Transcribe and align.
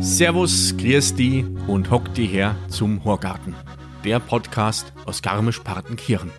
Servus, 0.00 0.74
grüß 0.78 1.14
die 1.16 1.44
und 1.66 1.90
hock 1.90 2.14
die 2.14 2.24
her 2.24 2.56
zum 2.68 3.04
Horgarten, 3.04 3.54
der 4.02 4.18
Podcast 4.18 4.94
aus 5.04 5.20
Garmisch-Partenkirchen. 5.20 6.30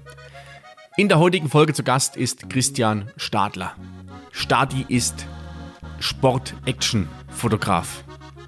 In 0.98 1.08
der 1.08 1.20
heutigen 1.20 1.48
Folge 1.48 1.74
zu 1.74 1.84
Gast 1.84 2.18
ist 2.18 2.50
Christian 2.50 3.12
Stadler. 3.18 3.76
Stadi 4.32 4.84
ist 4.88 5.28
Sport-Action-Fotograf. 6.00 8.04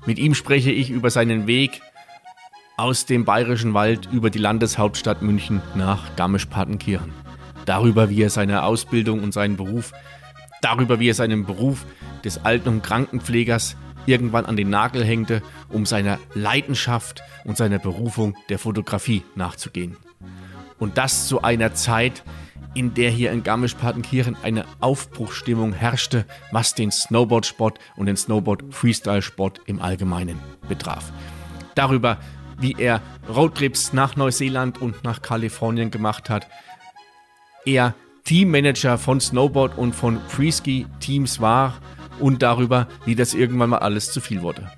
Mit 0.07 0.17
ihm 0.17 0.33
spreche 0.33 0.71
ich 0.71 0.89
über 0.89 1.11
seinen 1.11 1.45
Weg 1.45 1.83
aus 2.77 3.05
dem 3.05 3.23
bayerischen 3.23 3.73
Wald 3.73 4.09
über 4.11 4.29
die 4.29 4.39
Landeshauptstadt 4.39 5.21
München 5.21 5.61
nach 5.75 6.15
Garmisch-Partenkirchen. 6.15 7.13
Darüber, 7.65 8.09
wie 8.09 8.21
er 8.21 8.29
seine 8.29 8.63
Ausbildung 8.63 9.23
und 9.23 9.33
seinen 9.33 9.55
Beruf, 9.55 9.93
darüber, 10.61 10.99
wie 10.99 11.09
er 11.09 11.13
seinen 11.13 11.45
Beruf 11.45 11.85
des 12.23 12.43
Alten- 12.43 12.69
und 12.69 12.83
Krankenpflegers 12.83 13.77
irgendwann 14.05 14.45
an 14.45 14.57
den 14.57 14.69
Nagel 14.69 15.03
hängte, 15.03 15.41
um 15.69 15.85
seiner 15.85 16.19
Leidenschaft 16.33 17.23
und 17.43 17.57
seiner 17.57 17.79
Berufung 17.79 18.35
der 18.49 18.59
Fotografie 18.59 19.23
nachzugehen. 19.35 19.97
Und 20.77 20.97
das 20.97 21.27
zu 21.27 21.41
einer 21.41 21.73
Zeit, 21.73 22.23
in 22.73 22.93
der 22.93 23.09
hier 23.09 23.31
in 23.31 23.43
Garmisch-Partenkirchen 23.43 24.35
eine 24.43 24.65
Aufbruchstimmung 24.81 25.71
herrschte, 25.71 26.25
was 26.51 26.75
den 26.75 26.91
Snowboardsport 26.91 27.79
und 27.95 28.07
den 28.07 28.17
Snowboard-Freestyle-Sport 28.17 29.61
im 29.65 29.81
Allgemeinen 29.81 30.39
betraf. 30.67 31.13
Darüber, 31.73 32.17
wie 32.59 32.75
er 32.77 33.01
Roadtrips 33.27 33.93
nach 33.93 34.15
Neuseeland 34.15 34.81
und 34.81 35.03
nach 35.03 35.21
Kalifornien 35.21 35.91
gemacht 35.91 36.29
hat, 36.29 36.47
er 37.65 37.95
Teammanager 38.23 38.97
von 38.97 39.21
Snowboard 39.21 39.77
und 39.77 39.93
von 39.93 40.19
Freeski-Teams 40.29 41.41
war 41.41 41.75
und 42.19 42.41
darüber, 42.41 42.87
wie 43.05 43.15
das 43.15 43.33
irgendwann 43.33 43.69
mal 43.69 43.79
alles 43.79 44.11
zu 44.11 44.19
viel 44.19 44.41
wurde. 44.41 44.69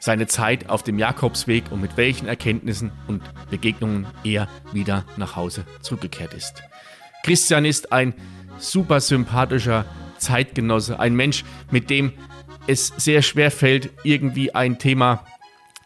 Seine 0.00 0.26
Zeit 0.26 0.68
auf 0.68 0.82
dem 0.82 0.98
Jakobsweg 0.98 1.64
und 1.70 1.80
mit 1.80 1.96
welchen 1.96 2.26
Erkenntnissen 2.26 2.92
und 3.06 3.22
Begegnungen 3.50 4.06
er 4.24 4.48
wieder 4.72 5.04
nach 5.16 5.36
Hause 5.36 5.64
zurückgekehrt 5.82 6.34
ist. 6.34 6.62
Christian 7.22 7.64
ist 7.64 7.92
ein 7.92 8.14
super 8.58 9.00
sympathischer 9.00 9.84
Zeitgenosse, 10.18 11.00
ein 11.00 11.14
Mensch, 11.14 11.44
mit 11.70 11.90
dem 11.90 12.12
es 12.66 12.92
sehr 12.96 13.22
schwer 13.22 13.50
fällt, 13.50 13.90
irgendwie 14.02 14.54
ein 14.54 14.78
Thema 14.78 15.24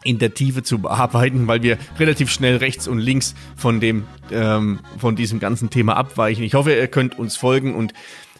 in 0.03 0.19
der 0.19 0.33
Tiefe 0.33 0.63
zu 0.63 0.79
bearbeiten, 0.79 1.47
weil 1.47 1.63
wir 1.63 1.77
relativ 1.99 2.31
schnell 2.31 2.57
rechts 2.57 2.87
und 2.87 2.99
links 2.99 3.35
von 3.55 3.79
dem 3.79 4.03
ähm, 4.31 4.79
von 4.97 5.15
diesem 5.15 5.39
ganzen 5.39 5.69
Thema 5.69 5.95
abweichen. 5.95 6.43
Ich 6.43 6.53
hoffe, 6.53 6.73
ihr 6.73 6.87
könnt 6.87 7.17
uns 7.19 7.37
folgen 7.37 7.75
und 7.75 7.93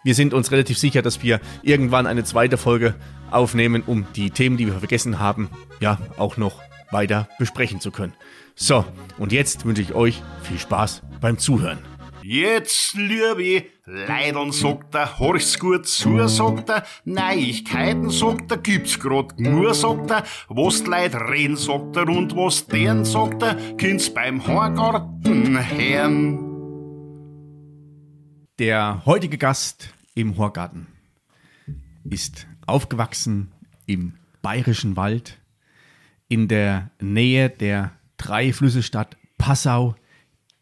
wir 0.03 0.15
sind 0.15 0.33
uns 0.33 0.51
relativ 0.51 0.77
sicher, 0.79 1.01
dass 1.01 1.21
wir 1.21 1.39
irgendwann 1.61 2.07
eine 2.07 2.23
zweite 2.23 2.57
Folge 2.57 2.95
aufnehmen, 3.29 3.83
um 3.85 4.05
die 4.15 4.31
Themen, 4.31 4.57
die 4.57 4.65
wir 4.65 4.73
vergessen 4.73 5.19
haben, 5.19 5.49
ja 5.79 5.99
auch 6.17 6.37
noch 6.37 6.59
weiter 6.89 7.29
besprechen 7.37 7.79
zu 7.79 7.91
können. 7.91 8.13
So, 8.55 8.85
und 9.17 9.31
jetzt 9.31 9.65
wünsche 9.65 9.81
ich 9.81 9.93
euch 9.93 10.21
viel 10.43 10.59
Spaß 10.59 11.03
beim 11.21 11.37
Zuhören. 11.37 11.90
Jetzt, 12.23 12.93
liebe 12.93 13.65
Leidern, 13.85 14.51
sagt 14.51 14.93
er, 14.93 15.17
horch's 15.17 15.57
gut 15.57 15.87
zu, 15.87 16.27
sagt 16.27 16.69
er, 16.69 16.85
Neuigkeiten, 17.03 18.11
sagt 18.11 18.51
er, 18.51 18.57
gibt's 18.57 18.99
grad 18.99 19.39
nur, 19.39 19.73
sagt 19.73 20.11
er, 20.11 20.23
was 20.47 20.83
die 20.83 20.89
Leute 20.89 21.19
reden, 21.19 21.57
sagt 21.57 21.95
er, 21.95 22.07
und 22.07 22.35
was 22.35 22.67
deren, 22.67 23.05
sagt 23.05 23.41
er, 23.41 23.55
kind's 23.77 24.13
beim 24.13 24.45
Horgarten 24.45 25.57
hören. 25.57 26.39
Der 28.59 29.03
heutige 29.05 29.39
Gast 29.39 29.91
im 30.13 30.37
Horgarten 30.37 30.87
ist 32.03 32.45
aufgewachsen 32.67 33.51
im 33.87 34.13
bayerischen 34.43 34.95
Wald 34.95 35.39
in 36.27 36.47
der 36.47 36.91
Nähe 36.99 37.49
der 37.49 37.93
drei 38.17 38.53
Flüssestadt 38.53 39.17
Passau, 39.39 39.95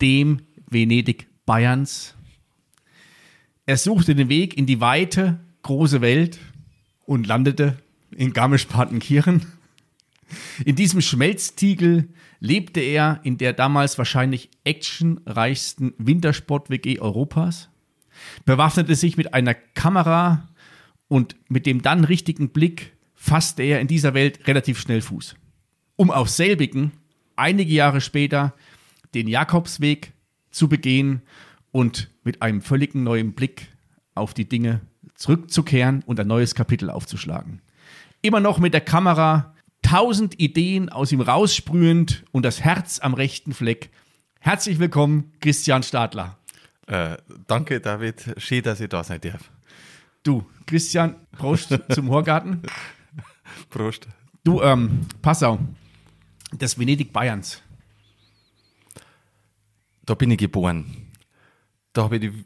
dem 0.02 0.42
Venedig 0.69 1.29
Bayerns. 1.50 2.14
Er 3.66 3.78
suchte 3.78 4.14
den 4.14 4.30
Weg 4.30 4.56
in 4.56 4.68
die 4.68 4.82
weite, 4.82 5.40
große 5.64 6.00
Welt 6.00 6.38
und 7.08 7.26
landete 7.26 7.76
in 8.12 8.34
Garmisch-Partenkirchen. 8.34 9.48
In 10.64 10.76
diesem 10.76 11.02
Schmelztiegel 11.02 12.08
lebte 12.40 12.82
er 12.82 13.22
in 13.24 13.40
der 13.40 13.54
damals 13.54 13.98
wahrscheinlich 13.98 14.52
actionreichsten 14.64 15.96
Wintersport-WG 15.98 17.00
Europas, 17.00 17.70
bewaffnete 18.46 18.94
sich 18.94 19.18
mit 19.18 19.34
einer 19.34 19.56
Kamera 19.56 20.50
und 21.08 21.36
mit 21.48 21.66
dem 21.66 21.81
dann 21.81 22.04
richtigen 22.04 22.50
Blick 22.50 22.96
fasste 23.16 23.64
er 23.64 23.81
in 23.81 23.88
dieser 23.88 24.14
Welt 24.14 24.48
relativ 24.48 24.80
schnell 24.80 25.02
Fuß. 25.02 25.34
Um 25.96 26.12
auf 26.12 26.30
selbigen 26.30 26.92
einige 27.36 27.74
Jahre 27.74 28.02
später 28.02 28.54
den 29.16 29.28
Jakobsweg 29.28 30.14
zu 30.52 30.68
begehen 30.68 31.22
und 31.72 32.10
mit 32.24 32.42
einem 32.42 32.62
völlig 32.62 32.96
neuen 32.96 33.34
Blick 33.34 33.68
auf 34.16 34.34
die 34.34 34.48
Dinge 34.48 34.82
zurückzukehren 35.16 36.04
und 36.06 36.20
ein 36.20 36.28
neues 36.28 36.56
Kapitel 36.56 36.90
aufzuschlagen. 36.90 37.62
Immer 38.22 38.40
noch 38.40 38.60
mit 38.60 38.74
der 38.74 38.82
Kamera, 38.82 39.54
tausend 39.82 40.40
Ideen 40.40 40.90
aus 40.90 41.12
ihm 41.12 41.22
raussprühend 41.22 42.24
und 42.32 42.44
das 42.44 42.62
Herz 42.62 43.00
am 43.00 43.14
rechten 43.14 43.54
Fleck. 43.54 43.90
Herzlich 44.40 44.80
willkommen, 44.80 45.32
Christian 45.42 45.84
Stadler. 45.84 46.38
Äh, 46.88 47.18
danke, 47.48 47.80
David. 47.80 48.34
Schön, 48.38 48.64
dass 48.64 48.80
ich 48.80 48.90
da 48.90 49.04
sein 49.04 49.22
darf. 49.22 49.52
Du, 50.24 50.46
Christian, 50.66 51.16
Prost 51.31 51.78
zum 51.92 52.10
Horgarten. 52.10 52.62
Prost. 53.70 54.08
Du, 54.44 54.62
ähm, 54.62 55.02
Passau, 55.22 55.60
das 56.52 56.80
Venedig 56.80 57.14
Bayerns. 57.14 57.62
Da 60.09 60.16
bin 60.16 60.31
ich 60.31 60.40
geboren. 60.40 60.86
Da 61.94 62.06
habe 62.06 62.16
ich 62.16 62.22
die 62.22 62.46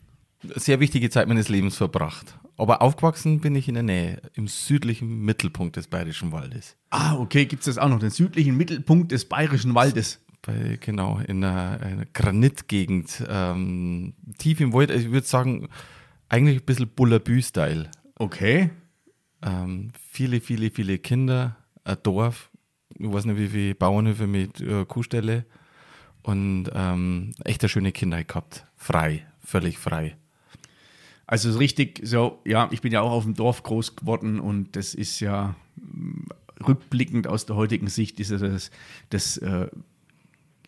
sehr 0.60 0.82
wichtige 0.82 1.10
Zeit 1.10 1.30
meines 1.30 1.48
Lebens 1.48 1.78
verbracht. 1.78 2.38
Aber 2.58 2.82
aufgewachsen 2.82 3.40
bin 3.40 3.56
ich 3.56 3.70
in 3.70 3.76
der 3.76 3.84
Nähe, 3.84 4.22
im 4.34 4.50
südlichen 4.50 5.24
Mittelpunkt 5.24 5.78
des 5.78 5.88
Bayerischen 5.88 6.34
Waldes. 6.34 6.76
Ah, 6.90 7.16
okay, 7.16 7.46
gibt 7.46 7.62
es 7.62 7.68
das 7.68 7.78
auch 7.78 7.88
noch, 7.88 8.00
den 8.00 8.10
südlichen 8.10 8.58
Mittelpunkt 8.58 9.14
des 9.14 9.24
Bayerischen 9.24 9.74
Waldes. 9.76 10.20
Bei, 10.42 10.78
genau, 10.82 11.20
in 11.20 11.42
einer, 11.42 11.80
einer 11.80 12.06
Granitgegend, 12.08 13.24
ähm, 13.30 14.12
tief 14.38 14.60
im 14.60 14.74
Wald. 14.74 14.92
Also 14.92 15.06
ich 15.06 15.14
würde 15.14 15.26
sagen, 15.26 15.70
eigentlich 16.28 16.60
ein 16.60 16.66
bisschen 16.66 16.90
Bullabü-Style. 16.90 17.90
Okay. 18.16 18.72
Ähm, 19.42 19.94
viele, 20.12 20.42
viele, 20.42 20.70
viele 20.70 21.00
Kinder, 21.00 21.56
ein 21.86 21.96
Dorf, 22.04 22.52
ich 23.00 23.10
weiß 23.10 23.24
nicht, 23.24 23.38
wie 23.38 23.48
viele 23.48 23.76
Bauernhöfe 23.76 24.28
mit 24.28 24.60
äh, 24.60 24.84
Kuhställe 24.84 25.46
und 26.24 26.70
ähm, 26.74 27.32
echt 27.44 27.62
eine 27.62 27.70
schöne 27.70 27.92
Kindheit 27.92 28.28
gehabt. 28.28 28.66
Frei, 28.76 29.26
völlig 29.44 29.78
frei. 29.78 30.16
Also 31.28 31.52
so 31.52 31.60
richtig 31.60 32.02
so, 32.04 32.42
ja, 32.46 32.68
ich 32.72 32.82
bin 32.82 32.92
ja 32.92 33.02
auch 33.02 33.12
auf 33.12 33.24
dem 33.24 33.34
Dorf 33.34 33.64
groß 33.64 33.96
geworden 33.96 34.40
und 34.40 34.76
das 34.76 34.94
ist 34.94 35.20
ja 35.20 35.56
mm, 35.76 36.28
rückblickend 36.68 37.28
aus 37.28 37.46
der 37.46 37.56
heutigen 37.56 37.88
Sicht 37.88 38.20
ist 38.20 38.32
das 38.32 38.72
das 39.10 39.38
äh, 39.38 39.68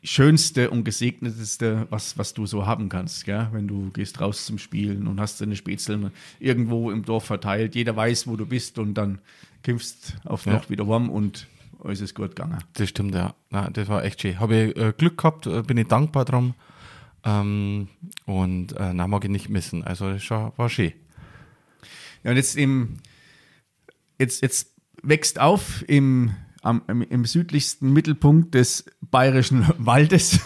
schönste 0.05 0.69
und 0.69 0.83
gesegneteste, 0.83 1.87
was, 1.89 2.17
was 2.17 2.33
du 2.33 2.45
so 2.45 2.65
haben 2.65 2.89
kannst, 2.89 3.25
gell? 3.25 3.49
wenn 3.51 3.67
du 3.67 3.89
gehst 3.91 4.21
raus 4.21 4.45
zum 4.45 4.57
Spielen 4.57 5.07
und 5.07 5.19
hast 5.19 5.41
deine 5.41 5.55
Spätzeln 5.55 6.11
irgendwo 6.39 6.91
im 6.91 7.03
Dorf 7.03 7.25
verteilt. 7.25 7.75
Jeder 7.75 7.95
weiß, 7.95 8.27
wo 8.27 8.35
du 8.35 8.45
bist 8.45 8.77
und 8.77 8.93
dann 8.93 9.19
kämpfst 9.63 10.15
auf 10.23 10.45
Ja. 10.45 10.53
Nacht 10.53 10.69
wieder 10.69 10.87
warm 10.87 11.09
und 11.09 11.47
alles 11.85 12.01
ist 12.01 12.15
gut 12.15 12.35
gegangen. 12.35 12.57
Das 12.73 12.89
stimmt, 12.89 13.15
ja. 13.15 13.35
Nein, 13.49 13.73
das 13.73 13.87
war 13.87 14.03
echt 14.03 14.21
schön. 14.21 14.39
Habe 14.39 14.55
ich 14.55 14.77
äh, 14.77 14.93
Glück 14.97 15.17
gehabt, 15.17 15.47
äh, 15.47 15.61
bin 15.61 15.77
ich 15.77 15.87
dankbar 15.87 16.25
drum. 16.25 16.55
Ähm, 17.23 17.87
und 18.25 18.73
äh, 18.73 18.93
nein, 18.93 19.09
mag 19.09 19.23
ich 19.23 19.29
nicht 19.29 19.49
missen. 19.49 19.83
Also 19.83 20.11
das 20.11 20.29
war, 20.29 20.57
war 20.57 20.69
schön. 20.69 20.93
Ja, 22.23 22.31
und 22.31 22.37
jetzt 22.37 22.55
im, 22.55 22.97
jetzt, 24.19 24.41
jetzt 24.41 24.73
wächst 25.01 25.39
auf 25.39 25.83
im, 25.87 26.35
am, 26.61 26.81
im, 26.87 27.01
im 27.01 27.25
südlichsten 27.25 27.93
Mittelpunkt 27.93 28.55
des 28.55 28.85
bayerischen 29.01 29.67
Waldes. 29.77 30.39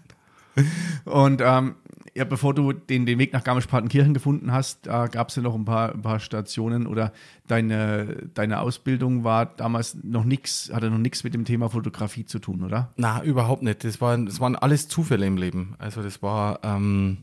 und 1.04 1.40
ähm, 1.44 1.76
ja, 2.16 2.24
bevor 2.24 2.54
du 2.54 2.72
den, 2.72 3.04
den 3.04 3.18
Weg 3.18 3.34
nach 3.34 3.44
Garmisch-Partenkirchen 3.44 4.14
gefunden 4.14 4.50
hast, 4.50 4.86
da 4.86 5.06
gab 5.06 5.28
es 5.28 5.36
ja 5.36 5.42
noch 5.42 5.54
ein 5.54 5.66
paar, 5.66 5.92
ein 5.92 6.00
paar 6.00 6.18
Stationen 6.18 6.86
oder 6.86 7.12
deine, 7.46 8.28
deine 8.32 8.60
Ausbildung 8.60 9.22
war 9.22 9.44
damals 9.44 9.98
noch 10.02 10.24
nichts, 10.24 10.70
hatte 10.72 10.90
noch 10.90 10.98
nichts 10.98 11.24
mit 11.24 11.34
dem 11.34 11.44
Thema 11.44 11.68
Fotografie 11.68 12.24
zu 12.24 12.38
tun, 12.38 12.64
oder? 12.64 12.90
Na, 12.96 13.22
überhaupt 13.22 13.62
nicht. 13.62 13.84
Das 13.84 14.00
waren, 14.00 14.24
das 14.24 14.40
waren 14.40 14.56
alles 14.56 14.88
Zufälle 14.88 15.26
im 15.26 15.36
Leben. 15.36 15.74
Also 15.78 16.02
das 16.02 16.22
war, 16.22 16.60
ähm, 16.62 17.18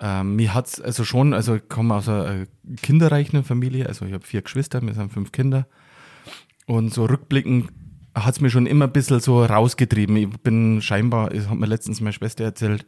ähm, 0.00 0.36
mir 0.36 0.54
hat's 0.54 0.80
also 0.80 1.02
schon, 1.04 1.34
also 1.34 1.56
ich 1.56 1.68
komme 1.68 1.96
aus 1.96 2.08
einer 2.08 2.42
äh, 2.42 2.46
kinderreichen 2.80 3.42
Familie, 3.42 3.86
also 3.86 4.04
ich 4.04 4.12
habe 4.12 4.24
vier 4.24 4.42
Geschwister, 4.42 4.80
wir 4.80 4.94
sind 4.94 5.12
fünf 5.12 5.32
Kinder. 5.32 5.66
Und 6.66 6.94
so 6.94 7.06
rückblickend 7.06 7.72
hat 8.14 8.34
es 8.34 8.40
mir 8.40 8.50
schon 8.50 8.66
immer 8.66 8.86
ein 8.86 8.92
bisschen 8.92 9.20
so 9.20 9.44
rausgetrieben. 9.44 10.16
Ich 10.16 10.28
bin 10.40 10.82
scheinbar, 10.82 11.30
das 11.30 11.48
hat 11.48 11.56
mir 11.56 11.66
letztens 11.66 12.00
meine 12.00 12.12
Schwester 12.12 12.44
erzählt, 12.44 12.86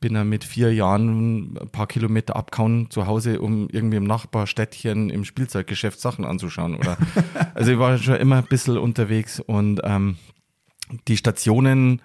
bin 0.00 0.14
ja 0.14 0.24
mit 0.24 0.44
vier 0.44 0.72
Jahren 0.72 1.56
ein 1.58 1.68
paar 1.70 1.86
Kilometer 1.86 2.36
abgehauen 2.36 2.90
zu 2.90 3.06
Hause, 3.06 3.40
um 3.40 3.68
irgendwie 3.70 3.98
im 3.98 4.04
Nachbarstädtchen 4.04 5.10
im 5.10 5.24
Spielzeuggeschäft 5.24 6.00
Sachen 6.00 6.24
anzuschauen. 6.24 6.76
Oder 6.76 6.96
also 7.54 7.72
ich 7.72 7.78
war 7.78 7.98
schon 7.98 8.16
immer 8.16 8.36
ein 8.36 8.46
bisschen 8.46 8.78
unterwegs 8.78 9.38
und 9.40 9.80
ähm, 9.84 10.16
die 11.08 11.16
Stationen 11.16 12.00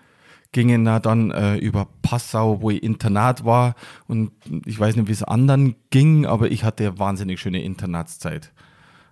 gingen 0.51 0.83
da 0.83 1.00
dann 1.00 1.31
äh, 1.31 1.57
über 1.57 1.88
Passau, 2.01 2.61
wo 2.61 2.71
ich 2.71 2.83
Internat 2.83 3.45
war 3.45 3.75
und 4.07 4.31
ich 4.65 4.79
weiß 4.79 4.95
nicht, 4.95 5.07
wie 5.07 5.13
es 5.13 5.23
anderen 5.23 5.75
ging, 5.91 6.25
aber 6.25 6.51
ich 6.51 6.63
hatte 6.63 6.97
wahnsinnig 6.97 7.39
schöne 7.39 7.63
Internatszeit. 7.63 8.51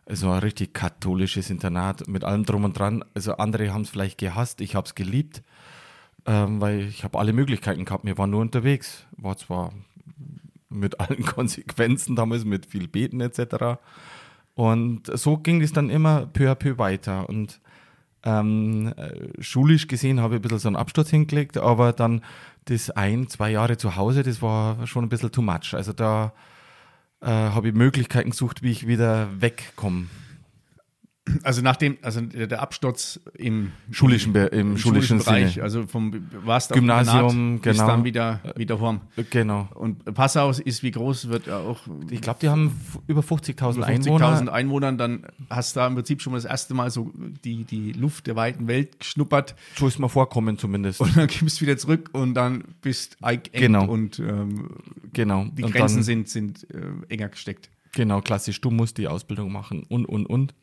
Also 0.07 0.31
ein 0.31 0.39
richtig 0.39 0.73
katholisches 0.73 1.49
Internat 1.49 2.07
mit 2.07 2.23
allem 2.23 2.45
drum 2.45 2.63
und 2.63 2.79
dran. 2.79 3.03
Also 3.13 3.33
andere 3.33 3.73
haben 3.73 3.81
es 3.81 3.89
vielleicht 3.89 4.17
gehasst, 4.17 4.61
ich 4.61 4.73
habe 4.73 4.87
es 4.87 4.95
geliebt, 4.95 5.43
ähm, 6.25 6.61
weil 6.61 6.79
ich 6.81 7.03
habe 7.03 7.19
alle 7.19 7.33
Möglichkeiten 7.33 7.83
gehabt. 7.83 8.05
Wir 8.05 8.17
waren 8.17 8.29
nur 8.29 8.39
unterwegs. 8.39 9.05
War 9.17 9.35
zwar 9.35 9.73
mit 10.69 10.99
allen 11.01 11.25
Konsequenzen 11.25 12.15
damals, 12.15 12.45
mit 12.45 12.65
viel 12.65 12.87
Beten 12.87 13.19
etc. 13.19 13.79
Und 14.55 15.11
so 15.17 15.37
ging 15.37 15.61
es 15.61 15.73
dann 15.73 15.89
immer 15.89 16.25
peu 16.25 16.49
à 16.49 16.55
peu 16.55 16.77
weiter. 16.77 17.27
Und 17.27 17.59
ähm, 18.23 18.93
äh, 18.95 19.43
schulisch 19.43 19.87
gesehen 19.87 20.21
habe 20.21 20.35
ich 20.35 20.39
ein 20.39 20.41
bisschen 20.41 20.59
so 20.59 20.69
einen 20.69 20.77
Absturz 20.77 21.09
hingelegt, 21.09 21.57
aber 21.57 21.91
dann 21.91 22.21
das 22.65 22.89
ein, 22.91 23.27
zwei 23.27 23.51
Jahre 23.51 23.77
zu 23.77 23.97
Hause, 23.97 24.23
das 24.23 24.41
war 24.41 24.87
schon 24.87 25.03
ein 25.05 25.09
bisschen 25.09 25.31
too 25.31 25.41
much. 25.41 25.73
Also 25.73 25.91
da 25.91 26.33
äh, 27.21 27.27
habe 27.27 27.69
ich 27.69 27.73
Möglichkeiten 27.73 28.31
gesucht, 28.31 28.63
wie 28.63 28.71
ich 28.71 28.87
wieder 28.87 29.29
wegkomme. 29.41 30.07
Also 31.43 31.61
nachdem, 31.61 31.97
also 32.01 32.21
der 32.21 32.61
Absturz 32.61 33.19
im 33.37 33.71
schulischen, 33.91 34.33
im, 34.35 34.47
im 34.71 34.77
schulischen, 34.77 35.19
Bereich, 35.19 35.53
Sinne. 35.53 35.63
also 35.63 35.87
vom 35.87 36.13
warst 36.43 36.71
Gymnasium, 36.71 37.61
genau. 37.61 37.87
dann 37.87 38.03
wieder 38.03 38.41
wieder 38.55 38.77
vorm. 38.77 39.01
Genau. 39.29 39.67
Und 39.75 40.03
Passau 40.13 40.49
ist 40.51 40.83
wie 40.83 40.91
groß 40.91 41.29
wird 41.29 41.47
ja 41.47 41.57
auch. 41.57 41.81
Ich 42.09 42.21
glaube, 42.21 42.39
die 42.41 42.49
haben 42.49 42.79
über 43.07 43.21
50.000 43.21 43.81
Einwohner. 43.81 44.37
50.000 44.37 44.47
Einwohnern, 44.47 44.97
dann 44.97 45.25
hast 45.49 45.75
du 45.75 45.79
da 45.79 45.87
im 45.87 45.95
Prinzip 45.95 46.21
schon 46.21 46.31
mal 46.31 46.37
das 46.37 46.45
erste 46.45 46.73
Mal 46.73 46.91
so 46.91 47.11
die 47.43 47.63
die 47.63 47.91
Luft 47.93 48.27
der 48.27 48.35
weiten 48.35 48.67
Welt 48.67 48.99
geschnuppert. 48.99 49.55
So 49.75 49.87
ist 49.87 49.99
mal 49.99 50.09
vorkommen 50.09 50.57
zumindest. 50.57 51.01
Und 51.01 51.15
dann 51.17 51.27
kommst 51.27 51.59
du 51.59 51.65
wieder 51.65 51.77
zurück 51.77 52.09
und 52.13 52.33
dann 52.33 52.63
bist 52.81 53.17
eingeengt 53.21 53.53
genau. 53.53 53.85
und 53.85 54.19
ähm, 54.19 54.69
genau. 55.13 55.45
Die 55.51 55.63
und 55.63 55.73
Grenzen 55.73 56.03
sind 56.03 56.29
sind 56.29 56.67
äh, 56.71 57.13
enger 57.13 57.29
gesteckt. 57.29 57.69
Genau, 57.93 58.21
klassisch. 58.21 58.61
Du 58.61 58.69
musst 58.69 58.97
die 58.97 59.07
Ausbildung 59.07 59.51
machen 59.51 59.83
und 59.89 60.05
und 60.05 60.25
und. 60.27 60.53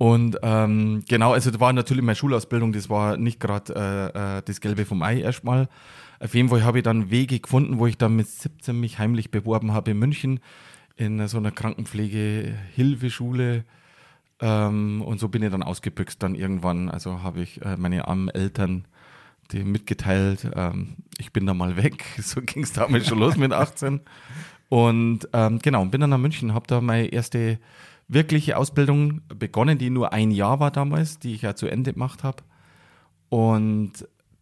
Und 0.00 0.38
ähm, 0.42 1.04
genau, 1.06 1.34
also 1.34 1.50
das 1.50 1.60
war 1.60 1.74
natürlich 1.74 2.02
meine 2.02 2.16
Schulausbildung, 2.16 2.72
das 2.72 2.88
war 2.88 3.18
nicht 3.18 3.38
gerade 3.38 3.74
äh, 3.74 4.38
äh, 4.38 4.42
das 4.42 4.62
Gelbe 4.62 4.86
vom 4.86 5.02
Ei 5.02 5.20
erstmal. 5.20 5.68
Auf 6.20 6.34
jeden 6.34 6.48
Fall 6.48 6.64
habe 6.64 6.78
ich 6.78 6.84
dann 6.84 7.10
Wege 7.10 7.38
gefunden, 7.38 7.78
wo 7.78 7.86
ich 7.86 7.98
dann 7.98 8.16
mit 8.16 8.26
17 8.26 8.80
mich 8.80 8.98
heimlich 8.98 9.30
beworben 9.30 9.74
habe 9.74 9.90
in 9.90 9.98
München 9.98 10.40
in 10.96 11.28
so 11.28 11.36
einer 11.36 11.50
Krankenpflegehilfeschule. 11.50 13.66
Ähm, 14.40 15.02
und 15.02 15.20
so 15.20 15.28
bin 15.28 15.42
ich 15.42 15.50
dann 15.50 15.62
ausgebüxt 15.62 16.22
dann 16.22 16.34
irgendwann. 16.34 16.88
Also 16.88 17.22
habe 17.22 17.42
ich 17.42 17.60
äh, 17.60 17.76
meine 17.76 18.08
armen 18.08 18.30
Eltern 18.30 18.86
die 19.52 19.64
mitgeteilt, 19.64 20.50
ähm, 20.56 20.96
ich 21.18 21.34
bin 21.34 21.44
da 21.44 21.52
mal 21.52 21.76
weg. 21.76 22.06
So 22.22 22.40
ging 22.40 22.62
es 22.62 22.72
damals 22.72 23.06
schon 23.06 23.18
los 23.18 23.36
mit 23.36 23.52
18. 23.52 24.00
Und 24.70 25.28
ähm, 25.34 25.58
genau, 25.58 25.84
bin 25.84 26.00
dann 26.00 26.08
nach 26.08 26.16
München, 26.16 26.54
habe 26.54 26.66
da 26.68 26.80
meine 26.80 27.08
erste 27.08 27.58
wirkliche 28.12 28.56
Ausbildung 28.56 29.22
begonnen, 29.28 29.78
die 29.78 29.90
nur 29.90 30.12
ein 30.12 30.30
Jahr 30.30 30.60
war 30.60 30.70
damals, 30.70 31.18
die 31.18 31.34
ich 31.34 31.42
ja 31.42 31.54
zu 31.54 31.66
Ende 31.66 31.92
gemacht 31.92 32.24
habe. 32.24 32.42
Und 33.28 33.92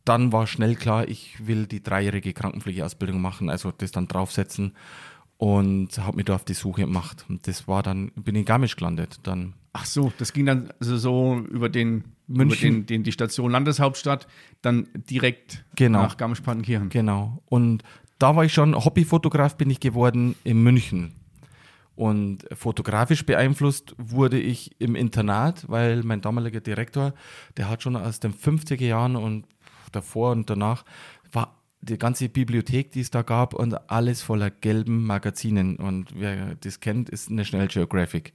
dann 0.04 0.32
war 0.32 0.46
schnell 0.46 0.74
klar, 0.74 1.06
ich 1.06 1.46
will 1.46 1.66
die 1.66 1.82
dreijährige 1.82 2.32
Krankenpflegeausbildung 2.32 3.20
machen, 3.20 3.50
also 3.50 3.70
das 3.70 3.92
dann 3.92 4.08
draufsetzen 4.08 4.72
und 5.38 5.96
habe 5.98 6.16
mich 6.16 6.26
da 6.26 6.34
auf 6.34 6.44
die 6.44 6.54
Suche 6.54 6.82
gemacht. 6.82 7.24
Und 7.28 7.46
das 7.46 7.68
war 7.68 7.82
dann, 7.82 8.10
bin 8.16 8.34
in 8.34 8.44
Garmisch 8.44 8.76
gelandet. 8.76 9.20
Dann. 9.22 9.54
Ach 9.72 9.84
so, 9.84 10.12
das 10.18 10.32
ging 10.32 10.46
dann 10.46 10.70
also 10.80 10.96
so 10.96 11.38
über 11.50 11.68
den 11.68 12.04
München, 12.26 12.48
über 12.48 12.56
den, 12.56 12.86
den, 12.86 13.02
die 13.04 13.12
Station 13.12 13.52
Landeshauptstadt, 13.52 14.26
dann 14.62 14.88
direkt 14.94 15.64
genau. 15.76 16.02
nach 16.02 16.16
Garmisch-Partenkirchen. 16.16 16.88
Genau. 16.88 17.40
Und 17.46 17.84
da 18.18 18.34
war 18.34 18.44
ich 18.44 18.52
schon, 18.52 18.74
Hobbyfotograf 18.74 19.56
bin 19.56 19.70
ich 19.70 19.78
geworden 19.78 20.34
in 20.42 20.62
München. 20.62 21.14
Und 21.98 22.46
fotografisch 22.52 23.26
beeinflusst 23.26 23.96
wurde 23.98 24.38
ich 24.38 24.80
im 24.80 24.94
Internat, 24.94 25.68
weil 25.68 26.04
mein 26.04 26.20
damaliger 26.20 26.60
Direktor, 26.60 27.12
der 27.56 27.68
hat 27.68 27.82
schon 27.82 27.96
aus 27.96 28.20
den 28.20 28.32
50er 28.32 28.84
Jahren 28.84 29.16
und 29.16 29.46
davor 29.90 30.30
und 30.30 30.48
danach, 30.48 30.84
war 31.32 31.60
die 31.80 31.98
ganze 31.98 32.28
Bibliothek, 32.28 32.92
die 32.92 33.00
es 33.00 33.10
da 33.10 33.22
gab 33.22 33.52
und 33.52 33.90
alles 33.90 34.22
voller 34.22 34.48
gelben 34.48 35.06
Magazinen. 35.06 35.74
Und 35.74 36.10
wer 36.14 36.54
das 36.60 36.78
kennt, 36.78 37.10
ist 37.10 37.30
National 37.30 37.66
Geographic. 37.66 38.32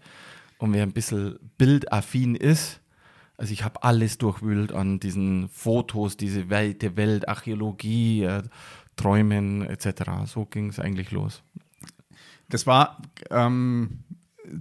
Und 0.57 0.73
wer 0.73 0.83
ein 0.83 0.91
bisschen 0.91 1.39
bildaffin 1.57 2.35
ist, 2.35 2.81
also 3.37 3.53
ich 3.53 3.63
habe 3.63 3.81
alles 3.81 4.17
durchwühlt 4.17 4.73
an 4.73 4.99
diesen 4.99 5.47
Fotos, 5.47 6.17
diese 6.17 6.49
weite 6.49 6.97
Welt, 6.97 7.29
Archäologie, 7.29 8.23
äh, 8.23 8.43
Träumen 8.97 9.61
etc. 9.61 10.03
So 10.25 10.47
ging 10.47 10.67
es 10.67 10.81
eigentlich 10.81 11.11
los. 11.11 11.43
Das 12.53 12.67
war 12.67 13.01
ähm, 13.31 14.03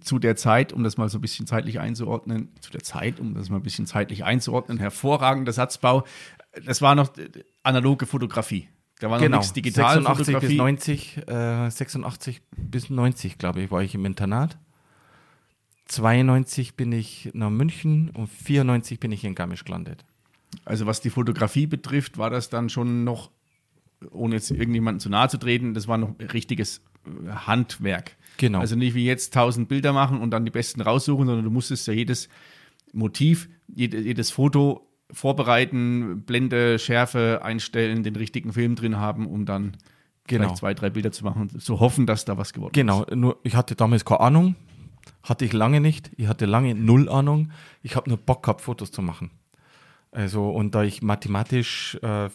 zu 0.01 0.19
der 0.19 0.35
Zeit, 0.35 0.73
um 0.73 0.83
das 0.83 0.97
mal 0.97 1.11
so 1.11 1.19
ein 1.19 1.21
bisschen 1.21 1.47
zeitlich 1.47 1.79
einzuordnen, 1.79 2.49
zu 2.61 2.71
der 2.71 2.83
Zeit, 2.83 3.21
um 3.21 3.35
das 3.35 3.51
mal 3.51 3.57
ein 3.57 3.63
bisschen 3.63 3.87
zeitlich 3.87 4.25
einzuordnen, 4.25 4.79
hervorragender 4.79 5.53
Satzbau. 5.53 6.05
Das 6.65 6.81
war 6.81 6.95
noch 6.95 7.13
analoge 7.63 8.07
Fotografie. 8.07 8.69
Da 8.99 9.11
war 9.11 9.19
genau. 9.19 9.37
noch 9.37 9.43
nichts 9.43 9.53
digital. 9.53 10.03
86 10.03 10.39
bis 10.39 10.53
90, 10.53 11.29
äh, 11.29 11.69
86 11.69 12.41
bis 12.57 12.89
90, 12.89 13.37
glaube 13.37 13.61
ich, 13.61 13.71
war 13.71 13.83
ich 13.83 13.95
im 13.95 14.07
Internat. 14.07 14.57
92 15.87 16.75
bin 16.75 16.93
ich 16.93 17.31
nach 17.35 17.51
München 17.51 18.09
und 18.11 18.29
94 18.29 19.01
bin 19.01 19.13
ich 19.13 19.23
in 19.25 19.35
Garmisch 19.35 19.65
gelandet. 19.65 20.07
Also 20.65 20.87
was 20.87 21.03
die 21.03 21.11
Fotografie 21.11 21.67
betrifft, 21.67 22.17
war 22.17 22.31
das 22.31 22.49
dann 22.49 22.71
schon 22.71 23.05
noch, 23.05 23.31
ohne 24.11 24.37
jetzt 24.37 24.51
irgendjemandem 24.51 25.01
zu 25.01 25.11
nahe 25.11 25.29
zu 25.29 25.37
treten, 25.37 25.75
das 25.75 25.89
war 25.89 25.99
noch 25.99 26.15
richtiges 26.33 26.81
Handwerk. 27.29 28.17
Genau. 28.37 28.61
Also 28.61 28.77
nicht 28.77 28.95
wie 28.95 29.05
jetzt 29.05 29.35
tausend 29.35 29.69
Bilder 29.69 29.93
machen 29.93 30.21
und 30.21 30.31
dann 30.31 30.45
die 30.45 30.51
besten 30.51 30.81
raussuchen, 30.81 31.27
sondern 31.27 31.45
du 31.45 31.51
musstest 31.51 31.87
ja 31.87 31.93
jedes 31.93 32.29
Motiv, 32.93 33.49
jedes 33.75 34.31
Foto 34.31 34.89
vorbereiten, 35.11 36.23
Blende, 36.23 36.79
Schärfe 36.79 37.41
einstellen, 37.43 38.03
den 38.03 38.17
richtigen 38.17 38.53
Film 38.53 38.75
drin 38.75 38.97
haben, 38.97 39.27
um 39.27 39.45
dann 39.45 39.77
genau. 40.27 40.45
vielleicht 40.45 40.57
zwei, 40.57 40.75
drei 40.75 40.91
Bilder 40.91 41.13
zu 41.13 41.25
machen 41.25 41.43
und 41.43 41.63
zu 41.63 41.81
hoffen, 41.81 42.07
dass 42.07 42.25
da 42.25 42.39
was 42.39 42.53
geworden 42.53 42.73
genau. 42.73 43.03
ist. 43.03 43.11
Genau, 43.11 43.21
nur 43.21 43.39
ich 43.43 43.55
hatte 43.55 43.75
damals 43.75 44.05
keine 44.05 44.21
Ahnung, 44.21 44.57
hatte 45.23 45.45
ich 45.45 45.53
lange 45.53 45.81
nicht. 45.81 46.11
Ich 46.17 46.27
hatte 46.27 46.47
lange 46.47 46.75
null 46.75 47.09
Ahnung. 47.09 47.51
Ich 47.83 47.97
habe 47.97 48.09
nur 48.09 48.19
Bock 48.19 48.43
gehabt, 48.43 48.61
Fotos 48.63 48.91
zu 48.91 49.03
machen. 49.03 49.31
Also, 50.15 50.51
und 50.51 50.75
da 50.75 50.83
ich 50.83 51.01
mathematisch, 51.01 51.99
äh, 52.03 52.29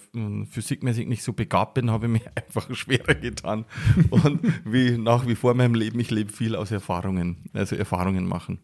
physikmäßig 0.49 1.07
nicht 1.07 1.21
so 1.21 1.33
begabt 1.33 1.75
bin, 1.75 1.91
habe 1.91 2.07
ich 2.07 2.11
mir 2.11 2.21
einfach 2.35 2.73
schwerer 2.73 3.13
getan. 3.13 3.65
und 4.09 4.41
wie 4.65 4.97
nach 4.97 5.27
wie 5.27 5.35
vor 5.35 5.51
in 5.51 5.57
meinem 5.57 5.75
Leben, 5.75 5.99
ich 5.99 6.09
lebe 6.09 6.33
viel 6.33 6.55
aus 6.55 6.71
Erfahrungen, 6.71 7.37
also 7.53 7.75
Erfahrungen 7.75 8.25
machen. 8.25 8.59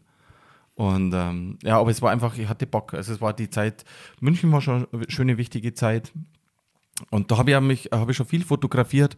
Und 0.74 1.14
ähm, 1.14 1.58
ja, 1.62 1.78
aber 1.78 1.92
es 1.92 2.02
war 2.02 2.10
einfach, 2.10 2.36
ich 2.36 2.48
hatte 2.48 2.66
Bock. 2.66 2.94
Also 2.94 3.12
es 3.12 3.20
war 3.20 3.32
die 3.32 3.48
Zeit, 3.48 3.84
München 4.20 4.50
war 4.50 4.60
schon 4.60 4.88
eine 4.92 5.04
schöne, 5.08 5.38
wichtige 5.38 5.74
Zeit. 5.74 6.12
Und 7.10 7.30
da 7.30 7.38
habe 7.38 7.52
ich, 7.52 7.60
mich, 7.60 7.88
hab 7.92 8.10
ich 8.10 8.16
schon 8.16 8.26
viel 8.26 8.44
fotografiert. 8.44 9.16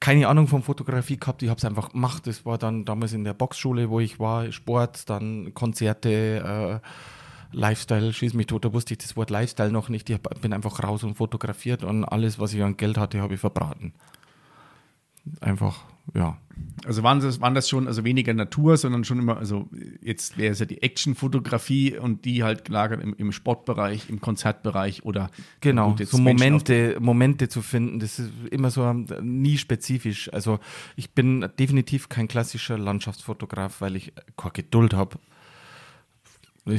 Keine 0.00 0.26
Ahnung 0.26 0.48
von 0.48 0.62
Fotografie 0.62 1.18
gehabt, 1.18 1.42
ich 1.42 1.50
habe 1.50 1.58
es 1.58 1.64
einfach 1.64 1.90
gemacht. 1.90 2.26
Das 2.26 2.44
war 2.44 2.58
dann 2.58 2.84
damals 2.84 3.12
in 3.12 3.22
der 3.22 3.34
Boxschule, 3.34 3.90
wo 3.90 4.00
ich 4.00 4.18
war, 4.18 4.50
Sport, 4.50 5.08
dann 5.08 5.54
Konzerte, 5.54 6.80
äh, 6.82 6.86
Lifestyle, 7.52 8.12
schieß 8.12 8.34
mich 8.34 8.46
tot, 8.46 8.64
da 8.64 8.72
wusste 8.72 8.94
ich 8.94 8.98
das 8.98 9.16
Wort 9.16 9.30
Lifestyle 9.30 9.72
noch 9.72 9.88
nicht. 9.88 10.08
Ich 10.10 10.20
bin 10.40 10.52
einfach 10.52 10.82
raus 10.82 11.04
und 11.04 11.16
fotografiert 11.16 11.84
und 11.84 12.04
alles, 12.04 12.38
was 12.38 12.54
ich 12.54 12.62
an 12.62 12.76
Geld 12.76 12.98
hatte, 12.98 13.20
habe 13.20 13.34
ich 13.34 13.40
verbraten. 13.40 13.92
Einfach, 15.40 15.84
ja. 16.14 16.38
Also 16.84 17.02
waren 17.02 17.20
das, 17.20 17.40
waren 17.40 17.54
das 17.54 17.68
schon, 17.68 17.86
also 17.86 18.04
weniger 18.04 18.34
Natur, 18.34 18.76
sondern 18.76 19.04
schon 19.04 19.18
immer, 19.18 19.36
also 19.36 19.68
jetzt 20.02 20.38
wäre 20.38 20.52
es 20.52 20.58
ja 20.58 20.66
die 20.66 20.82
Action-Fotografie 20.82 21.98
und 21.98 22.24
die 22.24 22.42
halt 22.42 22.64
gelagert 22.64 23.02
im, 23.02 23.14
im 23.14 23.32
Sportbereich, 23.32 24.08
im 24.08 24.20
Konzertbereich 24.20 25.04
oder 25.04 25.30
genau, 25.60 25.96
so 26.02 26.18
Momente, 26.18 26.96
Momente 27.00 27.48
zu 27.48 27.62
finden, 27.62 27.98
das 27.98 28.18
ist 28.18 28.30
immer 28.50 28.70
so 28.70 28.92
nie 28.92 29.58
spezifisch. 29.58 30.32
Also 30.32 30.58
ich 30.96 31.12
bin 31.12 31.48
definitiv 31.58 32.08
kein 32.08 32.28
klassischer 32.28 32.78
Landschaftsfotograf, 32.78 33.80
weil 33.80 33.96
ich 33.96 34.12
keine 34.36 34.52
Geduld 34.52 34.94
habe. 34.94 35.18
Und 36.64 36.74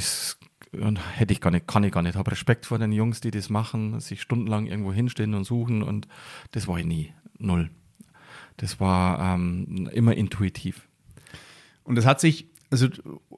hätte 0.73 1.33
ich 1.33 1.41
gar 1.41 1.51
nicht, 1.51 1.67
kann 1.67 1.83
ich 1.83 1.91
gar 1.91 2.01
nicht. 2.01 2.15
Habe 2.15 2.31
Respekt 2.31 2.65
vor 2.65 2.79
den 2.79 2.91
Jungs, 2.91 3.21
die 3.21 3.31
das 3.31 3.49
machen, 3.49 3.99
sich 3.99 4.21
stundenlang 4.21 4.67
irgendwo 4.67 4.93
hinstellen 4.93 5.33
und 5.33 5.43
suchen 5.43 5.83
und 5.83 6.07
das 6.51 6.67
war 6.67 6.77
ich 6.79 6.85
nie. 6.85 7.13
Null. 7.37 7.69
Das 8.57 8.79
war 8.79 9.33
ähm, 9.35 9.89
immer 9.93 10.15
intuitiv. 10.15 10.87
Und 11.83 11.95
das 11.95 12.05
hat 12.05 12.19
sich 12.21 12.47
Also, 12.69 12.87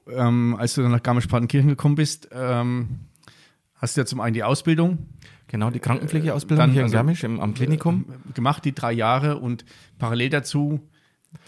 ähm, 0.08 0.54
als 0.58 0.74
du 0.74 0.82
dann 0.82 0.92
nach 0.92 1.02
Garmisch-Partenkirchen 1.02 1.68
gekommen 1.70 1.94
bist, 1.96 2.28
ähm, 2.32 3.00
hast 3.74 3.96
du 3.96 4.02
ja 4.02 4.06
zum 4.06 4.20
einen 4.20 4.34
die 4.34 4.44
Ausbildung 4.44 4.98
Genau, 5.48 5.70
die 5.70 5.78
Krankenpflegeausbildung 5.80 6.58
Dann 6.58 6.70
hier 6.70 6.80
in 6.80 6.84
also- 6.86 6.94
Garmisch 6.94 7.22
im, 7.24 7.40
am 7.40 7.54
Klinikum. 7.54 8.06
gemacht, 8.34 8.64
die 8.64 8.74
drei 8.74 8.92
Jahre 8.92 9.38
und 9.38 9.64
parallel 9.98 10.30
dazu 10.30 10.80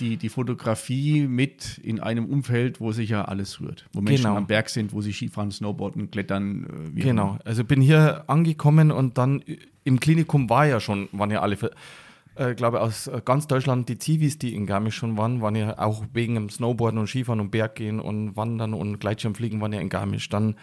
die, 0.00 0.16
die 0.16 0.28
Fotografie 0.28 1.26
mit 1.26 1.78
in 1.78 2.00
einem 2.00 2.26
Umfeld, 2.26 2.80
wo 2.80 2.92
sich 2.92 3.10
ja 3.10 3.24
alles 3.24 3.60
rührt. 3.60 3.86
Wo 3.92 4.00
Menschen 4.00 4.24
Genau. 4.24 4.36
am 4.36 4.46
Berg 4.46 4.68
sind, 4.68 4.92
wo 4.92 5.00
sie 5.00 5.12
Skifahren, 5.12 5.50
Snowboarden, 5.50 6.10
Klettern. 6.10 6.90
äh, 6.96 7.00
Genau, 7.00 7.30
immer. 7.30 7.38
also 7.44 7.64
bin 7.64 7.80
hier 7.80 8.24
angekommen 8.28 8.90
und 8.90 9.18
dann 9.18 9.42
im 9.84 10.00
Klinikum 10.00 10.50
war 10.50 10.66
ja 10.66 10.80
schon, 10.80 11.08
waren 11.12 11.30
ja 11.30 11.40
alle, 11.40 11.56
äh, 12.34 12.54
glaube 12.54 12.80
aus 12.80 13.06
äh, 13.06 13.22
ganz 13.24 13.46
Deutschland 13.46 13.88
die 13.88 13.98
Zivis, 13.98 14.38
die 14.38 14.54
in 14.54 14.66
Garmisch 14.66 14.96
schon 14.96 15.16
waren, 15.16 15.40
waren 15.40 15.56
ja 15.56 15.78
auch 15.78 16.04
wegen 16.12 16.34
dem 16.34 16.50
Snowboarden 16.50 16.98
und 17.00 17.06
Skifahren 17.06 17.40
und 17.40 17.50
Berggehen 17.50 18.00
und 18.00 18.36
Wandern 18.36 18.74
und 18.74 18.98
Gleitschirmfliegen 18.98 19.60
waren 19.60 19.72
ja 19.72 19.80
in 19.80 19.88
Garmisch. 19.88 20.28
Dann 20.28 20.56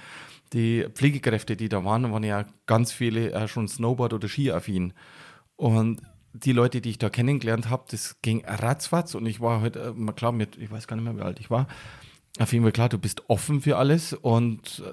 die 0.53 0.86
Pflegekräfte, 0.94 1.56
die 1.56 1.70
da 1.70 1.84
waren, 1.84 2.12
waren 2.12 2.24
ja 2.24 2.46
ganz 2.68 2.92
viele 2.92 3.32
äh, 3.32 3.48
schon 3.48 3.68
Snowboard- 3.68 4.13
oder 4.13 4.27
Skiaffin. 4.27 4.94
Und 5.56 6.01
die 6.33 6.51
Leute, 6.51 6.81
die 6.81 6.91
ich 6.91 6.97
da 6.97 7.09
kennengelernt 7.09 7.69
habe, 7.69 7.85
das 7.89 8.17
ging 8.21 8.43
ratzfatz 8.45 9.15
und 9.15 9.25
ich 9.25 9.39
war 9.39 9.61
halt, 9.61 9.75
äh, 9.75 9.93
klar, 10.15 10.31
mit, 10.31 10.57
ich 10.57 10.71
weiß 10.71 10.87
gar 10.87 10.95
nicht 10.95 11.05
mehr, 11.05 11.17
wie 11.17 11.21
alt 11.21 11.39
ich 11.39 11.49
war, 11.49 11.67
auf 12.39 12.51
jeden 12.51 12.65
Fall 12.65 12.71
klar, 12.71 12.89
du 12.89 12.97
bist 12.97 13.29
offen 13.29 13.61
für 13.61 13.77
alles 13.77 14.13
und, 14.13 14.83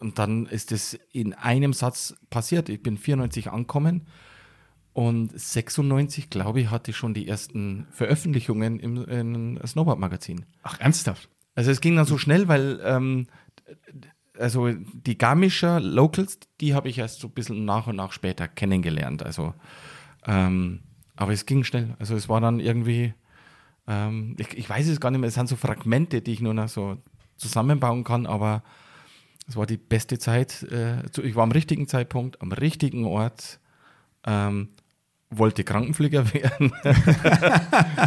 und 0.00 0.18
dann 0.18 0.46
ist 0.46 0.72
es 0.72 0.98
in 1.12 1.32
einem 1.32 1.72
Satz 1.72 2.16
passiert. 2.28 2.68
Ich 2.68 2.82
bin 2.82 2.98
94 2.98 3.50
angekommen 3.50 4.08
und 4.92 5.38
96, 5.38 6.28
glaube 6.28 6.60
ich, 6.60 6.70
hatte 6.70 6.90
ich 6.90 6.96
schon 6.96 7.14
die 7.14 7.28
ersten 7.28 7.86
Veröffentlichungen 7.92 8.80
im, 8.80 9.04
im 9.04 9.60
Snowboard-Magazin. 9.64 10.44
Ach, 10.64 10.80
ernsthaft? 10.80 11.28
Also 11.54 11.70
es 11.70 11.80
ging 11.80 11.94
dann 11.94 12.04
so 12.04 12.18
schnell, 12.18 12.48
weil 12.48 12.80
ähm, 12.82 13.28
also 14.36 14.70
die 14.72 15.18
Garmischer 15.18 15.78
Locals, 15.80 16.40
die 16.60 16.74
habe 16.74 16.88
ich 16.88 16.98
erst 16.98 17.20
so 17.20 17.28
ein 17.28 17.34
bisschen 17.34 17.64
nach 17.64 17.86
und 17.86 17.96
nach 17.96 18.12
später 18.12 18.48
kennengelernt. 18.48 19.22
Also 19.22 19.54
ähm, 20.26 20.80
aber 21.18 21.32
es 21.32 21.46
ging 21.46 21.64
schnell. 21.64 21.96
Also 21.98 22.14
es 22.14 22.28
war 22.28 22.40
dann 22.40 22.60
irgendwie, 22.60 23.12
ähm, 23.88 24.36
ich, 24.38 24.56
ich 24.56 24.70
weiß 24.70 24.86
es 24.86 25.00
gar 25.00 25.10
nicht 25.10 25.20
mehr, 25.20 25.28
es 25.28 25.34
sind 25.34 25.48
so 25.48 25.56
Fragmente, 25.56 26.22
die 26.22 26.32
ich 26.32 26.40
nur 26.40 26.54
noch 26.54 26.68
so 26.68 26.96
zusammenbauen 27.36 28.04
kann, 28.04 28.24
aber 28.24 28.62
es 29.48 29.56
war 29.56 29.66
die 29.66 29.78
beste 29.78 30.20
Zeit. 30.20 30.62
Äh, 30.70 31.02
ich 31.22 31.34
war 31.34 31.42
am 31.42 31.50
richtigen 31.50 31.88
Zeitpunkt, 31.88 32.40
am 32.40 32.52
richtigen 32.52 33.04
Ort. 33.04 33.58
Ähm, 34.24 34.68
wollte 35.30 35.64
Krankenpfleger 35.64 36.32
werden, 36.32 36.72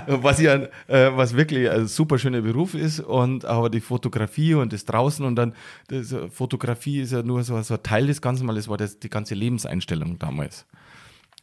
was 0.07 0.39
ja, 0.39 0.55
äh, 0.87 1.15
was 1.15 1.35
wirklich 1.35 1.69
ein 1.69 1.87
super 1.87 2.17
schöner 2.17 2.41
Beruf 2.41 2.73
ist 2.73 2.99
und 2.99 3.45
aber 3.45 3.69
die 3.69 3.81
Fotografie 3.81 4.55
und 4.55 4.73
das 4.73 4.85
draußen 4.85 5.23
und 5.23 5.35
dann 5.35 5.53
das, 5.87 6.15
Fotografie 6.31 7.01
ist 7.01 7.11
ja 7.11 7.21
nur 7.21 7.43
so, 7.43 7.61
so 7.61 7.75
ein 7.75 7.83
Teil 7.83 8.07
des 8.07 8.23
Ganzen, 8.23 8.47
weil 8.47 8.57
es 8.57 8.67
war 8.67 8.77
das, 8.77 8.97
die 8.97 9.09
ganze 9.09 9.35
Lebenseinstellung 9.35 10.17
damals. 10.17 10.65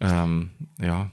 Ähm, 0.01 0.51
ja, 0.81 1.13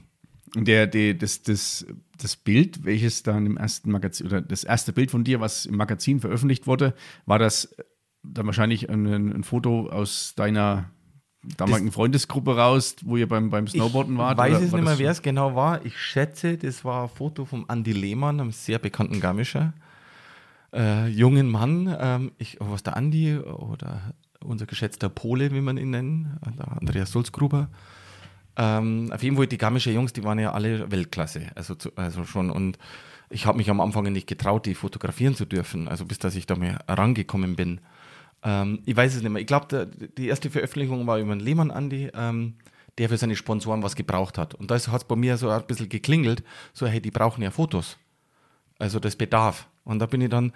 Der, 0.64 0.86
der, 0.86 1.14
das, 1.14 1.42
das, 1.42 1.86
das 2.18 2.36
Bild, 2.36 2.84
welches 2.84 3.22
dann 3.22 3.44
im 3.46 3.56
ersten 3.56 3.90
Magazin, 3.90 4.26
oder 4.26 4.40
das 4.40 4.64
erste 4.64 4.92
Bild 4.92 5.10
von 5.10 5.22
dir, 5.24 5.40
was 5.40 5.66
im 5.66 5.76
Magazin 5.76 6.20
veröffentlicht 6.20 6.66
wurde, 6.66 6.94
war 7.26 7.38
das 7.38 7.74
dann 8.22 8.46
wahrscheinlich 8.46 8.88
ein, 8.88 9.06
ein 9.06 9.44
Foto 9.44 9.88
aus 9.88 10.34
deiner 10.34 10.90
damaligen 11.58 11.92
Freundesgruppe 11.92 12.56
raus, 12.56 12.96
wo 13.04 13.16
ihr 13.16 13.28
beim, 13.28 13.50
beim 13.50 13.68
Snowboarden 13.68 14.18
wart? 14.18 14.38
Ich 14.38 14.54
weiß 14.54 14.62
es 14.62 14.72
war 14.72 14.78
nicht 14.80 14.84
mehr, 14.84 14.92
das- 14.94 14.98
wer 14.98 15.10
es 15.12 15.22
genau 15.22 15.54
war. 15.54 15.84
Ich 15.84 15.96
schätze, 15.98 16.56
das 16.56 16.84
war 16.84 17.04
ein 17.04 17.08
Foto 17.08 17.44
vom 17.44 17.66
Andy 17.68 17.92
Lehmann, 17.92 18.40
einem 18.40 18.50
sehr 18.50 18.78
bekannten 18.78 19.20
Garmischer 19.20 19.74
äh, 20.72 21.06
jungen 21.08 21.48
Mann. 21.48 21.94
Ähm, 22.00 22.32
ich, 22.38 22.60
oh, 22.60 22.66
was 22.70 22.82
der 22.82 22.96
Andi 22.96 23.36
oder 23.38 24.14
unser 24.40 24.66
geschätzter 24.66 25.08
Pole, 25.08 25.52
wie 25.52 25.60
man 25.60 25.76
ihn 25.76 25.90
nennt, 25.90 26.26
äh, 26.46 26.52
der 26.56 26.78
Andreas 26.80 27.10
Sulzgruber. 27.12 27.68
Ähm, 28.56 29.10
auf 29.12 29.22
jeden 29.22 29.36
Fall, 29.36 29.46
die 29.46 29.58
Garmischer 29.58 29.90
Jungs, 29.90 30.12
die 30.12 30.24
waren 30.24 30.38
ja 30.38 30.52
alle 30.52 30.90
Weltklasse. 30.90 31.48
Also, 31.54 31.74
zu, 31.74 31.90
also 31.96 32.24
schon. 32.24 32.50
Und 32.50 32.78
ich 33.28 33.46
habe 33.46 33.58
mich 33.58 33.70
am 33.70 33.80
Anfang 33.80 34.04
nicht 34.12 34.26
getraut, 34.26 34.66
die 34.66 34.74
fotografieren 34.74 35.34
zu 35.34 35.44
dürfen. 35.44 35.88
Also 35.88 36.04
bis 36.04 36.18
dass 36.18 36.36
ich 36.36 36.46
da 36.46 36.56
mal 36.56 36.78
rangekommen 36.88 37.56
bin. 37.56 37.80
Ähm, 38.42 38.80
ich 38.86 38.96
weiß 38.96 39.14
es 39.14 39.22
nicht 39.22 39.32
mehr. 39.32 39.40
Ich 39.40 39.46
glaube, 39.46 39.88
die 40.16 40.28
erste 40.28 40.50
Veröffentlichung 40.50 41.06
war 41.06 41.18
über 41.18 41.34
den 41.34 41.40
Lehmann 41.40 41.70
Andi, 41.70 42.10
ähm, 42.14 42.54
der 42.98 43.08
für 43.08 43.16
seine 43.16 43.36
Sponsoren 43.36 43.82
was 43.82 43.96
gebraucht 43.96 44.38
hat. 44.38 44.54
Und 44.54 44.70
da 44.70 44.74
hat 44.74 45.02
es 45.02 45.04
bei 45.04 45.16
mir 45.16 45.36
so 45.36 45.50
ein 45.50 45.66
bisschen 45.66 45.88
geklingelt, 45.88 46.42
so, 46.72 46.86
hey, 46.86 47.00
die 47.00 47.10
brauchen 47.10 47.42
ja 47.42 47.50
Fotos. 47.50 47.98
Also 48.78 49.00
das 49.00 49.16
bedarf. 49.16 49.68
Und 49.84 49.98
da 49.98 50.06
bin 50.06 50.20
ich 50.20 50.30
dann, 50.30 50.52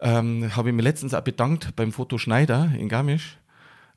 ähm, 0.00 0.54
habe 0.56 0.70
ich 0.70 0.74
mir 0.74 0.82
letztens 0.82 1.14
auch 1.14 1.22
bedankt 1.22 1.76
beim 1.76 1.92
Foto 1.92 2.18
Schneider 2.18 2.72
in 2.76 2.88
Garmisch, 2.88 3.38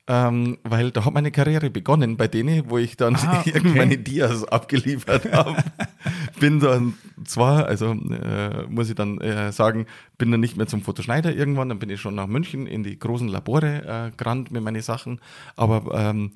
ähm, 0.08 0.58
weil 0.64 0.92
da 0.92 1.06
hat 1.06 1.14
meine 1.14 1.32
Karriere 1.32 1.70
begonnen 1.70 2.16
bei 2.18 2.28
denen, 2.28 2.70
wo 2.70 2.78
ich 2.78 2.96
dann 2.98 3.16
Ah, 3.16 3.40
okay. 3.46 3.62
meine 3.64 3.98
Dias 3.98 4.44
abgeliefert 4.46 5.32
habe. 5.34 5.58
bin 6.40 6.60
dann 6.60 6.94
zwar, 7.26 7.66
also 7.66 7.92
äh, 7.92 8.64
muss 8.70 8.90
ich 8.90 8.96
dann 8.96 9.20
äh, 9.20 9.52
sagen, 9.52 9.86
bin 10.18 10.32
dann 10.32 10.40
nicht 10.40 10.56
mehr 10.56 10.68
zum 10.68 10.82
Fotoschneider 10.82 11.34
irgendwann, 11.36 11.70
dann 11.70 11.80
bin 11.80 11.90
ich 11.90 12.00
schon 12.00 12.16
nach 12.16 12.28
München 12.28 12.68
in 12.68 12.84
die 12.84 12.98
großen 12.98 13.28
Labore 13.28 14.12
äh, 14.12 14.16
gerannt 14.16 14.52
mit 14.52 14.64
meinen 14.64 14.82
Sachen, 14.82 15.20
aber 15.56 15.94
ähm, 15.94 16.32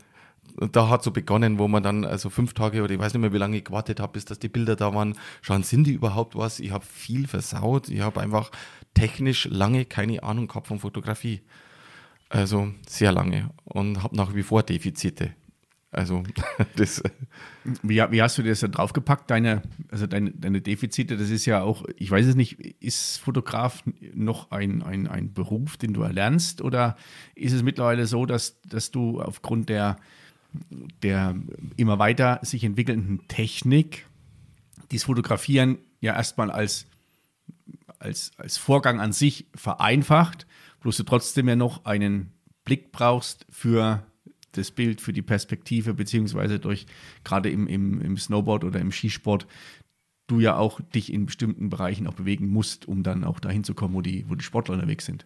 da 0.71 0.89
hat 0.89 1.03
so 1.03 1.11
begonnen, 1.11 1.59
wo 1.59 1.67
man 1.67 1.83
dann 1.83 2.03
also 2.03 2.29
fünf 2.29 2.53
Tage 2.53 2.83
oder 2.83 2.93
ich 2.93 2.99
weiß 2.99 3.13
nicht 3.13 3.21
mehr, 3.21 3.31
wie 3.31 3.37
lange 3.37 3.57
ich 3.57 3.63
gewartet 3.63 3.99
habe, 4.01 4.13
bis 4.13 4.25
dass 4.25 4.39
die 4.39 4.49
Bilder 4.49 4.75
da 4.75 4.93
waren. 4.93 5.15
Schauen, 5.41 5.63
sind 5.63 5.85
die 5.85 5.93
überhaupt 5.93 6.35
was? 6.35 6.59
Ich 6.59 6.71
habe 6.71 6.83
viel 6.85 7.27
versaut. 7.27 7.87
Ich 7.87 8.01
habe 8.01 8.19
einfach 8.19 8.51
technisch 8.93 9.47
lange 9.49 9.85
keine 9.85 10.23
Ahnung 10.23 10.47
gehabt 10.47 10.67
von 10.67 10.79
Fotografie. 10.79 11.41
Also 12.31 12.71
sehr 12.87 13.11
lange 13.11 13.49
und 13.65 14.01
habe 14.01 14.15
nach 14.15 14.33
wie 14.33 14.43
vor 14.43 14.63
Defizite. 14.63 15.33
Also 15.91 16.23
das 16.77 17.03
Wie, 17.83 17.97
wie 17.97 18.21
hast 18.21 18.37
du 18.37 18.43
das 18.43 18.61
dann 18.61 18.71
draufgepackt, 18.71 19.29
deine, 19.29 19.61
also 19.91 20.07
deine, 20.07 20.31
deine 20.31 20.61
Defizite? 20.61 21.17
Das 21.17 21.29
ist 21.29 21.45
ja 21.45 21.61
auch, 21.61 21.83
ich 21.97 22.09
weiß 22.09 22.25
es 22.25 22.35
nicht, 22.35 22.59
ist 22.81 23.17
Fotograf 23.17 23.83
noch 24.13 24.51
ein, 24.51 24.81
ein, 24.81 25.07
ein 25.07 25.33
Beruf, 25.33 25.75
den 25.75 25.93
du 25.93 26.01
erlernst? 26.01 26.61
Oder 26.61 26.95
ist 27.35 27.51
es 27.51 27.61
mittlerweile 27.61 28.07
so, 28.07 28.25
dass, 28.25 28.61
dass 28.61 28.91
du 28.91 29.21
aufgrund 29.21 29.67
der, 29.67 29.97
der 31.03 31.35
immer 31.75 31.99
weiter 31.99 32.39
sich 32.41 32.63
entwickelnden 32.63 33.27
Technik 33.27 34.07
dieses 34.91 35.05
Fotografieren 35.05 35.77
ja 35.99 36.15
erstmal 36.15 36.51
als, 36.51 36.87
als, 37.99 38.31
als 38.37 38.57
Vorgang 38.57 39.01
an 39.01 39.11
sich 39.11 39.45
vereinfacht, 39.55 40.47
bloß 40.81 40.97
du 40.97 41.03
trotzdem 41.03 41.47
ja 41.47 41.55
noch 41.55 41.85
einen 41.85 42.33
Blick 42.65 42.91
brauchst 42.91 43.45
für 43.49 44.05
das 44.51 44.71
Bild, 44.71 45.01
für 45.01 45.13
die 45.13 45.21
Perspektive, 45.21 45.93
beziehungsweise 45.93 46.59
durch 46.59 46.85
gerade 47.23 47.49
im, 47.49 47.67
im, 47.67 48.01
im 48.01 48.17
Snowboard 48.17 48.63
oder 48.63 48.79
im 48.79 48.91
Skisport 48.91 49.47
du 50.27 50.39
ja 50.39 50.55
auch 50.55 50.79
dich 50.81 51.11
in 51.11 51.25
bestimmten 51.25 51.69
Bereichen 51.69 52.07
auch 52.07 52.13
bewegen 52.13 52.47
musst, 52.47 52.87
um 52.87 53.03
dann 53.03 53.23
auch 53.23 53.39
dahin 53.39 53.63
zu 53.63 53.73
kommen, 53.73 53.93
wo 53.93 54.01
die, 54.01 54.25
wo 54.29 54.35
die 54.35 54.43
Sportler 54.43 54.75
unterwegs 54.75 55.05
sind. 55.05 55.25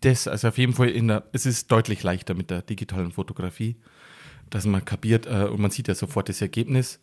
Das, 0.00 0.28
also 0.28 0.48
auf 0.48 0.58
jeden 0.58 0.72
Fall, 0.72 0.88
in 0.88 1.08
der, 1.08 1.24
es 1.32 1.46
ist 1.46 1.70
deutlich 1.70 2.02
leichter 2.02 2.34
mit 2.34 2.50
der 2.50 2.62
digitalen 2.62 3.12
Fotografie, 3.12 3.76
dass 4.50 4.66
man 4.66 4.84
kapiert 4.84 5.26
äh, 5.26 5.44
und 5.44 5.60
man 5.60 5.70
sieht 5.70 5.88
ja 5.88 5.94
sofort 5.94 6.28
das 6.28 6.40
Ergebnis. 6.40 7.00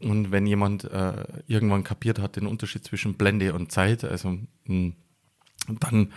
Und 0.00 0.30
wenn 0.30 0.46
jemand 0.46 0.84
äh, 0.84 1.24
irgendwann 1.46 1.84
kapiert 1.84 2.18
hat 2.18 2.36
den 2.36 2.46
Unterschied 2.46 2.84
zwischen 2.84 3.14
Blende 3.14 3.54
und 3.54 3.72
Zeit, 3.72 4.04
also 4.04 4.38
mh, 4.66 4.92
dann 5.80 6.12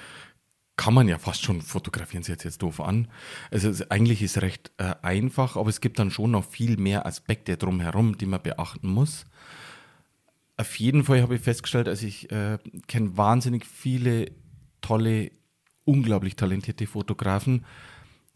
kann 0.77 0.93
man 0.93 1.07
ja 1.07 1.17
fast 1.17 1.43
schon 1.43 1.61
fotografieren, 1.61 2.23
sie 2.23 2.31
jetzt 2.31 2.43
jetzt 2.43 2.61
doof 2.61 2.79
an. 2.79 3.07
Also 3.51 3.69
es, 3.69 3.89
eigentlich 3.89 4.21
ist 4.21 4.37
es 4.37 4.43
recht 4.43 4.71
äh, 4.77 4.93
einfach, 5.01 5.57
aber 5.57 5.69
es 5.69 5.81
gibt 5.81 5.99
dann 5.99 6.11
schon 6.11 6.31
noch 6.31 6.45
viel 6.45 6.77
mehr 6.77 7.05
Aspekte 7.05 7.57
drumherum, 7.57 8.17
die 8.17 8.27
man 8.27 8.41
beachten 8.41 8.87
muss. 8.87 9.25
Auf 10.55 10.79
jeden 10.79 11.03
Fall 11.03 11.21
habe 11.21 11.35
ich 11.35 11.41
festgestellt, 11.41 11.87
also 11.87 12.05
ich 12.05 12.31
äh, 12.31 12.59
kenne 12.87 13.17
wahnsinnig 13.17 13.65
viele 13.65 14.31
tolle, 14.81 15.31
unglaublich 15.83 16.35
talentierte 16.35 16.87
Fotografen. 16.87 17.65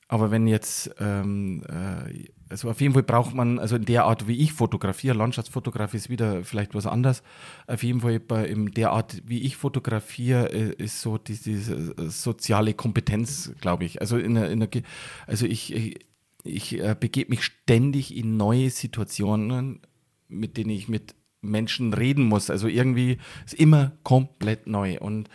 Aber 0.07 0.31
wenn 0.31 0.47
jetzt, 0.47 0.93
ähm, 0.99 1.63
äh, 1.69 2.27
also 2.51 2.69
auf 2.69 2.81
jeden 2.81 2.93
Fall 2.93 3.03
braucht 3.03 3.33
man, 3.33 3.59
also 3.59 3.77
in 3.77 3.85
der 3.85 4.03
Art, 4.05 4.27
wie 4.27 4.37
ich 4.37 4.51
fotografiere, 4.51 5.15
Landschaftsfotografie 5.15 5.97
ist 5.97 6.09
wieder 6.09 6.43
vielleicht 6.43 6.75
was 6.75 6.85
anderes. 6.85 7.23
Auf 7.65 7.81
jeden 7.81 8.01
Fall 8.01 8.21
in 8.45 8.71
der 8.71 8.91
Art, 8.91 9.23
wie 9.25 9.39
ich 9.41 9.55
fotografiere, 9.55 10.51
äh, 10.51 10.73
ist 10.77 11.01
so 11.01 11.17
die, 11.17 11.37
diese 11.37 11.95
äh, 11.97 12.09
soziale 12.09 12.73
Kompetenz, 12.73 13.53
glaube 13.61 13.85
ich. 13.85 14.01
Also 14.01 14.17
in, 14.17 14.35
in 14.35 14.67
also 15.27 15.45
ich, 15.45 15.73
ich, 15.73 15.99
ich 16.43 16.79
äh, 16.79 16.95
begebe 16.99 17.29
mich 17.29 17.43
ständig 17.43 18.15
in 18.15 18.35
neue 18.35 18.69
Situationen, 18.69 19.79
mit 20.27 20.57
denen 20.57 20.71
ich 20.71 20.89
mit 20.89 21.15
Menschen 21.41 21.93
reden 21.93 22.25
muss. 22.25 22.49
Also 22.49 22.67
irgendwie 22.67 23.17
ist 23.45 23.53
immer 23.53 23.93
komplett 24.03 24.67
neu. 24.67 24.99
Und 24.99 25.29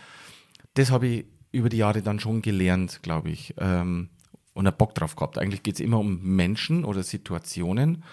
das 0.75 0.91
habe 0.91 1.07
ich 1.07 1.25
über 1.51 1.69
die 1.69 1.77
Jahre 1.77 2.03
dann 2.03 2.19
schon 2.19 2.43
gelernt, 2.43 2.99
glaube 3.01 3.31
ich. 3.31 3.55
Ähm, 3.57 4.09
und 4.57 4.65
einen 4.65 4.75
Bock 4.75 4.95
drauf 4.95 5.15
gehabt. 5.15 5.37
Eigentlich 5.37 5.61
geht 5.61 5.75
es 5.75 5.79
immer 5.79 5.99
um 5.99 6.19
Menschen 6.35 6.83
oder 6.83 7.03
Situationen. 7.03 8.03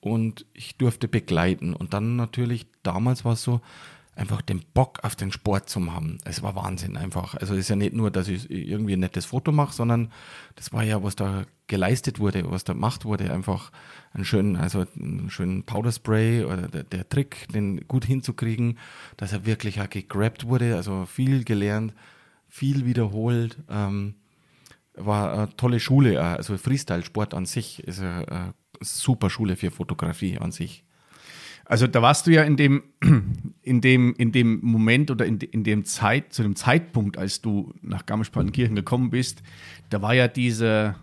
Und 0.00 0.46
ich 0.54 0.76
durfte 0.76 1.08
begleiten. 1.08 1.74
Und 1.74 1.92
dann 1.92 2.16
natürlich, 2.16 2.66
damals 2.82 3.24
war 3.26 3.34
es 3.34 3.42
so, 3.42 3.60
einfach 4.16 4.40
den 4.40 4.62
Bock 4.72 5.00
auf 5.02 5.14
den 5.14 5.30
Sport 5.30 5.68
zu 5.68 5.92
haben. 5.92 6.18
Es 6.24 6.42
war 6.42 6.56
Wahnsinn 6.56 6.96
einfach. 6.96 7.34
Also 7.34 7.52
es 7.52 7.60
ist 7.60 7.68
ja 7.68 7.76
nicht 7.76 7.92
nur, 7.92 8.10
dass 8.10 8.28
ich 8.28 8.50
irgendwie 8.50 8.94
ein 8.94 9.00
nettes 9.00 9.26
Foto 9.26 9.52
mache, 9.52 9.74
sondern 9.74 10.10
das 10.54 10.72
war 10.72 10.84
ja, 10.84 11.02
was 11.02 11.16
da 11.16 11.44
geleistet 11.66 12.18
wurde, 12.18 12.50
was 12.50 12.64
da 12.64 12.72
gemacht 12.72 13.04
wurde, 13.04 13.30
einfach 13.30 13.70
einen 14.14 14.24
schönen, 14.24 14.56
also 14.56 14.86
einen 14.98 15.28
schönen 15.28 15.64
Powderspray 15.64 16.44
oder 16.44 16.68
der, 16.68 16.84
der 16.84 17.08
Trick, 17.08 17.46
den 17.52 17.86
gut 17.88 18.06
hinzukriegen, 18.06 18.78
dass 19.18 19.32
er 19.32 19.44
wirklich 19.44 19.82
auch 19.82 19.90
gegrabt 19.90 20.46
wurde, 20.46 20.76
also 20.76 21.04
viel 21.04 21.44
gelernt, 21.44 21.92
viel 22.48 22.86
wiederholt. 22.86 23.58
Ähm, 23.68 24.14
war 24.96 25.32
eine 25.32 25.56
tolle 25.56 25.80
Schule, 25.80 26.20
auch. 26.20 26.36
also 26.36 26.56
Freestyle-Sport 26.56 27.34
an 27.34 27.46
sich 27.46 27.82
ist 27.84 28.00
eine, 28.00 28.28
eine 28.28 28.54
super 28.80 29.30
Schule 29.30 29.56
für 29.56 29.70
Fotografie 29.70 30.38
an 30.38 30.52
sich. 30.52 30.84
Also 31.66 31.86
da 31.86 32.02
warst 32.02 32.26
du 32.26 32.30
ja 32.30 32.42
in 32.42 32.56
dem, 32.56 32.82
in 33.62 33.80
dem, 33.80 34.14
in 34.16 34.32
dem 34.32 34.60
Moment 34.62 35.10
oder 35.10 35.24
in, 35.24 35.38
in 35.38 35.64
dem 35.64 35.84
Zeit, 35.84 36.32
zu 36.32 36.42
dem 36.42 36.56
Zeitpunkt, 36.56 37.16
als 37.16 37.40
du 37.40 37.72
nach 37.80 38.04
Garmisch-Partenkirchen 38.06 38.76
gekommen 38.76 39.10
bist, 39.10 39.42
da 39.88 40.02
war 40.02 40.14
ja 40.14 40.28
diese, 40.28 40.94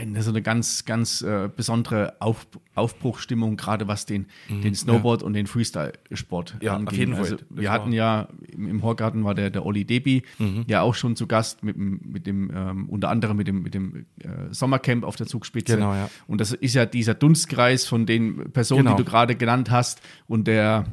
eine, 0.00 0.22
so 0.22 0.30
eine 0.30 0.42
ganz, 0.42 0.84
ganz 0.84 1.22
äh, 1.22 1.48
besondere 1.54 2.14
Auf, 2.20 2.46
Aufbruchstimmung, 2.74 3.56
gerade 3.56 3.88
was 3.88 4.06
den, 4.06 4.26
mhm, 4.48 4.62
den 4.62 4.74
Snowboard 4.74 5.20
ja. 5.20 5.26
und 5.26 5.34
den 5.34 5.46
Freestyle-Sport 5.46 6.56
ja, 6.60 6.74
anging. 6.74 6.88
Auf 6.88 6.96
jeden 6.96 7.12
Fall. 7.14 7.22
Also, 7.24 7.36
wir 7.50 7.70
hatten 7.70 7.92
ja, 7.92 8.28
im, 8.48 8.68
im 8.68 8.82
Horgarten 8.82 9.24
war 9.24 9.34
der, 9.34 9.50
der 9.50 9.64
Olli 9.64 9.84
Debi 9.84 10.22
mhm. 10.38 10.64
ja 10.66 10.82
auch 10.82 10.94
schon 10.94 11.16
zu 11.16 11.26
Gast, 11.26 11.62
mit, 11.62 11.76
mit 11.76 12.26
dem, 12.26 12.50
ähm, 12.54 12.88
unter 12.88 13.10
anderem 13.10 13.36
mit 13.36 13.46
dem, 13.46 13.62
mit 13.62 13.74
dem 13.74 14.06
äh, 14.18 14.28
Sommercamp 14.50 15.04
auf 15.04 15.16
der 15.16 15.26
Zugspitze. 15.26 15.76
Genau, 15.76 15.92
ja. 15.92 16.10
Und 16.26 16.40
das 16.40 16.52
ist 16.52 16.74
ja 16.74 16.86
dieser 16.86 17.14
Dunstkreis 17.14 17.86
von 17.86 18.06
den 18.06 18.50
Personen, 18.52 18.84
genau. 18.84 18.96
die 18.96 19.04
du 19.04 19.10
gerade 19.10 19.36
genannt 19.36 19.70
hast. 19.70 20.00
Und 20.26 20.46
der, 20.46 20.86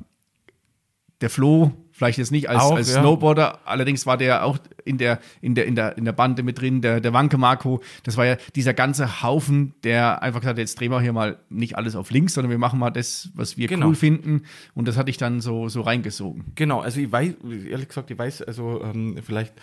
der 1.21 1.29
Flo, 1.29 1.71
vielleicht 1.97 2.19
jetzt 2.19 2.31
nicht 2.31 2.47
als, 2.47 2.61
auch, 2.61 2.75
als 2.75 2.93
ja. 2.93 3.01
Snowboarder, 3.01 3.59
allerdings 3.65 4.05
war 4.05 4.17
der 4.17 4.45
auch 4.45 4.59
in 4.85 4.99
der, 4.99 5.19
in 5.41 5.55
der, 5.55 5.65
in 5.65 5.75
der, 5.75 5.97
in 5.97 6.05
der 6.05 6.11
Bande 6.11 6.43
mit 6.43 6.61
drin, 6.61 6.81
der, 6.81 7.01
der 7.01 7.11
Wanke 7.11 7.39
Marco. 7.39 7.81
Das 8.03 8.17
war 8.17 8.25
ja 8.25 8.37
dieser 8.55 8.75
ganze 8.75 9.23
Haufen, 9.23 9.73
der 9.83 10.21
einfach 10.21 10.41
gesagt 10.41 10.57
hat, 10.57 10.59
jetzt 10.59 10.79
drehen 10.79 10.91
wir 10.91 11.01
hier 11.01 11.11
mal 11.11 11.39
nicht 11.49 11.75
alles 11.75 11.95
auf 11.95 12.11
links, 12.11 12.35
sondern 12.35 12.51
wir 12.51 12.59
machen 12.59 12.77
mal 12.77 12.91
das, 12.91 13.31
was 13.33 13.57
wir 13.57 13.67
genau. 13.67 13.87
cool 13.87 13.95
finden. 13.95 14.43
Und 14.75 14.87
das 14.87 14.95
hatte 14.95 15.09
ich 15.09 15.17
dann 15.17 15.41
so, 15.41 15.69
so 15.69 15.81
reingesogen. 15.81 16.45
Genau, 16.53 16.81
also 16.81 16.99
ich 16.99 17.11
weiß, 17.11 17.33
ehrlich 17.67 17.87
gesagt, 17.87 18.11
ich 18.11 18.17
weiß, 18.17 18.43
also 18.43 18.83
ähm, 18.83 19.17
vielleicht. 19.23 19.53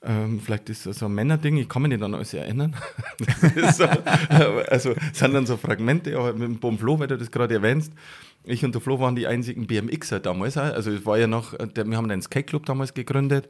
Ähm, 0.00 0.40
vielleicht 0.40 0.70
ist 0.70 0.86
das 0.86 1.00
so 1.00 1.06
ein 1.06 1.14
Männerding, 1.14 1.56
ich 1.56 1.68
kann 1.68 1.82
mich 1.82 1.90
nicht 1.90 2.02
an 2.02 2.14
alles 2.14 2.32
erinnern. 2.32 2.76
so, 3.72 3.84
also 4.68 4.94
sind 5.12 5.34
dann 5.34 5.44
so 5.44 5.56
Fragmente, 5.56 6.16
aber 6.16 6.32
mit 6.34 6.42
dem 6.42 6.58
Bonflo, 6.58 7.00
weil 7.00 7.08
du 7.08 7.18
das 7.18 7.30
gerade 7.32 7.54
erwähnst, 7.54 7.92
ich 8.44 8.64
und 8.64 8.74
der 8.74 8.80
Flo 8.80 9.00
waren 9.00 9.16
die 9.16 9.26
einzigen 9.26 9.66
BMXer 9.66 10.20
damals. 10.20 10.56
Also 10.56 10.92
es 10.92 11.04
war 11.04 11.18
ja 11.18 11.26
noch, 11.26 11.52
wir 11.52 11.96
haben 11.96 12.10
einen 12.10 12.22
Skate 12.22 12.46
Club 12.46 12.64
damals 12.66 12.94
gegründet 12.94 13.48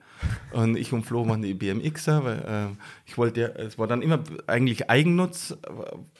und 0.53 0.77
ich 0.77 0.93
und 0.93 1.05
Flo 1.05 1.29
waren 1.29 1.43
die 1.43 1.55
BMXer, 1.55 2.25
weil 2.25 2.39
äh, 2.39 2.75
ich 3.07 3.19
wollte, 3.19 3.41
ja, 3.41 3.49
es 3.49 3.79
war 3.79 3.87
dann 3.87 4.01
immer 4.03 4.21
eigentlich 4.47 4.89
Eigennutz, 4.89 5.57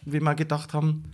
wie 0.05 0.21
wir 0.21 0.35
gedacht 0.35 0.75
haben. 0.75 1.05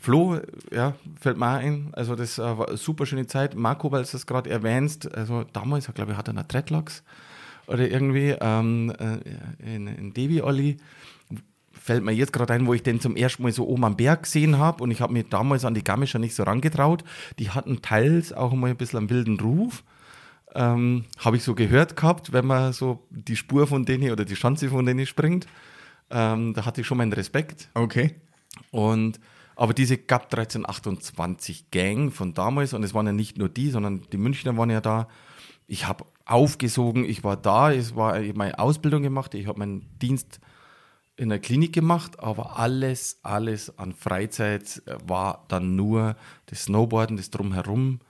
Flo, 0.00 0.38
ja, 0.72 0.94
fällt 1.20 1.36
mir 1.36 1.48
ein. 1.48 1.88
Also 1.92 2.14
das 2.14 2.38
äh, 2.38 2.42
war 2.42 2.68
eine 2.68 2.76
super 2.76 3.06
schöne 3.06 3.26
Zeit. 3.26 3.56
Marco, 3.56 3.90
weil 3.90 4.04
du 4.04 4.08
das 4.12 4.24
gerade 4.24 4.48
erwähnst, 4.48 5.12
also 5.12 5.44
damals, 5.52 5.92
glaube 5.92 6.12
ich, 6.12 6.18
hat 6.18 6.28
er 6.28 6.34
eine 6.34 6.44
Dreadlocks 6.44 7.02
oder 7.66 7.88
irgendwie 7.90 8.36
ähm, 8.40 8.92
äh, 8.98 9.74
in, 9.74 9.86
in 9.86 10.14
Devi 10.14 10.40
Olli 10.42 10.76
fällt 11.86 12.02
mir 12.02 12.12
jetzt 12.12 12.32
gerade 12.32 12.52
ein, 12.52 12.66
wo 12.66 12.74
ich 12.74 12.82
den 12.82 13.00
zum 13.00 13.14
ersten 13.14 13.44
Mal 13.44 13.52
so 13.52 13.66
oben 13.68 13.84
am 13.84 13.96
Berg 13.96 14.24
gesehen 14.24 14.58
habe 14.58 14.82
und 14.82 14.90
ich 14.90 15.00
habe 15.00 15.12
mir 15.12 15.22
damals 15.22 15.64
an 15.64 15.74
die 15.74 15.84
Garmischer 15.84 16.18
nicht 16.18 16.34
so 16.34 16.42
rangetraut. 16.42 17.04
Die 17.38 17.50
hatten 17.50 17.80
teils 17.80 18.32
auch 18.32 18.52
mal 18.54 18.70
ein 18.70 18.76
bisschen 18.76 18.98
einen 18.98 19.10
wilden 19.10 19.38
Ruf. 19.38 19.84
Ähm, 20.54 21.04
habe 21.18 21.36
ich 21.36 21.44
so 21.44 21.54
gehört 21.54 21.94
gehabt, 21.96 22.32
wenn 22.32 22.46
man 22.46 22.72
so 22.72 23.06
die 23.10 23.36
Spur 23.36 23.68
von 23.68 23.84
denen 23.84 24.10
oder 24.10 24.24
die 24.24 24.34
Schanze 24.34 24.68
von 24.68 24.84
denen 24.84 25.06
springt. 25.06 25.46
Ähm, 26.10 26.54
da 26.54 26.66
hatte 26.66 26.80
ich 26.80 26.86
schon 26.88 26.98
meinen 26.98 27.12
Respekt. 27.12 27.68
Okay. 27.74 28.16
Und 28.72 29.20
aber 29.54 29.72
diese 29.72 29.96
GAP 29.96 30.24
1328 30.24 31.70
Gang 31.70 32.12
von 32.12 32.34
damals, 32.34 32.74
und 32.74 32.82
es 32.82 32.94
waren 32.94 33.06
ja 33.06 33.12
nicht 33.12 33.38
nur 33.38 33.48
die, 33.48 33.70
sondern 33.70 34.02
die 34.12 34.18
Münchner 34.18 34.56
waren 34.56 34.70
ja 34.70 34.80
da. 34.80 35.08
Ich 35.66 35.86
habe 35.86 36.04
aufgesogen, 36.26 37.04
ich 37.04 37.24
war 37.24 37.36
da, 37.36 37.72
es 37.72 37.96
war 37.96 38.20
meine 38.34 38.58
Ausbildung 38.58 39.02
gemacht, 39.02 39.34
ich 39.34 39.46
habe 39.46 39.60
meinen 39.60 39.86
Dienst 40.02 40.40
in 41.16 41.30
der 41.30 41.38
Klinik 41.38 41.72
gemacht, 41.72 42.20
aber 42.20 42.58
alles, 42.58 43.20
alles 43.22 43.78
an 43.78 43.94
Freizeit 43.94 44.82
war 45.06 45.44
dann 45.48 45.76
nur 45.76 46.16
das 46.46 46.64
Snowboarden, 46.64 47.16
das 47.16 47.30
Drumherum, 47.30 48.00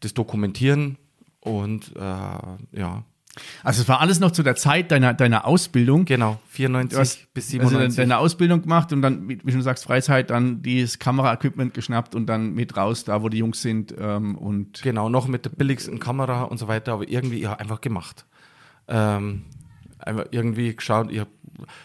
das 0.00 0.14
Dokumentieren 0.14 0.96
und 1.40 1.96
äh, 1.96 2.78
ja. 2.78 3.04
Also 3.62 3.82
es 3.82 3.88
war 3.88 4.00
alles 4.00 4.18
noch 4.18 4.32
zu 4.32 4.42
der 4.42 4.56
Zeit 4.56 4.90
deiner, 4.90 5.14
deiner 5.14 5.46
Ausbildung. 5.46 6.04
Genau, 6.04 6.40
94 6.48 7.28
bis 7.32 7.48
97. 7.48 7.86
Also 7.86 7.96
deine 7.96 8.18
Ausbildung 8.18 8.62
gemacht 8.62 8.92
und 8.92 9.02
dann, 9.02 9.28
wie 9.28 9.36
du 9.36 9.60
sagst, 9.60 9.84
Freizeit, 9.84 10.30
dann 10.30 10.62
dieses 10.62 10.98
Kameraequipment 10.98 11.72
geschnappt 11.72 12.14
und 12.14 12.26
dann 12.26 12.54
mit 12.54 12.76
raus, 12.76 13.04
da 13.04 13.22
wo 13.22 13.28
die 13.28 13.38
Jungs 13.38 13.62
sind 13.62 13.94
ähm, 13.98 14.36
und 14.36 14.82
Genau, 14.82 15.08
noch 15.08 15.28
mit 15.28 15.44
der 15.44 15.50
billigsten 15.50 16.00
Kamera 16.00 16.42
und 16.42 16.58
so 16.58 16.66
weiter, 16.66 16.92
aber 16.94 17.08
irgendwie 17.08 17.40
ja, 17.40 17.54
einfach 17.54 17.80
gemacht. 17.80 18.26
Ähm, 18.88 19.44
einfach 19.98 20.26
irgendwie 20.32 20.74
geschaut, 20.74 21.12
ich 21.12 21.20
habe 21.20 21.30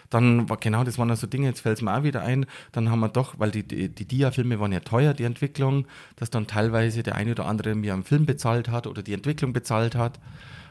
dann 0.10 0.50
war 0.50 0.58
genau, 0.58 0.84
das 0.84 0.98
waren 0.98 1.10
also 1.10 1.28
Dinge, 1.28 1.48
jetzt 1.48 1.62
fällt 1.62 1.78
es 1.78 1.82
mir 1.84 1.96
auch 1.96 2.04
wieder 2.04 2.22
ein, 2.22 2.46
dann 2.72 2.90
haben 2.90 3.02
wir 3.02 3.10
doch, 3.10 3.40
weil 3.40 3.52
die, 3.52 3.68
die, 3.68 3.90
die 3.90 4.06
Dia-Filme 4.06 4.60
waren 4.60 4.72
ja 4.72 4.80
teuer, 4.80 5.14
die 5.14 5.24
Entwicklung, 5.24 5.86
dass 6.16 6.30
dann 6.30 6.48
teilweise 6.48 7.04
der 7.04 7.16
eine 7.16 7.32
oder 7.32 7.46
andere 7.46 7.76
mir 7.76 7.94
einen 7.94 8.04
Film 8.04 8.26
bezahlt 8.26 8.70
hat 8.70 8.88
oder 8.88 9.04
die 9.04 9.14
Entwicklung 9.14 9.52
bezahlt 9.52 9.96
hat, 9.96 10.20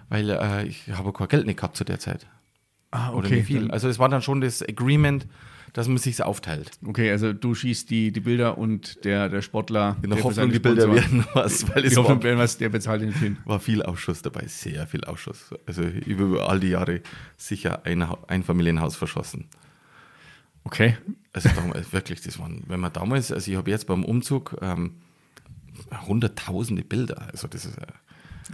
weil 0.08 0.30
äh, 0.30 0.66
ich 0.66 0.88
habe 0.92 1.12
kein 1.12 1.28
Geld 1.28 1.46
nicht 1.46 1.56
gehabt 1.56 1.76
zu 1.76 1.84
der 1.84 1.98
Zeit. 1.98 2.26
Ah, 2.90 3.08
okay. 3.08 3.18
Oder 3.18 3.28
nicht 3.30 3.46
viel. 3.46 3.70
Also 3.70 3.88
es 3.88 3.98
war 3.98 4.08
dann 4.08 4.22
schon 4.22 4.40
das 4.40 4.62
Agreement, 4.62 5.26
dass 5.72 5.88
man 5.88 5.98
sich 5.98 6.22
aufteilt. 6.22 6.70
Okay, 6.86 7.10
also 7.10 7.32
du 7.32 7.54
schießt 7.54 7.90
die, 7.90 8.12
die 8.12 8.20
Bilder 8.20 8.56
und 8.56 9.04
der, 9.04 9.28
der 9.28 9.42
Sportler. 9.42 9.96
In 10.02 10.10
der 10.10 10.22
Hoffnung, 10.22 10.52
die 10.52 10.60
Bilder 10.60 10.94
werden 10.94 11.26
was, 11.34 11.68
weil 11.74 11.84
es 11.84 11.96
Hoffnung, 11.96 12.22
war, 12.22 12.38
was, 12.38 12.58
der 12.58 12.68
bezahlt 12.68 13.02
den 13.02 13.12
Film. 13.12 13.38
War 13.44 13.58
viel 13.58 13.82
Ausschuss 13.82 14.22
dabei, 14.22 14.46
sehr 14.46 14.86
viel 14.86 15.02
Ausschuss. 15.04 15.52
Also 15.66 15.82
über 15.82 16.48
all 16.48 16.60
die 16.60 16.68
Jahre 16.68 17.00
sicher 17.36 17.84
ein, 17.84 18.02
ein 18.28 18.44
Familienhaus 18.44 18.94
verschossen. 18.94 19.48
Okay. 20.62 20.96
Also 21.32 21.48
damals, 21.48 21.92
wirklich, 21.92 22.20
das 22.20 22.38
waren, 22.38 22.62
wenn 22.68 22.78
man 22.78 22.92
damals, 22.92 23.32
also 23.32 23.50
ich 23.50 23.56
habe 23.56 23.68
jetzt 23.68 23.88
beim 23.88 24.04
Umzug 24.04 24.56
ähm, 24.62 24.92
hunderttausende 26.06 26.84
Bilder. 26.84 27.28
Also 27.32 27.48
das 27.48 27.64
ist. 27.64 27.78
Äh, 27.78 27.86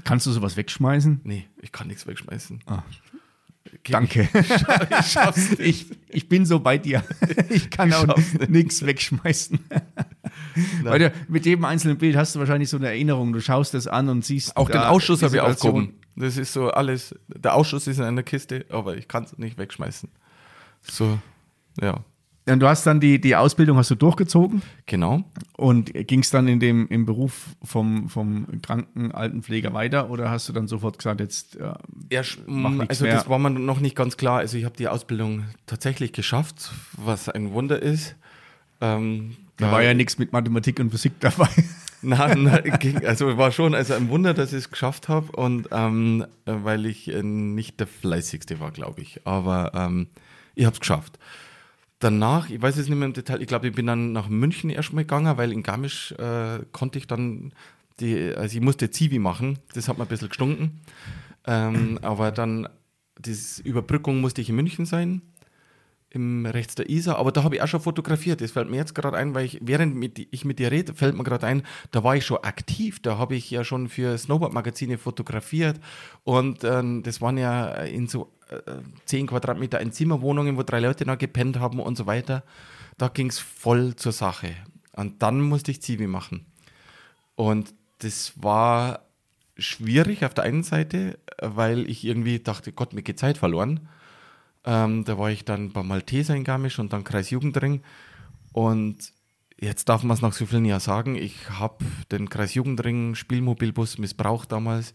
Kannst 0.05 0.27
du 0.27 0.31
sowas 0.31 0.57
wegschmeißen? 0.57 1.21
Nee, 1.25 1.47
ich 1.61 1.73
kann 1.73 1.89
nichts 1.89 2.07
wegschmeißen. 2.07 2.63
Ah. 2.67 2.83
Danke. 3.85 4.29
Ich, 5.01 5.61
ich, 5.61 5.87
ich, 6.09 6.29
bin 6.29 6.47
so 6.47 6.61
bei 6.61 6.79
dir. 6.79 7.05
Ich 7.51 7.71
kann 7.71 7.93
auch 7.93 8.07
nichts 8.49 8.85
wegschmeißen. 8.85 9.59
Weil 10.83 10.99
du, 10.99 11.13
mit 11.29 11.47
jedem 11.47 11.65
einzelnen 11.65 11.99
Bild 11.99 12.17
hast 12.17 12.35
du 12.35 12.39
wahrscheinlich 12.39 12.69
so 12.69 12.77
eine 12.77 12.89
Erinnerung. 12.89 13.33
Du 13.33 13.41
schaust 13.41 13.75
das 13.75 13.87
an 13.87 14.09
und 14.09 14.25
siehst. 14.25 14.57
Auch 14.57 14.69
den 14.69 14.81
Ausschuss 14.81 15.23
habe 15.23 15.37
ich 15.37 15.41
aufgehoben. 15.41 15.95
Das 16.17 16.37
ist 16.37 16.53
so 16.53 16.71
alles. 16.71 17.15
Der 17.29 17.55
Ausschuss 17.55 17.87
ist 17.87 17.99
in 17.99 18.05
einer 18.05 18.23
Kiste, 18.23 18.67
aber 18.71 18.97
ich 18.97 19.09
kann 19.09 19.25
es 19.25 19.37
nicht 19.39 19.59
wegschmeißen. 19.59 20.09
So, 20.83 21.19
ja. 21.81 22.05
Ja, 22.51 22.57
du 22.57 22.67
hast 22.67 22.85
dann 22.85 22.99
die, 22.99 23.21
die 23.21 23.37
Ausbildung 23.37 23.77
hast 23.77 23.93
du 23.93 23.95
durchgezogen. 23.95 24.63
Genau. 24.87 25.23
Und 25.57 25.95
ging 25.95 26.19
es 26.19 26.31
dann 26.31 26.49
in 26.49 26.59
dem, 26.59 26.89
im 26.89 27.07
Beruf 27.07 27.55
vom, 27.63 28.09
vom 28.09 28.61
kranken 28.61 29.13
Altenpfleger 29.13 29.73
weiter 29.73 30.11
oder 30.11 30.31
hast 30.31 30.49
du 30.49 30.53
dann 30.53 30.67
sofort 30.67 30.99
gesagt, 30.99 31.21
jetzt 31.21 31.55
äh, 31.55 31.73
Erst, 32.09 32.41
Also 32.89 33.05
mehr? 33.05 33.15
das 33.15 33.29
war 33.29 33.39
mir 33.39 33.51
noch 33.51 33.79
nicht 33.79 33.95
ganz 33.95 34.17
klar. 34.17 34.39
Also 34.39 34.59
ich 34.59 34.65
habe 34.65 34.77
die 34.77 34.89
Ausbildung 34.89 35.45
tatsächlich 35.67 36.13
geschafft, 36.13 36.73
was 36.97 37.29
ein 37.29 37.53
Wunder 37.53 37.81
ist. 37.81 38.17
Ähm, 38.81 39.37
da, 39.57 39.67
da 39.67 39.73
war 39.73 39.83
ja 39.85 39.95
nichts 39.95 40.19
mit 40.19 40.33
Mathematik 40.33 40.81
und 40.81 40.91
Physik 40.91 41.13
dabei. 41.21 41.49
Nein, 42.03 42.49
also 43.07 43.39
war 43.39 43.53
schon 43.53 43.77
also 43.77 43.95
ein 43.95 44.09
Wunder, 44.09 44.35
dass 44.35 44.53
ich 44.53 44.59
es 44.59 44.71
geschafft 44.73 45.09
habe 45.09 45.31
und 45.37 45.69
ähm, 45.71 46.27
weil 46.47 46.87
ich 46.87 47.15
äh, 47.15 47.23
nicht 47.23 47.79
der 47.79 47.87
fleißigste 47.87 48.59
war, 48.59 48.73
glaube 48.73 49.03
ich. 49.03 49.21
Aber 49.25 49.71
ähm, 49.73 50.09
ich 50.57 50.65
habe 50.65 50.75
es 50.75 50.81
geschafft 50.81 51.17
danach, 52.01 52.51
ich 52.51 52.61
weiß 52.61 52.77
es 52.77 52.89
nicht 52.89 52.99
mehr 52.99 53.07
im 53.07 53.13
Detail, 53.13 53.41
ich 53.41 53.47
glaube, 53.47 53.69
ich 53.69 53.75
bin 53.75 53.87
dann 53.87 54.13
nach 54.13 54.29
München 54.29 54.71
erstmal 54.71 55.05
gegangen, 55.05 55.37
weil 55.37 55.53
in 55.53 55.63
Garmisch 55.63 56.13
äh, 56.13 56.61
konnte 56.73 56.99
ich 56.99 57.07
dann, 57.07 57.53
die, 58.01 58.35
also 58.35 58.57
ich 58.57 58.63
musste 58.63 58.91
Zivi 58.91 59.19
machen, 59.19 59.59
das 59.75 59.87
hat 59.87 59.99
mir 59.99 60.05
ein 60.05 60.09
bisschen 60.09 60.29
gestunken. 60.29 60.81
Ähm, 61.47 61.99
aber 62.03 62.33
dann, 62.33 62.69
die 63.19 63.37
Überbrückung 63.63 64.21
musste 64.21 64.41
ich 64.41 64.49
in 64.49 64.57
München 64.57 64.87
sein, 64.87 65.23
im 66.09 66.45
rechts 66.45 66.75
der 66.75 66.91
Isar, 66.91 67.19
aber 67.19 67.31
da 67.31 67.45
habe 67.45 67.55
ich 67.55 67.63
auch 67.63 67.69
schon 67.69 67.81
fotografiert. 67.81 68.41
Das 68.41 68.51
fällt 68.51 68.69
mir 68.69 68.79
jetzt 68.79 68.97
gerade 68.97 69.17
ein, 69.17 69.35
weil 69.35 69.45
ich, 69.45 69.61
während 69.63 69.95
mit, 69.95 70.19
ich 70.19 70.45
mit 70.45 70.59
dir 70.59 70.73
rede, 70.73 70.93
fällt 70.93 71.17
mir 71.17 71.23
gerade 71.23 71.47
ein, 71.47 71.63
da 71.93 72.03
war 72.03 72.17
ich 72.17 72.27
schon 72.27 72.39
aktiv, 72.39 73.01
da 73.01 73.17
habe 73.17 73.37
ich 73.37 73.49
ja 73.51 73.63
schon 73.63 73.89
für 73.89 74.19
Snowboard-Magazine 74.19 74.99
fotografiert 74.99 75.79
und 76.25 76.65
ähm, 76.65 77.05
das 77.05 77.21
waren 77.21 77.39
ja 77.39 77.71
in 77.75 78.09
so 78.09 78.33
10 79.07 79.29
Quadratmeter 79.29 79.79
Einzimmerwohnungen, 79.79 80.57
wo 80.57 80.63
drei 80.63 80.81
Leute 80.81 81.07
noch 81.07 81.19
gepennt 81.19 81.59
haben 81.59 81.81
und 81.81 81.97
so 81.97 82.07
weiter. 82.07 82.43
Da 82.99 83.09
ging 83.09 83.29
es 83.29 83.39
voll 83.39 83.97
zur 83.97 84.13
Sache. 84.13 84.55
Und 84.95 85.23
dann 85.23 85.41
musste 85.41 85.71
ich 85.71 85.83
Zivi 85.83 86.07
machen. 86.07 86.47
Und 87.37 87.75
das 87.99 88.33
war 88.43 89.07
schwierig 89.57 90.25
auf 90.25 90.35
der 90.35 90.45
einen 90.45 90.63
Seite, 90.63 91.19
weil 91.41 91.89
ich 91.89 92.05
irgendwie 92.05 92.41
dachte, 92.41 92.73
Gott, 92.73 92.93
mir 92.93 93.03
geht 93.03 93.19
Zeit 93.19 93.39
verloren. 93.39 93.89
Ähm, 94.65 95.05
da 95.05 95.19
war 95.19 95.31
ich 95.31 95.45
dann 95.45 95.73
bei 95.73 95.83
Malteser 95.83 96.35
in 96.35 96.45
Garmisch 96.45 96.79
und 96.79 96.93
dann 96.93 97.05
Kreisjugendring. 97.05 97.83
Und 98.53 99.13
jetzt 99.59 99.89
darf 99.89 100.03
man 100.03 100.15
es 100.15 100.23
nach 100.23 100.33
so 100.33 100.47
vielen 100.47 100.65
Jahren 100.65 100.81
sagen, 100.81 101.15
ich 101.17 101.51
habe 101.51 101.85
den 102.11 102.29
Kreisjugendring 102.29 103.15
Spielmobilbus 103.15 103.99
missbraucht 103.99 104.53
damals 104.53 104.95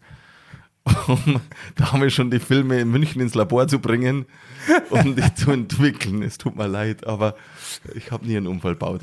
um 1.07 1.41
da 1.75 1.91
haben 1.91 2.01
wir 2.01 2.09
schon 2.09 2.29
die 2.29 2.39
Filme 2.39 2.79
in 2.79 2.89
München 2.89 3.21
ins 3.21 3.33
Labor 3.33 3.67
zu 3.67 3.79
bringen, 3.79 4.25
um 4.89 5.15
die 5.15 5.33
zu 5.33 5.51
entwickeln. 5.51 6.21
Es 6.21 6.37
tut 6.37 6.55
mir 6.55 6.67
leid, 6.67 7.07
aber 7.07 7.35
ich 7.95 8.11
habe 8.11 8.25
nie 8.25 8.37
einen 8.37 8.47
Unfall 8.47 8.73
gebaut. 8.73 9.01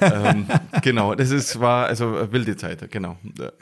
ähm, 0.00 0.46
genau, 0.82 1.14
das 1.14 1.30
ist, 1.30 1.60
war 1.60 1.86
also 1.86 2.16
eine 2.16 2.32
wilde 2.32 2.56
Zeit, 2.56 2.90
genau. 2.90 3.16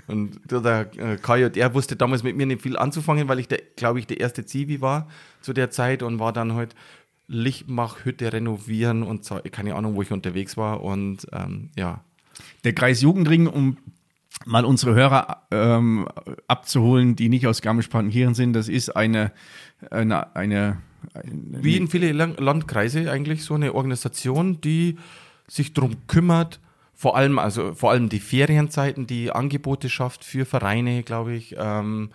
Und 0.09 0.41
der 0.51 0.91
äh, 0.97 1.17
KJR 1.17 1.75
wusste 1.75 1.97
damals 1.97 2.23
mit 2.23 2.37
mir 2.37 2.47
nicht 2.47 2.63
viel 2.63 2.77
anzufangen, 2.77 3.29
weil 3.29 3.39
ich, 3.39 3.49
glaube 3.77 4.01
ich, 4.01 4.07
der 4.07 4.21
erste 4.21 4.45
Zivi 4.45 4.81
war 4.81 5.09
zu 5.41 5.53
der 5.53 5.71
Zeit 5.71 6.03
und 6.03 6.19
war 6.19 6.33
dann 6.33 6.55
halt 6.55 6.75
Lichtmachhütte 7.29 8.33
renovieren 8.33 9.03
und 9.03 9.29
keine 9.53 9.75
Ahnung, 9.77 9.95
wo 9.95 10.03
ich 10.03 10.11
unterwegs 10.11 10.57
war 10.57 10.83
und 10.83 11.27
ähm, 11.33 11.71
ja. 11.77 12.05
Der 12.65 12.75
Kreis 12.75 13.03
Jugendring, 13.03 13.47
um 13.47 13.77
mal 14.45 14.65
unsere 14.65 14.95
Hörer 14.95 15.43
ähm, 15.51 16.09
abzuholen, 16.49 17.17
die 17.17 17.29
nicht 17.29 17.47
aus 17.47 17.63
Garmisch-Partenkirchen 17.63 18.35
sind. 18.35 18.53
Das 18.55 18.69
ist 18.69 18.91
eine, 18.91 19.33
eine, 19.91 20.35
eine, 20.37 20.79
eine 21.15 21.63
wie 21.63 21.77
in 21.77 21.89
viele 21.89 22.13
Landkreise 22.13 23.11
eigentlich 23.11 23.45
so 23.45 23.55
eine 23.55 23.75
Organisation, 23.75 24.61
die 24.61 24.99
sich 25.49 25.73
darum 25.75 26.07
kümmert, 26.07 26.61
vor 26.95 27.17
allem 27.17 27.39
also 27.39 27.75
vor 27.75 27.91
allem 27.91 28.09
die 28.09 28.21
Ferienzeiten, 28.21 29.07
die 29.07 29.33
Angebote 29.33 29.91
schafft 29.91 30.25
für 30.25 30.45
Vereine, 30.45 31.03
glaube 31.03 31.35
ich. 31.35 31.57
Ähm, 31.59 32.11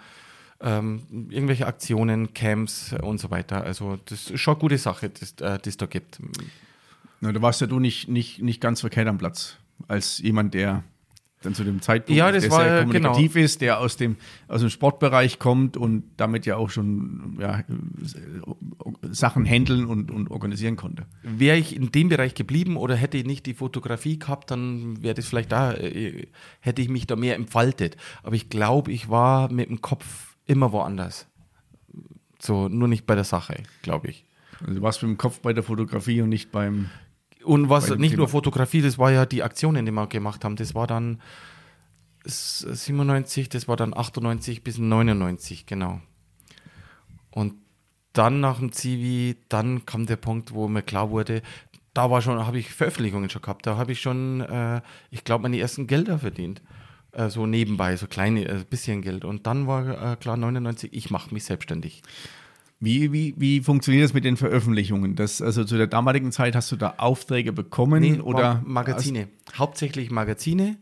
ähm, 0.60 1.03
irgendwelche 1.30 1.67
Aktionen, 1.67 2.34
Camps 2.34 2.95
und 3.01 3.19
so 3.19 3.30
weiter. 3.30 3.63
Also 3.63 3.99
das 4.06 4.32
ist 4.32 4.39
schon 4.39 4.56
eine 4.56 4.62
gute 4.62 4.77
Sache, 4.77 5.10
die 5.10 5.43
äh, 5.43 5.60
es 5.65 5.77
da 5.77 5.86
gibt. 5.86 6.19
Na, 7.21 7.32
da 7.32 7.41
warst 7.41 7.62
ja 7.62 7.67
du 7.67 7.80
nicht, 7.80 8.08
nicht, 8.08 8.41
nicht 8.41 8.62
ganz 8.62 8.82
verkehrt 8.82 9.08
am 9.08 9.17
Platz, 9.17 9.58
als 9.88 10.17
jemand, 10.19 10.53
der 10.53 10.84
dann 11.41 11.54
zu 11.54 11.63
dem 11.63 11.82
Zeitpunkt, 11.82 12.17
ja, 12.17 12.32
das 12.32 12.43
der 12.43 12.52
war, 12.52 12.63
sehr 12.63 12.69
genau. 12.69 12.82
kommunikativ 12.82 13.34
genau. 13.34 13.45
ist, 13.45 13.62
der 13.62 13.80
aus 13.80 13.95
dem, 13.95 14.15
aus 14.47 14.62
dem 14.62 14.69
Sportbereich 14.69 15.38
kommt 15.38 15.78
und 15.78 16.04
damit 16.17 16.45
ja 16.45 16.58
auch 16.58 16.69
schon 16.69 17.38
ja, 17.39 17.63
Sachen 19.12 19.45
handeln 19.45 19.86
und, 19.86 20.10
und 20.10 20.32
organisieren 20.32 20.76
konnte. 20.76 21.06
Wäre 21.21 21.58
ich 21.58 21.76
in 21.76 21.91
dem 21.91 22.10
Bereich 22.10 22.34
geblieben 22.34 22.76
oder 22.76 22.95
hätte 22.95 23.17
ich 23.17 23.26
nicht 23.26 23.45
die 23.45 23.54
Fotografie 23.54 24.17
gehabt, 24.17 24.50
dann 24.50 25.02
wäre 25.04 25.13
das 25.13 25.28
vielleicht 25.28 25.52
da, 25.52 25.73
äh, 25.73 26.28
hätte 26.60 26.82
ich 26.82 26.89
mich 26.89 27.06
da 27.06 27.15
mehr 27.15 27.36
entfaltet. 27.36 27.97
Aber 28.23 28.36
ich 28.36 28.50
glaube, 28.50 28.91
ich 28.91 29.10
war 29.10 29.52
mit 29.52 29.69
dem 29.69 29.82
Kopf 29.82 30.36
immer 30.47 30.71
woanders. 30.71 31.28
So, 32.39 32.67
nur 32.67 32.88
nicht 32.88 33.06
bei 33.06 33.15
der 33.15 33.23
Sache, 33.23 33.63
glaube 33.84 34.10
ich. 34.10 34.26
Also 34.62 34.73
du 34.73 34.82
warst 34.82 35.04
mit 35.04 35.12
dem 35.12 35.17
Kopf 35.17 35.39
bei 35.39 35.54
der 35.54 35.63
Fotografie 35.63 36.21
und 36.21 36.30
nicht 36.30 36.52
beim 36.52 36.89
und 37.47 37.69
was 37.69 37.89
nicht 37.89 38.12
Thema. 38.12 38.17
nur 38.17 38.27
Fotografie, 38.27 38.81
das 38.81 38.97
war 38.97 39.12
ja 39.12 39.25
die 39.25 39.43
Aktionen, 39.43 39.86
die 39.86 39.91
wir 39.91 40.07
gemacht 40.07 40.43
haben. 40.43 40.55
Das 40.55 40.75
war 40.75 40.88
dann 40.88 41.21
97, 42.25 43.49
das 43.49 43.67
war 43.67 43.77
dann 43.77 43.95
98 43.95 44.63
bis 44.63 44.77
99, 44.77 45.65
genau. 45.65 46.01
Und 47.31 47.53
dann 48.13 48.39
nach 48.39 48.60
dem 48.60 48.71
Zivi, 48.71 49.38
dann 49.47 49.86
kam 49.86 50.07
der 50.07 50.15
Punkt, 50.15 50.53
wo 50.53 50.67
mir 50.67 50.81
klar 50.81 51.12
wurde, 51.12 51.41
da 51.93 52.12
war 52.12 52.21
schon, 52.21 52.45
habe 52.45 52.60
ich 52.60 52.73
Veröffentlichungen 52.73 53.29
schon 53.29 53.41
gehabt. 53.41 53.65
Da 53.65 53.77
habe 53.77 53.91
ich 53.91 54.01
schon, 54.01 54.41
äh, 54.41 54.81
ich 55.10 55.23
glaube, 55.23 55.43
meine 55.43 55.60
ersten 55.60 55.88
Gelder 55.88 56.19
verdient. 56.19 56.62
Äh, 57.12 57.29
so 57.29 57.45
nebenbei, 57.45 57.95
so 57.95 58.07
kleine, 58.07 58.47
äh, 58.47 58.63
bisschen 58.69 59.01
Geld. 59.01 59.25
Und 59.25 59.47
dann 59.47 59.65
war 59.65 60.13
äh, 60.13 60.15
klar 60.15 60.38
99, 60.38 60.93
ich 60.93 61.10
mache 61.10 61.33
mich 61.33 61.45
selbstständig. 61.45 62.03
Wie, 62.79 63.11
wie, 63.11 63.33
wie 63.37 63.61
funktioniert 63.61 64.03
das 64.03 64.13
mit 64.13 64.23
den 64.23 64.37
Veröffentlichungen? 64.37 65.15
Das, 65.15 65.41
also 65.41 65.63
zu 65.63 65.77
der 65.77 65.87
damaligen 65.87 66.31
Zeit 66.31 66.55
hast 66.55 66.71
du 66.71 66.75
da 66.75 66.95
Aufträge 66.97 67.51
bekommen 67.51 68.01
nee, 68.01 68.19
oder 68.19 68.61
Magazine? 68.65 69.29
Hast, 69.47 69.59
Hauptsächlich 69.59 70.11
Magazine. 70.11 70.77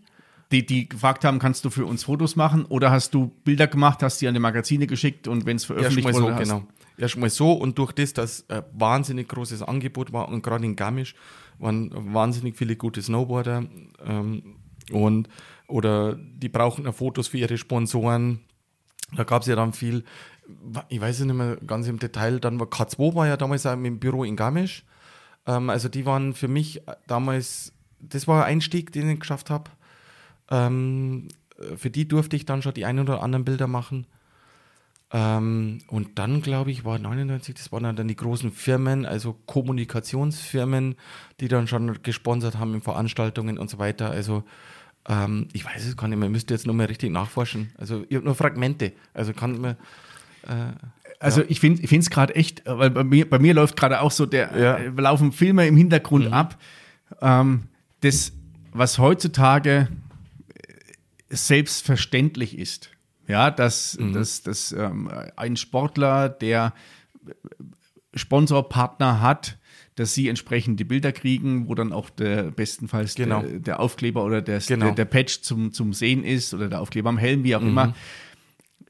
Die, 0.52 0.66
die 0.66 0.88
gefragt 0.88 1.26
haben, 1.26 1.40
kannst 1.40 1.66
du 1.66 1.70
für 1.70 1.86
uns 1.86 2.04
Fotos 2.04 2.36
machen 2.36 2.66
oder 2.66 2.92
hast 2.92 3.14
du 3.14 3.32
Bilder 3.44 3.66
gemacht, 3.66 4.04
hast 4.04 4.22
die 4.22 4.28
an 4.28 4.36
die 4.36 4.40
Magazine 4.40 4.86
geschickt 4.86 5.28
und 5.28 5.46
wenn 5.46 5.56
es 5.56 5.66
veröffentlicht 5.66 6.14
wurde, 6.14 6.36
so, 6.36 6.44
genau. 6.44 6.68
Erstmal 6.98 7.30
so 7.30 7.52
und 7.54 7.80
durch 7.80 7.92
das, 7.94 8.14
dass 8.14 8.50
ein 8.50 8.64
wahnsinnig 8.74 9.28
großes 9.28 9.64
Angebot 9.64 10.14
war 10.14 10.30
und 10.30 10.44
gerade 10.44 10.66
in 10.66 10.76
Garmisch 10.76 11.16
waren 11.58 11.92
wahnsinnig 12.14 12.58
viele 12.58 12.76
gute 12.76 13.02
Snowboarder 13.02 13.66
ähm, 14.06 14.58
und 14.92 15.30
oder 15.68 16.16
die 16.16 16.50
brauchen 16.50 16.92
Fotos 16.94 17.28
für 17.28 17.40
ihre 17.40 17.58
Sponsoren. 17.58 18.42
Da 19.16 19.24
gab 19.24 19.42
es 19.42 19.48
ja 19.48 19.56
dann 19.56 19.74
viel 19.74 20.04
ich 20.90 21.02
weiß 21.02 21.22
nicht 21.22 21.34
mehr 21.34 21.58
ganz 21.58 21.88
im 21.88 22.00
Detail, 22.00 22.40
dann 22.40 22.60
war 22.60 22.68
K2 22.68 23.16
war 23.16 23.28
ja 23.28 23.38
damals 23.38 23.66
auch 23.66 23.74
im 23.74 24.00
Büro 24.00 24.24
in 24.24 24.36
Garmisch. 24.36 24.84
Ähm, 25.46 25.70
also 25.70 25.90
die 25.90 26.06
waren 26.06 26.34
für 26.34 26.48
mich 26.48 26.82
damals, 27.08 27.74
das 28.00 28.28
war 28.28 28.46
ein 28.46 28.54
Einstieg, 28.54 28.92
den 28.92 29.10
ich 29.10 29.20
geschafft 29.20 29.50
habe. 29.50 29.72
Ähm, 30.50 31.28
für 31.78 31.90
die 31.90 32.08
durfte 32.08 32.36
ich 32.36 32.46
dann 32.46 32.62
schon 32.62 32.74
die 32.74 32.86
ein 32.86 33.00
oder 33.00 33.24
anderen 33.24 33.46
Bilder 33.46 33.68
machen. 33.68 34.08
Ähm, 35.12 35.80
und 35.88 36.20
dann, 36.20 36.42
glaube 36.42 36.72
ich, 36.72 36.84
war 36.84 37.00
99, 37.00 37.56
das 37.56 37.72
waren 37.72 37.96
dann 37.96 38.08
die 38.08 38.16
großen 38.16 38.52
Firmen, 38.52 39.06
also 39.06 39.34
Kommunikationsfirmen, 39.46 40.96
die 41.40 41.48
dann 41.48 41.68
schon 41.68 42.02
gesponsert 42.02 42.58
haben 42.58 42.74
in 42.74 42.82
Veranstaltungen 42.82 43.58
und 43.58 43.70
so 43.70 43.78
weiter. 43.78 44.10
Also 44.10 44.44
ähm, 45.08 45.48
ich 45.54 45.64
weiß 45.64 45.86
es 45.86 45.96
gar 45.96 46.08
nicht 46.08 46.18
mehr, 46.18 46.30
müsste 46.30 46.54
jetzt 46.54 46.66
nur 46.66 46.76
mal 46.76 46.88
richtig 46.88 47.12
nachforschen. 47.12 47.72
Also 47.78 48.04
ich 48.10 48.16
habe 48.16 48.26
nur 48.26 48.36
Fragmente. 48.36 48.94
Also 49.14 49.34
kann 49.34 49.62
man 49.62 49.72
äh, 49.72 49.76
also 51.20 51.42
ja. 51.42 51.48
ich 51.50 51.60
finde 51.60 51.82
es 51.84 52.10
gerade 52.10 52.36
echt, 52.36 52.64
weil 52.66 52.90
bei 52.90 53.04
mir, 53.04 53.30
bei 53.30 53.40
mir 53.40 53.54
läuft 53.54 53.76
gerade 53.78 54.02
auch 54.02 54.12
so, 54.12 54.26
der 54.26 54.58
ja. 54.58 54.76
äh, 54.76 54.90
laufen 54.90 55.32
Filme 55.32 55.68
im 55.68 55.78
Hintergrund 55.78 56.28
mhm. 56.28 56.34
ab. 56.34 56.58
Ähm, 57.22 57.64
das, 58.02 58.34
was 58.72 59.00
heutzutage 59.00 59.88
selbstverständlich 61.30 62.58
ist. 62.58 62.92
Ja, 63.28 63.50
dass, 63.50 63.98
mhm. 63.98 64.14
dass, 64.14 64.44
dass 64.44 64.72
ähm, 64.72 65.10
ein 65.36 65.58
Sportler, 65.58 66.30
der 66.30 66.74
Sponsorpartner 68.14 69.20
hat, 69.22 69.58
dass 69.96 70.14
sie 70.14 70.28
entsprechend 70.28 70.80
die 70.80 70.84
Bilder 70.84 71.12
kriegen, 71.12 71.68
wo 71.68 71.74
dann 71.74 71.92
auch 71.92 72.10
der 72.10 72.44
bestenfalls 72.52 73.16
genau. 73.16 73.42
der, 73.42 73.60
der, 73.60 73.80
Aufkleber 73.80 74.24
oder 74.24 74.42
der, 74.42 74.60
genau. 74.60 74.88
der, 74.88 74.96
der, 74.96 75.06
Patch 75.06 75.42
zum, 75.42 75.72
zum 75.72 75.94
Sehen 75.94 76.24
ist 76.24 76.54
oder 76.54 76.68
der 76.68 76.82
Aufkleber 76.82 77.10
am 77.10 77.18
Helm, 77.18 77.44
wie 77.44 77.56
auch 77.56 77.62
mhm. 77.62 77.70
immer, 77.70 77.96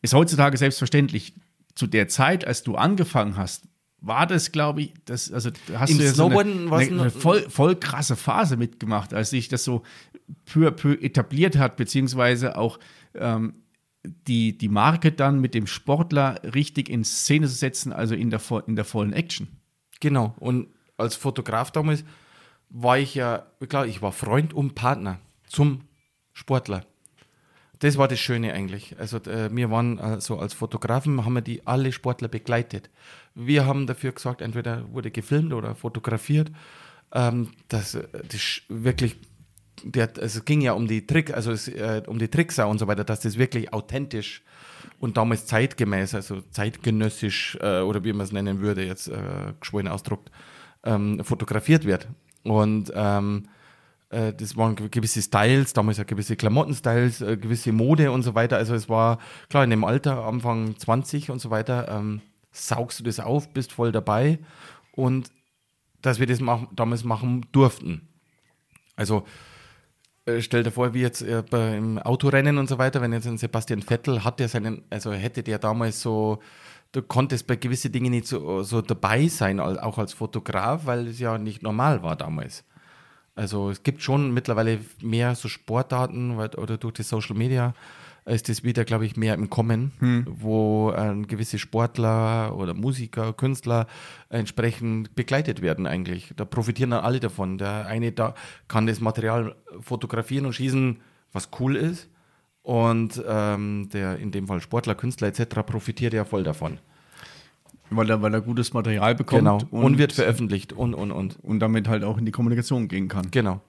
ist 0.02 0.14
heutzutage 0.14 0.58
selbstverständlich 0.58 1.34
zu 1.76 1.88
der 1.88 2.08
Zeit, 2.08 2.46
als 2.48 2.64
du 2.64 2.76
angefangen 2.76 3.38
hast, 3.38 3.68
war 4.00 4.28
das, 4.28 4.52
glaube 4.52 4.84
ich, 4.84 4.94
das, 5.06 5.32
also 5.32 5.50
hast 5.74 5.90
Im 5.92 5.98
du 5.98 6.04
ja 6.04 6.14
so 6.14 6.28
eine, 6.28 6.72
eine, 6.72 7.02
eine 7.02 7.10
voll, 7.10 7.50
voll 7.50 7.76
krasse 7.76 8.16
Phase 8.16 8.56
mitgemacht, 8.56 9.14
als 9.14 9.32
sich 9.32 9.48
das 9.48 9.64
so 9.64 9.84
peu 10.46 10.68
à 10.68 10.72
peu 10.72 10.94
etabliert 11.02 11.58
hat, 11.58 11.76
beziehungsweise 11.76 12.58
auch 12.58 12.80
ähm, 13.16 13.56
die, 14.28 14.58
die 14.58 14.70
Marke 14.70 15.12
dann 15.12 15.40
mit 15.40 15.54
dem 15.54 15.68
Sportler 15.68 16.40
richtig 16.44 16.90
in 16.90 17.04
Szene 17.04 17.48
zu 17.48 17.56
setzen, 17.56 17.92
also 17.92 18.16
in 18.16 18.30
der, 18.30 18.42
in 18.68 18.76
der 18.76 18.86
vollen 18.86 19.14
Action. 19.14 19.48
Genau. 20.00 20.36
Und 20.40 20.68
als 20.98 21.16
Fotograf 21.16 21.72
damals 21.72 22.04
war 22.70 22.98
ich 22.98 23.16
ja, 23.16 23.48
klar, 23.68 23.88
ich 23.88 24.02
war 24.02 24.12
Freund 24.12 24.54
und 24.54 24.76
Partner 24.76 25.20
zum 25.48 25.82
Sportler. 26.34 26.86
Das 27.80 27.98
war 27.98 28.08
das 28.08 28.20
Schöne 28.20 28.54
eigentlich. 28.54 28.96
Also 29.00 29.18
äh, 29.18 29.50
wir 29.56 29.70
waren 29.70 29.98
äh, 30.00 30.22
so 30.22 30.38
als 30.38 30.54
Fotografen, 30.54 31.26
haben 31.26 31.34
wir 31.34 31.42
die 31.42 31.66
alle 31.68 31.92
Sportler 31.92 32.28
begleitet. 32.28 32.90
Wir 33.34 33.66
haben 33.66 33.88
dafür 33.88 34.12
gesagt, 34.12 34.42
entweder 34.42 34.92
wurde 34.92 35.12
gefilmt 35.12 35.54
oder 35.54 35.76
fotografiert. 35.76 36.52
Ähm, 37.12 37.50
das, 37.68 37.96
äh, 37.96 38.08
das 38.14 38.62
wirklich, 38.70 39.18
der, 39.84 40.10
also 40.22 40.40
es 40.40 40.46
ging 40.46 40.62
ja 40.62 40.74
um 40.74 40.88
die 40.88 41.06
Trick, 41.06 41.34
also 41.34 41.52
es, 41.52 41.68
äh, 41.68 42.04
um 42.08 42.20
die 42.20 42.30
Tricks 42.30 42.60
und 42.60 42.80
so 42.80 42.88
weiter, 42.88 43.04
dass 43.04 43.20
das 43.22 43.38
wirklich 43.38 43.74
authentisch 43.74 44.44
und 45.00 45.18
damals 45.18 45.46
zeitgemäß, 45.46 46.16
also 46.16 46.42
zeitgenössisch 46.52 47.58
äh, 47.62 47.82
oder 47.82 48.04
wie 48.04 48.14
man 48.14 48.26
es 48.26 48.32
nennen 48.32 48.62
würde, 48.62 48.86
jetzt 48.86 49.08
äh, 49.08 49.54
geschwollen 49.60 49.88
ausdruckt, 49.88 50.32
ähm, 50.84 51.24
fotografiert 51.24 51.86
wird. 51.86 52.08
Und 52.44 52.92
ähm, 52.96 53.48
äh, 53.48 53.55
das 54.10 54.56
waren 54.56 54.76
gewisse 54.76 55.22
Styles, 55.22 55.74
damals 55.74 55.98
ja 55.98 56.04
gewisse 56.04 56.36
Klamottenstyles, 56.36 57.22
äh, 57.22 57.38
gewisse 57.38 57.72
Mode 57.72 58.12
und 58.12 58.24
so 58.24 58.36
weiter. 58.36 58.58
Also 58.58 58.76
es 58.76 58.88
war, 58.88 59.20
klar, 59.50 59.64
in 59.64 59.70
dem 59.70 59.84
Alter, 59.84 60.26
Anfang 60.26 60.78
20 60.78 61.32
und 61.32 61.40
so 61.40 61.50
weiter, 61.50 61.88
ähm, 61.90 62.22
saugst 62.52 63.00
du 63.00 63.04
das 63.04 63.20
auf, 63.20 63.50
bist 63.54 63.74
voll 63.74 63.92
dabei. 63.92 64.40
Und 64.92 65.32
dass 66.02 66.20
wir 66.20 66.28
das 66.28 66.40
mach, 66.40 66.68
damals 66.74 67.04
machen 67.04 67.46
durften. 67.52 68.08
Also 68.96 69.26
äh, 70.26 70.42
stell 70.42 70.64
dir 70.64 70.72
vor, 70.72 70.94
wie 70.94 71.02
jetzt 71.02 71.22
äh, 71.22 71.44
im 71.76 71.98
Autorennen 72.00 72.58
und 72.58 72.70
so 72.70 72.78
weiter, 72.78 73.02
wenn 73.02 73.14
jetzt 73.14 73.28
ein 73.28 73.38
Sebastian 73.38 73.82
Vettel 73.82 74.24
hat 74.24 74.40
der 74.40 74.50
seinen, 74.50 74.84
also 74.90 75.12
hätte 75.12 75.44
der 75.44 75.60
damals 75.60 76.02
so, 76.02 76.40
du 76.92 77.02
konntest 77.02 77.48
bei 77.48 77.56
gewissen 77.56 77.92
Dingen 77.92 78.12
nicht 78.12 78.28
so, 78.28 78.64
so 78.64 78.82
dabei 78.82 79.28
sein, 79.28 79.60
auch 79.60 79.98
als 79.98 80.14
Fotograf, 80.14 80.86
weil 80.86 81.08
es 81.08 81.20
ja 81.20 81.38
nicht 81.38 81.64
normal 81.64 82.04
war 82.04 82.16
damals. 82.16 82.64
Also 83.36 83.70
es 83.70 83.84
gibt 83.84 84.02
schon 84.02 84.34
mittlerweile 84.34 84.80
mehr 85.02 85.36
so 85.36 85.50
Sportdaten 85.50 86.38
oder 86.38 86.78
durch 86.78 86.94
die 86.94 87.04
Social 87.04 87.36
Media 87.36 87.74
ist 88.26 88.50
das 88.50 88.64
wieder, 88.64 88.86
glaube 88.86 89.06
ich, 89.06 89.18
mehr 89.18 89.36
im 89.36 89.50
Kommen, 89.50 89.92
Hm. 90.00 90.26
wo 90.28 90.92
äh, 90.92 91.14
gewisse 91.28 91.60
Sportler 91.60 92.56
oder 92.58 92.74
Musiker, 92.74 93.34
Künstler 93.34 93.86
entsprechend 94.30 95.16
begleitet 95.16 95.62
werden 95.62 95.86
eigentlich. 95.86 96.34
Da 96.36 96.44
profitieren 96.46 96.90
dann 96.92 97.04
alle 97.04 97.20
davon. 97.20 97.60
Der 97.60 97.86
eine 97.86 98.12
da 98.12 98.34
kann 98.68 98.88
das 98.88 99.00
Material 99.00 99.56
fotografieren 99.80 100.48
und 100.48 100.54
schießen, 100.54 101.02
was 101.34 101.50
cool 101.60 101.76
ist. 101.76 102.10
Und 102.64 103.24
ähm, 103.28 103.90
der 103.94 104.18
in 104.18 104.32
dem 104.32 104.48
Fall 104.48 104.60
Sportler, 104.60 104.96
Künstler 104.96 105.28
etc. 105.28 105.58
profitiert 105.64 106.14
ja 106.14 106.26
voll 106.26 106.44
davon. 106.44 106.80
Weil 107.92 108.10
er, 108.10 108.22
weil 108.22 108.34
er 108.34 108.42
gutes 108.42 108.74
Material 108.74 109.14
bekommt 109.16 109.40
genau. 109.42 109.60
Und, 109.70 109.98
wird 109.98 110.12
veröffentlicht 110.12 110.74
und, 110.74 110.94
und, 110.94 111.12
und. 111.12 111.38
und 111.44 111.60
damit 111.60 111.88
halt 111.88 112.04
auch 112.04 112.18
in 112.18 112.26
die 112.26 112.32
Kommunikation 112.32 112.88
gehen 112.88 113.08
kann. 113.08 113.30
Genau. 113.32 113.62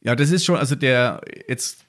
Ja, 0.00 0.14
das 0.14 0.30
ist 0.30 0.44
schon, 0.44 0.56
also 0.56 0.74
der 0.74 1.20
jetzt 1.48 1.84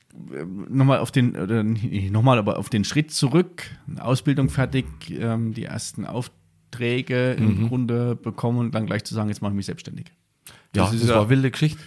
nochmal 0.69 0.99
auf 0.99 1.11
den, 1.11 1.35
oder 1.35 1.63
nochmal, 1.63 2.37
aber 2.39 2.57
auf 2.57 2.69
den 2.69 2.83
Schritt 2.83 3.11
zurück, 3.11 3.63
Ausbildung 3.99 4.49
fertig, 4.49 4.85
ähm, 5.11 5.53
die 5.53 5.65
ersten 5.65 6.05
Aufträge 6.05 7.33
im 7.33 7.67
Grunde 7.67 8.15
bekommen 8.15 8.57
und 8.59 8.75
dann 8.75 8.85
gleich 8.85 9.03
zu 9.03 9.13
sagen, 9.13 9.29
jetzt 9.29 9.41
mache 9.41 9.51
ich 9.51 9.57
mich 9.57 9.65
selbstständig. 9.67 10.07
Ja, 10.75 10.83
Das 10.83 10.91
das, 10.91 11.01
ist 11.01 11.09
ja- 11.09 11.15
war 11.15 11.21
eine 11.21 11.29
wilde 11.29 11.51
Geschichte. 11.51 11.79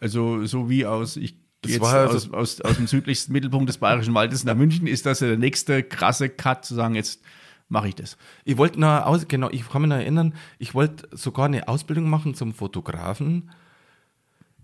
Also 0.00 0.44
so 0.46 0.68
wie 0.68 0.86
aus, 0.86 1.16
ich 1.16 1.36
Das 1.62 1.72
jetzt 1.72 1.80
war 1.82 1.94
also- 1.94 2.16
aus, 2.16 2.32
aus, 2.32 2.60
aus 2.62 2.76
dem 2.76 2.86
südlichsten 2.86 3.32
Mittelpunkt 3.32 3.68
des 3.68 3.78
Bayerischen 3.78 4.14
Waldes 4.14 4.44
nach 4.44 4.54
München, 4.56 4.86
ist 4.86 5.06
das 5.06 5.20
ja 5.20 5.28
der 5.28 5.38
nächste 5.38 5.82
krasse 5.82 6.28
Cut, 6.28 6.64
zu 6.64 6.74
sagen, 6.74 6.94
jetzt 6.94 7.20
mache 7.68 7.88
ich 7.88 7.94
das. 7.94 8.16
Ich 8.44 8.56
wollte 8.56 8.80
noch 8.80 9.04
aus, 9.04 9.28
genau, 9.28 9.50
ich 9.50 9.68
kann 9.68 9.82
mich 9.82 9.90
noch 9.90 9.96
erinnern, 9.96 10.34
ich 10.58 10.74
wollte 10.74 11.08
sogar 11.16 11.46
eine 11.46 11.68
Ausbildung 11.68 12.08
machen 12.08 12.34
zum 12.34 12.54
Fotografen 12.54 13.50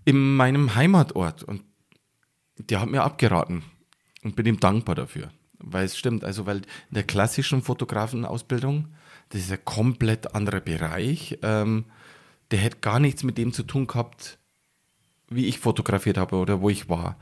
in 0.04 0.36
meinem 0.36 0.74
Heimatort 0.74 1.42
und 1.42 1.62
der 2.58 2.80
hat 2.80 2.90
mir 2.90 3.02
abgeraten 3.02 3.62
und 4.22 4.36
bin 4.36 4.46
ihm 4.46 4.60
dankbar 4.60 4.94
dafür. 4.94 5.30
Weil 5.58 5.86
es 5.86 5.96
stimmt, 5.96 6.24
also 6.24 6.46
weil 6.46 6.58
in 6.58 6.94
der 6.94 7.04
klassischen 7.04 7.62
Fotografenausbildung, 7.62 8.88
das 9.30 9.42
ist 9.42 9.52
ein 9.52 9.64
komplett 9.64 10.34
anderer 10.34 10.60
Bereich, 10.60 11.38
ähm, 11.42 11.86
der 12.50 12.58
hätte 12.58 12.78
gar 12.80 13.00
nichts 13.00 13.22
mit 13.22 13.38
dem 13.38 13.52
zu 13.52 13.62
tun 13.62 13.86
gehabt, 13.86 14.38
wie 15.28 15.46
ich 15.46 15.58
fotografiert 15.58 16.18
habe 16.18 16.36
oder 16.36 16.60
wo 16.60 16.68
ich 16.68 16.88
war. 16.88 17.16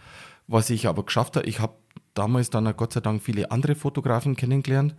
Was 0.49 0.71
ich 0.71 0.88
aber 0.88 1.05
geschafft 1.05 1.37
habe, 1.37 1.47
ich 1.47 1.61
habe 1.61 1.75
damals 2.14 2.51
dann 2.51 2.77
Gott 2.77 2.92
sei 2.92 3.01
Dank 3.01 3.23
viele 3.23 3.51
andere 3.51 3.75
Fotografen 3.75 4.37
kennengelernt 4.37 4.97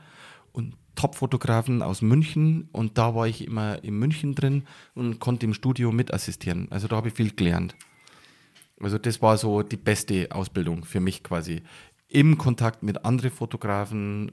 und 0.53 0.77
Top-Fotografen 0.95 1.81
aus 1.81 2.01
München 2.01 2.69
und 2.71 2.97
da 2.97 3.15
war 3.15 3.27
ich 3.27 3.45
immer 3.45 3.83
in 3.83 3.97
München 3.97 4.35
drin 4.35 4.63
und 4.93 5.19
konnte 5.19 5.45
im 5.45 5.53
Studio 5.53 5.91
mitassistieren. 5.91 6.67
Also 6.69 6.87
da 6.87 6.95
habe 6.95 7.09
ich 7.09 7.13
viel 7.13 7.31
gelernt. 7.31 7.75
Also 8.79 8.97
das 8.97 9.21
war 9.21 9.37
so 9.37 9.63
die 9.63 9.77
beste 9.77 10.29
Ausbildung 10.31 10.85
für 10.85 10.99
mich 10.99 11.23
quasi. 11.23 11.63
Im 12.07 12.37
Kontakt 12.37 12.83
mit 12.83 13.05
anderen 13.05 13.31
Fotografen, 13.31 14.31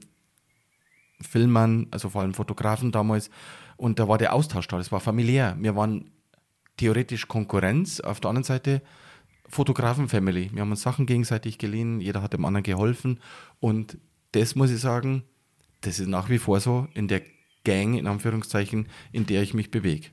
Filmern, 1.19 1.87
also 1.91 2.09
vor 2.09 2.21
allem 2.21 2.33
Fotografen 2.33 2.91
damals. 2.91 3.29
Und 3.75 3.97
da 3.99 4.07
war 4.07 4.17
der 4.17 4.33
Austausch 4.33 4.67
da, 4.67 4.77
das 4.77 4.91
war 4.91 4.99
familiär. 4.99 5.57
Wir 5.59 5.75
waren 5.75 6.11
theoretisch 6.77 7.27
Konkurrenz, 7.27 7.99
auf 7.99 8.19
der 8.19 8.29
anderen 8.29 8.43
Seite 8.43 8.81
Fotografen-Family. 9.47 10.51
Wir 10.53 10.61
haben 10.61 10.71
uns 10.71 10.81
Sachen 10.81 11.05
gegenseitig 11.05 11.57
geliehen, 11.57 11.99
jeder 11.99 12.21
hat 12.21 12.33
dem 12.33 12.45
anderen 12.45 12.63
geholfen. 12.63 13.19
Und 13.59 13.97
das 14.31 14.55
muss 14.55 14.71
ich 14.71 14.79
sagen, 14.79 15.23
das 15.81 15.99
ist 15.99 16.07
nach 16.07 16.29
wie 16.29 16.37
vor 16.37 16.59
so 16.59 16.87
in 16.93 17.07
der 17.07 17.21
Gang, 17.63 17.97
in 17.97 18.07
Anführungszeichen, 18.07 18.87
in 19.11 19.25
der 19.25 19.43
ich 19.43 19.53
mich 19.53 19.69
bewege. 19.69 20.07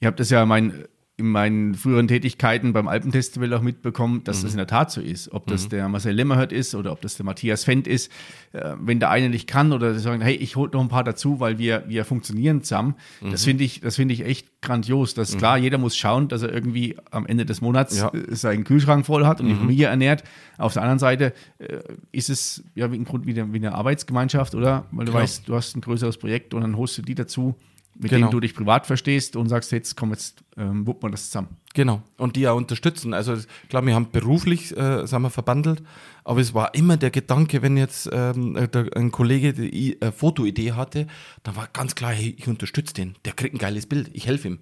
Ihr 0.00 0.08
habt 0.08 0.20
das 0.20 0.30
ja 0.30 0.46
mein, 0.46 0.86
in 1.20 1.26
meinen 1.30 1.74
früheren 1.76 2.08
Tätigkeiten 2.08 2.72
beim 2.72 2.88
Alpenfestival 2.88 3.54
auch 3.54 3.60
mitbekommen, 3.62 4.24
dass 4.24 4.42
das 4.42 4.50
in 4.50 4.56
der 4.56 4.66
Tat 4.66 4.90
so 4.90 5.00
ist. 5.00 5.30
Ob 5.32 5.46
das 5.46 5.68
der 5.68 5.88
Marcel 5.88 6.12
Lemmerhört 6.14 6.50
ist 6.52 6.74
oder 6.74 6.90
ob 6.90 7.00
das 7.02 7.16
der 7.16 7.24
Matthias 7.24 7.62
Fendt 7.62 7.86
ist. 7.86 8.10
Äh, 8.52 8.72
wenn 8.80 8.98
der 8.98 9.10
eine 9.10 9.28
nicht 9.28 9.46
kann 9.46 9.72
oder 9.72 9.94
sie 9.94 10.00
sagen, 10.00 10.20
hey, 10.22 10.34
ich 10.34 10.56
hol 10.56 10.68
noch 10.72 10.80
ein 10.80 10.88
paar 10.88 11.04
dazu, 11.04 11.38
weil 11.38 11.58
wir, 11.58 11.84
wir 11.86 12.04
funktionieren 12.04 12.62
zusammen. 12.62 12.96
Das 13.30 13.44
finde 13.44 13.62
ich, 13.62 13.80
das 13.80 13.94
finde 13.96 14.14
ich 14.14 14.24
echt 14.24 14.60
grandios. 14.62 15.14
Das 15.14 15.30
ist 15.30 15.38
klar, 15.38 15.56
jeder 15.56 15.78
muss 15.78 15.96
schauen, 15.96 16.26
dass 16.28 16.42
er 16.42 16.52
irgendwie 16.52 16.96
am 17.12 17.26
Ende 17.26 17.46
des 17.46 17.60
Monats 17.60 17.96
Ja. 17.98 18.08
äh, 18.12 18.34
seinen 18.34 18.64
Kühlschrank 18.64 19.06
voll 19.06 19.26
hat 19.26 19.40
und 19.40 19.46
die 19.48 19.54
Familie 19.54 19.86
ernährt. 19.86 20.24
Auf 20.58 20.72
der 20.72 20.82
anderen 20.82 20.98
Seite 20.98 21.32
äh, 21.58 21.78
ist 22.10 22.30
es 22.30 22.64
ja 22.74 22.90
wie, 22.90 22.96
im 22.96 23.04
Grunde 23.04 23.26
wie, 23.26 23.38
eine- 23.40 23.52
wie 23.52 23.58
eine 23.58 23.74
Arbeitsgemeinschaft, 23.74 24.54
oder? 24.54 24.86
Weil 24.90 25.04
du 25.06 25.12
Genau. 25.12 25.22
weißt, 25.22 25.48
du 25.48 25.54
hast 25.54 25.76
ein 25.76 25.80
größeres 25.82 26.16
Projekt 26.18 26.54
und 26.54 26.62
dann 26.62 26.76
holst 26.76 26.96
du 26.98 27.02
die 27.02 27.14
dazu, 27.14 27.54
mit 27.94 28.10
Genau. 28.10 28.26
denen 28.26 28.30
du 28.30 28.40
dich 28.40 28.54
privat 28.54 28.86
verstehst 28.86 29.36
und 29.36 29.48
sagst, 29.48 29.72
jetzt 29.72 29.96
komm, 29.96 30.10
jetzt 30.10 30.42
ähm, 30.56 30.86
wuppen 30.86 31.08
wir 31.08 31.10
das 31.12 31.26
zusammen. 31.26 31.56
Genau. 31.74 32.02
Und 32.16 32.36
die 32.36 32.48
auch 32.48 32.56
unterstützen. 32.56 33.12
Also 33.14 33.36
klar, 33.68 33.84
wir 33.84 33.94
haben 33.94 34.10
beruflich, 34.10 34.76
äh, 34.76 35.06
sagen 35.06 35.22
wir, 35.22 35.30
verbandelt, 35.30 35.82
aber 36.24 36.40
es 36.40 36.54
war 36.54 36.74
immer 36.74 36.96
der 36.96 37.10
Gedanke, 37.10 37.62
wenn 37.62 37.76
jetzt 37.76 38.08
ähm, 38.12 38.56
äh, 38.56 38.68
der, 38.68 38.96
ein 38.96 39.10
Kollege 39.10 39.52
die 39.52 40.00
äh, 40.00 40.12
Fotoidee 40.12 40.72
hatte, 40.72 41.06
dann 41.42 41.56
war 41.56 41.68
ganz 41.72 41.94
klar, 41.94 42.12
hey, 42.12 42.34
ich 42.38 42.48
unterstütze 42.48 42.94
den, 42.94 43.16
der 43.24 43.34
kriegt 43.34 43.54
ein 43.54 43.58
geiles 43.58 43.86
Bild, 43.86 44.10
ich 44.12 44.26
helfe 44.26 44.48
ihm. 44.48 44.58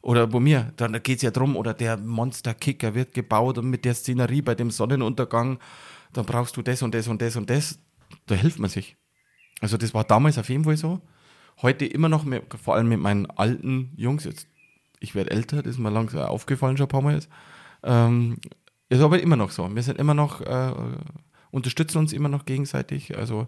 Oder 0.00 0.26
bei 0.26 0.40
mir, 0.40 0.72
dann 0.76 0.92
geht 1.02 1.16
es 1.18 1.22
ja 1.22 1.30
drum, 1.30 1.54
oder 1.56 1.74
der 1.74 1.96
Monsterkicker 1.96 2.94
wird 2.94 3.14
gebaut 3.14 3.58
und 3.58 3.70
mit 3.70 3.84
der 3.84 3.94
Szenerie 3.94 4.42
bei 4.42 4.56
dem 4.56 4.70
Sonnenuntergang, 4.72 5.60
dann 6.12 6.26
brauchst 6.26 6.56
du 6.56 6.62
das 6.62 6.82
und 6.82 6.92
das 6.94 7.06
und 7.06 7.22
das 7.22 7.36
und 7.36 7.48
das. 7.48 7.78
Da 8.26 8.34
hilft 8.34 8.58
man 8.58 8.68
sich. 8.68 8.96
Also 9.60 9.76
das 9.76 9.94
war 9.94 10.02
damals 10.04 10.38
auf 10.38 10.48
jeden 10.48 10.64
Fall 10.64 10.76
so. 10.76 11.00
Heute 11.62 11.86
immer 11.86 12.08
noch, 12.08 12.24
mit, 12.24 12.42
vor 12.60 12.74
allem 12.74 12.88
mit 12.88 13.00
meinen 13.00 13.26
alten 13.26 13.92
Jungs, 13.96 14.24
jetzt, 14.24 14.48
ich 15.00 15.14
werde 15.14 15.30
älter, 15.30 15.62
das 15.62 15.74
ist 15.74 15.78
mir 15.78 15.90
langsam 15.90 16.22
aufgefallen 16.22 16.76
schon 16.76 16.86
ein 16.86 16.90
paar 16.90 17.02
Mal 17.02 17.14
jetzt. 17.14 17.28
Ähm, 17.84 18.38
ist 18.88 19.00
aber 19.00 19.20
immer 19.20 19.36
noch 19.36 19.50
so. 19.50 19.72
Wir 19.74 19.82
sind 19.82 19.98
immer 19.98 20.14
noch, 20.14 20.40
äh, 20.40 20.72
unterstützen 21.50 21.98
uns 21.98 22.12
immer 22.12 22.28
noch 22.28 22.44
gegenseitig, 22.44 23.16
also 23.16 23.46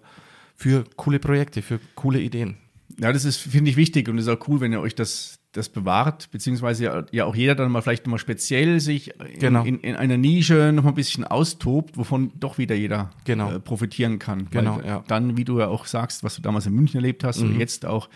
für 0.54 0.84
coole 0.96 1.18
Projekte, 1.18 1.60
für 1.60 1.80
coole 1.96 2.20
Ideen. 2.20 2.56
Ja, 2.98 3.12
das 3.12 3.24
ist, 3.24 3.38
finde 3.38 3.70
ich, 3.70 3.76
wichtig 3.76 4.08
und 4.08 4.18
ist 4.18 4.28
auch 4.28 4.48
cool, 4.48 4.60
wenn 4.60 4.72
ihr 4.72 4.80
euch 4.80 4.94
das, 4.94 5.40
das 5.54 5.68
bewahrt, 5.68 6.30
beziehungsweise 6.32 7.06
ja, 7.12 7.24
auch 7.24 7.34
jeder 7.36 7.54
dann 7.54 7.70
mal 7.70 7.80
vielleicht 7.80 8.06
mal 8.06 8.18
speziell 8.18 8.80
sich 8.80 9.18
in, 9.20 9.38
Genau. 9.38 9.64
in, 9.64 9.78
in 9.80 9.94
einer 9.96 10.16
Nische 10.16 10.72
noch 10.74 10.82
mal 10.82 10.90
ein 10.90 10.94
bisschen 10.96 11.24
austobt, 11.24 11.96
wovon 11.96 12.32
doch 12.38 12.58
wieder 12.58 12.74
jeder 12.74 13.10
Genau. 13.24 13.52
äh, 13.52 13.60
profitieren 13.60 14.18
kann. 14.18 14.48
Genau, 14.50 14.78
Weil 14.78 14.86
ja. 14.86 14.98
Mhm. 14.98 15.04
Dann, 15.06 15.36
wie 15.36 15.44
du 15.44 15.60
ja 15.60 15.68
auch 15.68 15.86
sagst, 15.86 16.24
was 16.24 16.34
du 16.36 16.42
damals 16.42 16.66
in 16.66 16.74
München 16.74 16.96
erlebt 16.96 17.22
hast 17.24 17.40
und 17.40 17.58
jetzt 17.58 17.86
auch, 17.86 18.08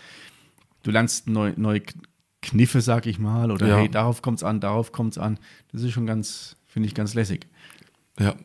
du 0.83 0.91
lernst 0.91 1.27
neu, 1.27 1.53
neue 1.55 1.81
Kniffe, 2.41 2.81
sag 2.81 3.05
ich 3.05 3.19
mal, 3.19 3.51
oder 3.51 3.67
Ja. 3.67 3.77
hey, 3.77 3.89
darauf 3.89 4.21
kommt 4.21 4.39
es 4.39 4.43
an, 4.43 4.59
darauf 4.59 4.91
kommt 4.91 5.13
es 5.13 5.17
an. 5.17 5.39
Das 5.71 5.81
ist 5.81 5.91
schon 5.91 6.05
ganz, 6.05 6.57
finde 6.67 6.87
ich, 6.87 6.93
ganz 6.95 7.13
lässig. 7.13 7.47
Ja. 8.19 8.35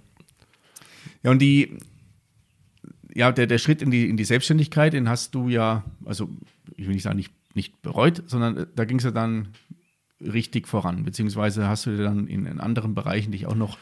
Ja, 1.24 1.30
und 1.32 1.40
die, 1.40 1.78
ja, 3.14 3.32
der, 3.32 3.46
der 3.46 3.58
Schritt 3.58 3.82
in 3.82 3.90
die, 3.90 4.08
in 4.08 4.16
die 4.16 4.24
Selbstständigkeit, 4.24 4.92
den 4.92 5.08
hast 5.08 5.34
du 5.34 5.48
ja, 5.48 5.84
also 6.04 6.28
ich 6.76 6.86
will 6.86 6.94
nicht 6.94 7.02
sagen, 7.02 7.16
nicht, 7.16 7.32
nicht 7.54 7.82
bereut, 7.82 8.22
sondern 8.26 8.56
äh, 8.56 8.66
da 8.74 8.84
ging 8.84 8.98
es 8.98 9.04
ja 9.04 9.10
dann 9.10 9.48
richtig 10.20 10.68
voran, 10.68 11.04
beziehungsweise 11.04 11.68
hast 11.68 11.86
du 11.86 11.96
dann 11.96 12.26
in, 12.26 12.46
in 12.46 12.60
anderen 12.60 12.94
Bereichen 12.94 13.32
dich 13.32 13.46
auch 13.46 13.54
noch 13.54 13.78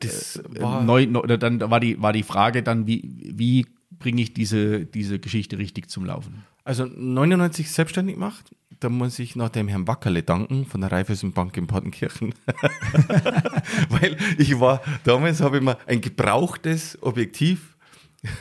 Das 0.00 0.36
äh, 0.36 0.62
war 0.62 0.82
neu, 0.82 1.06
neu, 1.06 1.20
oder 1.20 1.38
dann 1.38 1.60
war 1.60 1.80
die, 1.80 2.00
war 2.00 2.12
die 2.12 2.22
Frage 2.22 2.62
dann, 2.62 2.86
wie, 2.86 3.02
wie 3.34 3.66
bringe 3.90 4.22
ich 4.22 4.34
diese, 4.34 4.84
diese 4.84 5.18
Geschichte 5.18 5.58
richtig 5.58 5.90
zum 5.90 6.04
Laufen? 6.04 6.44
Also 6.64 6.84
99 6.84 7.70
selbstständig 7.70 8.16
gemacht. 8.16 8.50
Da 8.80 8.88
muss 8.88 9.18
ich 9.18 9.36
noch 9.36 9.48
dem 9.48 9.68
Herrn 9.68 9.86
Wackerle 9.86 10.22
danken 10.22 10.66
von 10.66 10.80
der 10.80 10.92
Raiffeisenbank 10.92 11.56
in 11.56 11.66
Partenkirchen. 11.66 12.34
Weil 13.88 14.16
ich 14.36 14.58
war, 14.60 14.82
damals 15.04 15.40
habe 15.40 15.58
ich 15.58 15.62
mir 15.62 15.78
ein 15.86 16.00
gebrauchtes 16.00 16.98
Objektiv, 17.00 17.75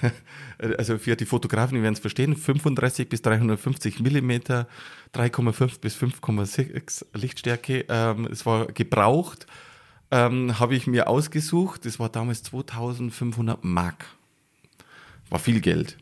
also 0.77 0.97
für 0.97 1.15
die 1.15 1.25
Fotografen, 1.25 1.75
die 1.75 1.81
werden 1.81 1.93
es 1.93 1.99
verstehen, 1.99 2.35
35 2.35 3.09
bis 3.09 3.21
350 3.21 3.99
Millimeter, 3.99 4.67
3,5 5.13 5.79
bis 5.79 5.95
5,6 5.97 7.05
Lichtstärke. 7.13 7.85
Ähm, 7.89 8.27
es 8.31 8.45
war 8.45 8.67
gebraucht, 8.67 9.47
ähm, 10.11 10.59
habe 10.59 10.75
ich 10.75 10.87
mir 10.87 11.07
ausgesucht. 11.07 11.85
Das 11.85 11.99
war 11.99 12.09
damals 12.09 12.43
2500 12.43 13.63
Mark. 13.63 14.05
War 15.29 15.39
viel 15.39 15.61
Geld. 15.61 15.97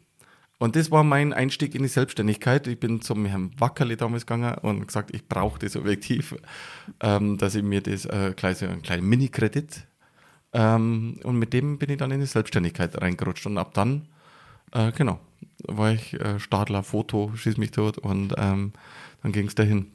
Und 0.59 0.77
das 0.77 0.91
war 0.91 1.03
mein 1.03 1.33
Einstieg 1.33 1.75
in 1.75 1.81
die 1.81 1.89
Selbstständigkeit. 1.89 2.67
Ich 2.67 2.79
bin 2.79 3.01
zum 3.01 3.25
Herrn 3.25 3.51
Wackerle 3.57 3.97
damals 3.97 4.25
gegangen 4.25 4.55
und 4.59 4.87
gesagt, 4.87 5.13
ich 5.13 5.27
brauche 5.27 5.59
das 5.59 5.75
Objektiv, 5.75 6.35
ähm, 7.01 7.37
dass 7.37 7.55
ich 7.55 7.63
mir 7.63 7.81
das 7.81 8.05
äh, 8.05 8.33
so 8.53 8.65
einen 8.65 8.81
kleinen 8.81 9.07
Mini-Kredit. 9.07 9.85
Ähm, 10.53 11.19
und 11.23 11.37
mit 11.37 11.53
dem 11.53 11.79
bin 11.79 11.89
ich 11.89 11.97
dann 11.97 12.11
in 12.11 12.19
die 12.19 12.25
Selbstständigkeit 12.25 13.01
reingerutscht. 13.01 13.45
Und 13.45 13.57
ab 13.57 13.73
dann, 13.73 14.07
äh, 14.71 14.91
genau, 14.91 15.19
war 15.67 15.91
ich 15.91 16.13
äh, 16.13 16.39
Stadler, 16.39 16.83
Foto, 16.83 17.31
schieß 17.35 17.57
mich 17.57 17.71
tot 17.71 17.97
und 17.97 18.33
ähm, 18.37 18.73
dann 19.21 19.31
ging 19.31 19.47
es 19.47 19.55
dahin. 19.55 19.87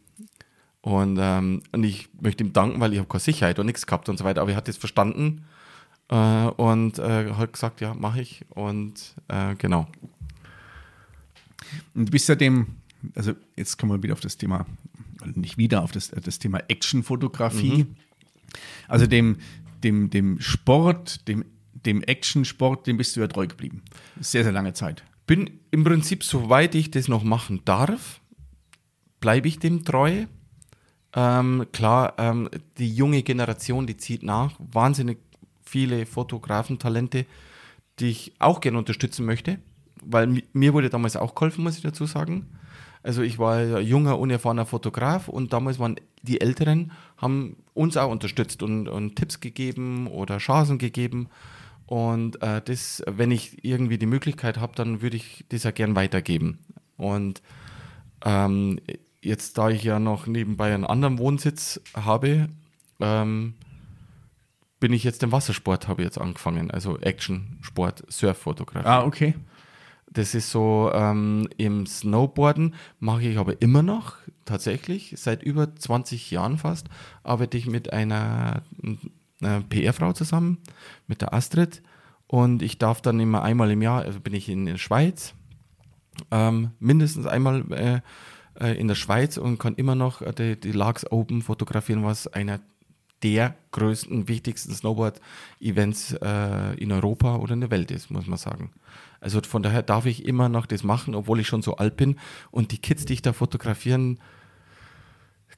Und, 0.81 1.19
ähm, 1.21 1.63
und 1.73 1.85
ich 1.85 2.09
möchte 2.21 2.45
ihm 2.45 2.53
danken, 2.53 2.81
weil 2.81 2.93
ich 2.93 2.99
habe 2.99 3.09
keine 3.09 3.21
Sicherheit 3.21 3.59
und 3.59 3.67
nichts 3.67 3.87
gehabt 3.87 4.09
und 4.09 4.19
so 4.19 4.25
weiter. 4.25 4.41
Aber 4.41 4.51
er 4.51 4.57
hat 4.57 4.69
das 4.69 4.77
verstanden 4.77 5.45
äh, 6.09 6.47
und 6.47 6.99
äh, 6.99 7.33
hat 7.35 7.53
gesagt, 7.53 7.81
ja, 7.81 7.95
mache 7.95 8.21
ich. 8.21 8.45
Und 8.51 9.15
äh, 9.29 9.55
genau. 9.57 9.87
Und 11.95 12.11
bist 12.11 12.29
ja 12.29 12.35
dem, 12.35 12.79
also 13.15 13.33
jetzt 13.57 13.79
kommen 13.79 13.93
wir 13.93 14.03
wieder 14.03 14.15
auf 14.15 14.21
das 14.21 14.37
Thema, 14.37 14.67
also 15.21 15.39
nicht 15.39 15.59
wieder 15.59 15.83
auf 15.83 15.93
das, 15.93 16.11
das 16.11 16.39
Thema 16.39 16.61
Actionfotografie, 16.69 17.87
also 18.87 19.07
dem, 19.07 19.37
dem, 19.83 20.11
dem 20.11 20.41
Sport, 20.41 21.27
dem, 21.29 21.45
dem 21.73 22.03
Actionsport, 22.03 22.87
dem 22.87 22.97
bist 22.97 23.17
du 23.17 23.21
ja 23.21 23.29
treu 23.29 23.47
geblieben. 23.47 23.83
Sehr, 24.21 24.43
sehr 24.43 24.53
lange 24.53 24.73
Zeit. 24.73 25.05
Bin 25.27 25.61
im 25.71 25.85
Prinzip, 25.85 26.25
soweit 26.25 26.75
ich 26.75 26.91
das 26.91 27.09
noch 27.09 27.23
machen 27.23 27.63
darf, 27.65 28.21
bleibe 29.21 29.49
ich 29.49 29.59
dem 29.59 29.85
treu. 29.85 30.27
Ähm, 31.15 31.67
klar, 31.73 32.15
ähm, 32.19 32.49
die 32.79 32.95
junge 32.95 33.23
Generation, 33.23 33.87
die 33.87 33.97
zieht 33.97 34.23
nach. 34.23 34.53
Wahnsinnig 34.59 35.19
viele 35.63 36.07
Fotografen-Talente, 36.07 37.27
die 37.99 38.09
ich 38.09 38.33
auch 38.39 38.61
gerne 38.61 38.79
unterstützen 38.79 39.27
möchte, 39.27 39.59
weil 40.03 40.43
mir 40.53 40.73
wurde 40.73 40.91
damals 40.91 41.17
auch 41.17 41.35
geholfen, 41.35 41.65
muss 41.65 41.77
ich 41.77 41.83
dazu 41.83 42.07
sagen. 42.07 42.47
Also 43.03 43.23
ich 43.23 43.39
war 43.39 43.81
junger, 43.81 44.19
unerfahrener 44.19 44.67
Fotograf 44.67 45.29
und 45.29 45.53
damals 45.53 45.79
waren 45.79 45.97
die 46.23 46.41
Älteren, 46.41 46.93
haben 47.19 47.57
uns 47.75 47.97
auch 47.97 48.11
unterstützt 48.11 48.63
und, 48.63 48.89
und 48.89 49.17
Tipps 49.17 49.41
gegeben 49.41 50.07
oder 50.07 50.39
Chancen 50.39 50.79
gegeben. 50.79 51.29
Und 51.87 52.43
äh, 52.43 52.63
das, 52.63 53.03
wenn 53.07 53.31
ich 53.31 53.65
irgendwie 53.65 53.99
die 53.99 54.07
Möglichkeit 54.07 54.59
habe, 54.59 54.75
dann 54.77 55.03
würde 55.03 55.17
ich 55.17 55.45
das 55.49 55.65
ja 55.65 55.71
gern 55.71 55.97
weitergeben. 55.97 56.59
Und 56.97 57.43
ähm, 58.25 58.81
jetzt, 59.21 59.59
da 59.59 59.71
ich 59.71 59.83
ja 59.83 59.99
noch 59.99 60.27
nebenbei 60.27 60.75
einen 60.75 60.85
anderen 60.85 61.19
Wohnsitz 61.19 61.81
habe, 61.95 62.49
ähm, 63.01 63.55
bin 64.81 64.93
ich 64.93 65.03
jetzt 65.03 65.23
im 65.23 65.33
Wassersport, 65.33 65.89
habe 65.89 66.03
ich 66.03 66.07
jetzt 66.07 66.21
angefangen. 66.21 66.71
Also 66.71 66.99
Action, 66.99 67.59
Sport, 67.63 68.05
Surffotografie. 68.09 68.87
Ah, 68.87 69.05
okay. 69.05 69.35
Das 70.11 70.35
ist 70.35 70.51
so, 70.51 70.91
ähm, 70.95 71.49
im 71.59 71.87
Snowboarden 71.87 72.75
mache 72.99 73.25
ich 73.25 73.39
aber 73.39 73.61
immer 73.61 73.83
noch, 73.83 74.17
tatsächlich, 74.49 75.15
seit 75.17 75.43
über 75.43 75.75
20 75.75 76.31
Jahren 76.31 76.59
fast, 76.59 76.89
arbeite 77.23 77.57
ich 77.59 77.67
mit 77.67 77.93
einer, 77.93 78.63
einer 79.41 79.61
PR-Frau 79.61 80.13
zusammen, 80.13 80.59
mit 81.07 81.21
der 81.21 81.35
Astrid. 81.35 81.83
Und 82.27 82.63
ich 82.63 82.79
darf 82.79 83.01
dann 83.01 83.21
immer 83.21 83.43
einmal 83.43 83.71
im 83.71 83.83
Jahr, 83.83 84.03
also 84.03 84.21
bin 84.21 84.35
ich 84.35 84.49
in 84.49 84.67
der 84.67 84.79
Schweiz, 84.79 85.35
ähm, 86.31 86.73
mindestens 86.81 87.27
einmal 87.27 87.65
äh, 87.73 88.01
äh 88.61 88.79
in 88.79 88.89
der 88.89 88.97
Schweiz 88.97 89.37
und 89.37 89.59
kann 89.59 89.77
immer 89.77 89.95
noch 89.95 90.21
äh, 90.21 90.33
die, 90.33 90.59
die 90.59 90.73
Larks 90.73 91.11
Open 91.11 91.43
fotografieren, 91.43 92.05
was 92.05 92.27
einer 92.27 92.61
der 93.23 93.55
größten, 93.73 94.29
wichtigsten 94.29 94.73
Snowboard-Events 94.75 96.15
äh, 96.23 96.75
in 96.75 96.93
Europa 96.93 97.37
oder 97.37 97.55
in 97.55 97.61
der 97.61 97.71
Welt 97.71 97.91
ist, 97.91 98.11
muss 98.11 98.27
man 98.27 98.39
sagen. 98.39 98.73
Also 99.21 99.41
von 99.43 99.63
daher 99.63 99.83
darf 99.83 100.07
ich 100.07 100.25
immer 100.25 100.49
noch 100.49 100.67
das 100.67 100.85
machen, 100.85 101.15
obwohl 101.15 101.41
ich 101.41 101.49
schon 101.49 101.63
so 101.63 101.77
alt 101.77 101.97
bin. 101.97 102.17
Und 102.51 102.73
die 102.73 102.79
Kids, 102.79 103.05
die 103.05 103.15
ich 103.15 103.23
da 103.23 103.33
fotografieren, 103.33 104.21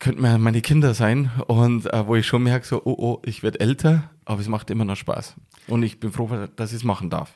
könnten 0.01 0.23
mir 0.23 0.37
meine 0.39 0.61
Kinder 0.63 0.95
sein. 0.95 1.31
Und 1.47 1.87
äh, 1.93 2.07
wo 2.07 2.17
ich 2.17 2.27
schon 2.27 2.43
merke, 2.43 2.67
so, 2.67 2.83
oh, 2.85 2.97
oh, 2.99 3.23
ich 3.25 3.45
werde 3.45 3.61
älter, 3.61 4.11
aber 4.25 4.41
es 4.41 4.49
macht 4.49 4.71
immer 4.71 4.85
noch 4.85 4.97
Spaß. 4.97 5.37
Und 5.69 5.85
ich 5.85 6.01
bin 6.01 6.11
froh, 6.11 6.29
dass 6.57 6.73
ich 6.73 6.79
es 6.79 6.85
machen 6.85 7.11
darf. 7.11 7.33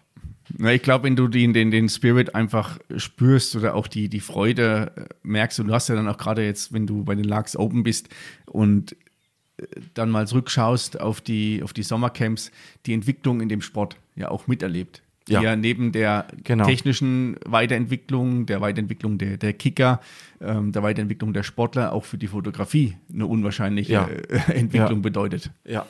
Na, 0.59 0.73
ich 0.73 0.83
glaube, 0.83 1.05
wenn 1.05 1.17
du 1.17 1.29
den, 1.29 1.53
den, 1.53 1.71
den 1.71 1.89
Spirit 1.89 2.35
einfach 2.35 2.79
spürst 2.97 3.55
oder 3.57 3.75
auch 3.75 3.87
die, 3.87 4.09
die 4.09 4.21
Freude 4.21 4.93
äh, 4.97 5.15
merkst, 5.23 5.61
und 5.61 5.69
du 5.69 5.75
hast 5.75 5.89
ja 5.89 5.95
dann 5.95 6.09
auch 6.09 6.19
gerade 6.19 6.45
jetzt, 6.45 6.73
wenn 6.73 6.87
du 6.87 7.05
bei 7.05 7.15
den 7.15 7.25
Larks 7.25 7.57
Open 7.57 7.83
bist 7.83 8.09
und 8.47 8.97
äh, 9.57 9.67
dann 9.95 10.11
mal 10.11 10.27
zurückschaust 10.27 11.01
auf 11.01 11.21
die, 11.21 11.63
auf 11.63 11.73
die 11.73 11.83
Sommercamps, 11.83 12.51
die 12.87 12.93
Entwicklung 12.93 13.41
in 13.41 13.49
dem 13.49 13.63
Sport 13.63 13.97
ja 14.17 14.31
auch 14.31 14.47
miterlebt 14.47 15.04
die 15.29 15.33
ja, 15.33 15.43
ja 15.43 15.57
neben 15.57 15.93
der 15.93 16.27
genau. 16.43 16.67
technischen 16.67 17.37
Weiterentwicklung, 17.47 18.47
der 18.47 18.61
Weiterentwicklung 18.61 19.19
der, 19.19 19.37
der 19.37 19.53
Kicker, 19.55 20.01
ähm, 20.41 20.73
der 20.73 20.83
Weiterentwicklung 20.83 21.33
der 21.33 21.43
Sportler 21.43 21.93
auch 21.93 22.05
für 22.05 22.19
die 22.19 22.27
Fotografie 22.27 22.97
eine 23.13 23.27
unwahrscheinliche 23.27 23.93
ja. 23.93 24.07
äh, 24.07 24.53
Entwicklung 24.53 24.99
ja. 24.99 25.03
bedeutet. 25.03 25.51
Ja. 25.65 25.87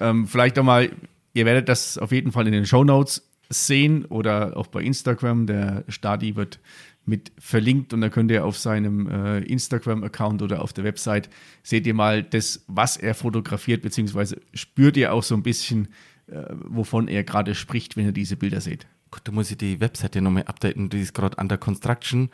Ähm, 0.00 0.26
vielleicht 0.26 0.58
auch 0.58 0.64
mal, 0.64 0.90
ihr 1.34 1.46
werdet 1.46 1.68
das 1.68 1.98
auf 1.98 2.10
jeden 2.10 2.32
Fall 2.32 2.46
in 2.46 2.52
den 2.52 2.66
Show 2.66 2.84
Notes 2.84 3.28
sehen 3.48 4.04
oder 4.06 4.56
auch 4.56 4.66
bei 4.66 4.82
Instagram. 4.82 5.46
Der 5.46 5.84
Stadi 5.88 6.34
wird 6.34 6.58
mit 7.06 7.32
verlinkt 7.38 7.92
und 7.92 8.00
da 8.00 8.08
könnt 8.08 8.30
ihr 8.30 8.44
auf 8.44 8.58
seinem 8.58 9.08
äh, 9.08 9.40
Instagram-Account 9.40 10.42
oder 10.42 10.62
auf 10.62 10.72
der 10.72 10.84
Website 10.84 11.28
seht 11.62 11.86
ihr 11.86 11.94
mal 11.94 12.22
das, 12.22 12.64
was 12.66 12.96
er 12.96 13.14
fotografiert, 13.14 13.82
beziehungsweise 13.82 14.40
spürt 14.54 14.96
ihr 14.96 15.12
auch 15.12 15.22
so 15.22 15.34
ein 15.34 15.42
bisschen, 15.42 15.88
wovon 16.26 17.08
er 17.08 17.24
gerade 17.24 17.54
spricht, 17.54 17.96
wenn 17.96 18.06
ihr 18.06 18.12
diese 18.12 18.36
Bilder 18.36 18.60
seht. 18.60 18.86
Gut, 19.14 19.22
da 19.24 19.32
muss 19.32 19.50
ich 19.50 19.58
die 19.58 19.80
Webseite 19.80 20.20
nochmal 20.20 20.42
updaten, 20.44 20.88
die 20.88 21.00
ist 21.00 21.14
gerade 21.14 21.36
under 21.36 21.56
construction. 21.56 22.30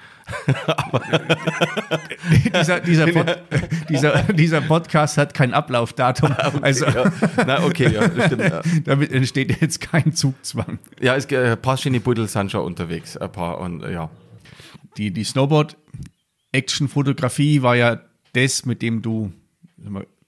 dieser, 2.55 2.81
dieser, 2.81 3.07
Pod, 3.13 3.39
dieser, 3.91 4.23
dieser, 4.33 4.63
Podcast 4.63 5.19
hat 5.19 5.35
kein 5.35 5.53
Ablaufdatum. 5.53 6.31
Okay, 6.31 6.59
also, 6.63 6.87
ja. 6.87 7.13
Na, 7.47 7.63
okay, 7.65 7.93
ja, 7.93 8.11
stimmt, 8.25 8.45
ja. 8.45 8.63
Damit 8.85 9.13
entsteht 9.13 9.61
jetzt 9.61 9.83
kein 9.83 10.15
Zugzwang. 10.15 10.79
Ja, 11.01 11.17
es, 11.17 11.31
ein 11.31 11.61
paar 11.61 11.77
schöne 11.77 12.01
Buddel 12.01 12.29
sind 12.29 12.51
schon 12.51 12.65
unterwegs. 12.65 13.19
Ein 13.19 13.31
paar 13.31 13.61
und 13.61 13.83
ja. 13.83 14.09
Die, 14.97 15.13
die 15.13 15.25
Snowboard-Action-Fotografie 15.25 17.61
war 17.61 17.77
ja 17.77 18.01
das, 18.33 18.65
mit 18.65 18.81
dem 18.81 19.03
du 19.03 19.35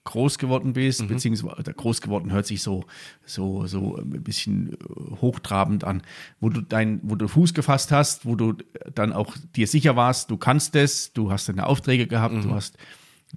groß 0.05 0.37
geworden 0.37 0.73
bist, 0.73 1.01
mhm. 1.01 1.07
beziehungsweise 1.07 1.73
groß 1.73 2.01
geworden 2.01 2.31
hört 2.31 2.45
sich 2.45 2.61
so, 2.61 2.85
so, 3.25 3.67
so 3.67 3.97
ein 3.97 4.23
bisschen 4.23 4.73
äh, 4.73 4.75
hochtrabend 5.21 5.83
an, 5.83 6.01
wo 6.39 6.49
du 6.49 6.61
dein, 6.61 6.99
wo 7.03 7.15
du 7.15 7.27
Fuß 7.27 7.53
gefasst 7.53 7.91
hast, 7.91 8.25
wo 8.25 8.35
du 8.35 8.53
dann 8.93 9.13
auch 9.13 9.35
dir 9.55 9.67
sicher 9.67 9.95
warst, 9.95 10.29
du 10.29 10.37
kannst 10.37 10.75
es, 10.75 11.13
du 11.13 11.31
hast 11.31 11.47
deine 11.49 11.65
Aufträge 11.65 12.07
gehabt, 12.07 12.35
mhm. 12.35 12.43
du 12.43 12.53
hast 12.53 12.77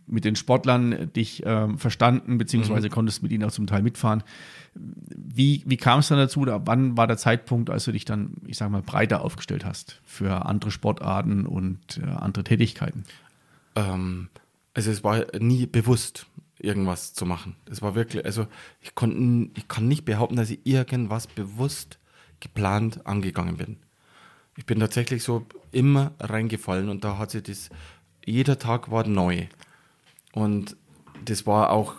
mit 0.06 0.24
den 0.24 0.36
Sportlern 0.36 1.10
dich 1.14 1.42
ähm, 1.46 1.78
verstanden, 1.78 2.38
beziehungsweise 2.38 2.88
mhm. 2.88 2.92
konntest 2.92 3.22
mit 3.22 3.32
ihnen 3.32 3.44
auch 3.44 3.50
zum 3.52 3.66
Teil 3.66 3.82
mitfahren. 3.82 4.22
Wie, 4.74 5.62
wie 5.66 5.76
kam 5.78 6.00
es 6.00 6.08
dann 6.08 6.18
dazu? 6.18 6.40
Oder 6.40 6.66
wann 6.66 6.96
war 6.96 7.06
der 7.06 7.16
Zeitpunkt, 7.16 7.70
als 7.70 7.86
du 7.86 7.92
dich 7.92 8.04
dann, 8.04 8.34
ich 8.46 8.58
sag 8.58 8.70
mal, 8.70 8.82
breiter 8.82 9.22
aufgestellt 9.22 9.64
hast 9.64 10.00
für 10.04 10.44
andere 10.44 10.70
Sportarten 10.70 11.46
und 11.46 11.98
äh, 11.98 12.10
andere 12.10 12.44
Tätigkeiten? 12.44 13.04
Ähm, 13.74 14.28
also 14.74 14.90
es 14.90 15.02
war 15.02 15.24
nie 15.38 15.64
bewusst 15.66 16.26
irgendwas 16.66 17.14
zu 17.14 17.24
machen. 17.24 17.56
Das 17.64 17.80
war 17.80 17.94
wirklich, 17.94 18.24
also 18.24 18.46
ich 18.80 18.94
konnte, 18.94 19.50
ich 19.58 19.68
kann 19.68 19.88
nicht 19.88 20.04
behaupten, 20.04 20.36
dass 20.36 20.50
ich 20.50 20.60
irgendwas 20.64 21.26
bewusst 21.26 21.98
geplant 22.40 23.06
angegangen 23.06 23.56
bin. 23.56 23.76
Ich 24.56 24.66
bin 24.66 24.80
tatsächlich 24.80 25.22
so 25.22 25.46
immer 25.72 26.12
reingefallen 26.18 26.88
und 26.88 27.04
da 27.04 27.18
hat 27.18 27.30
sich 27.30 27.44
das, 27.44 27.70
jeder 28.24 28.58
Tag 28.58 28.90
war 28.90 29.06
neu. 29.06 29.46
Und 30.32 30.76
das 31.24 31.46
war 31.46 31.70
auch, 31.70 31.94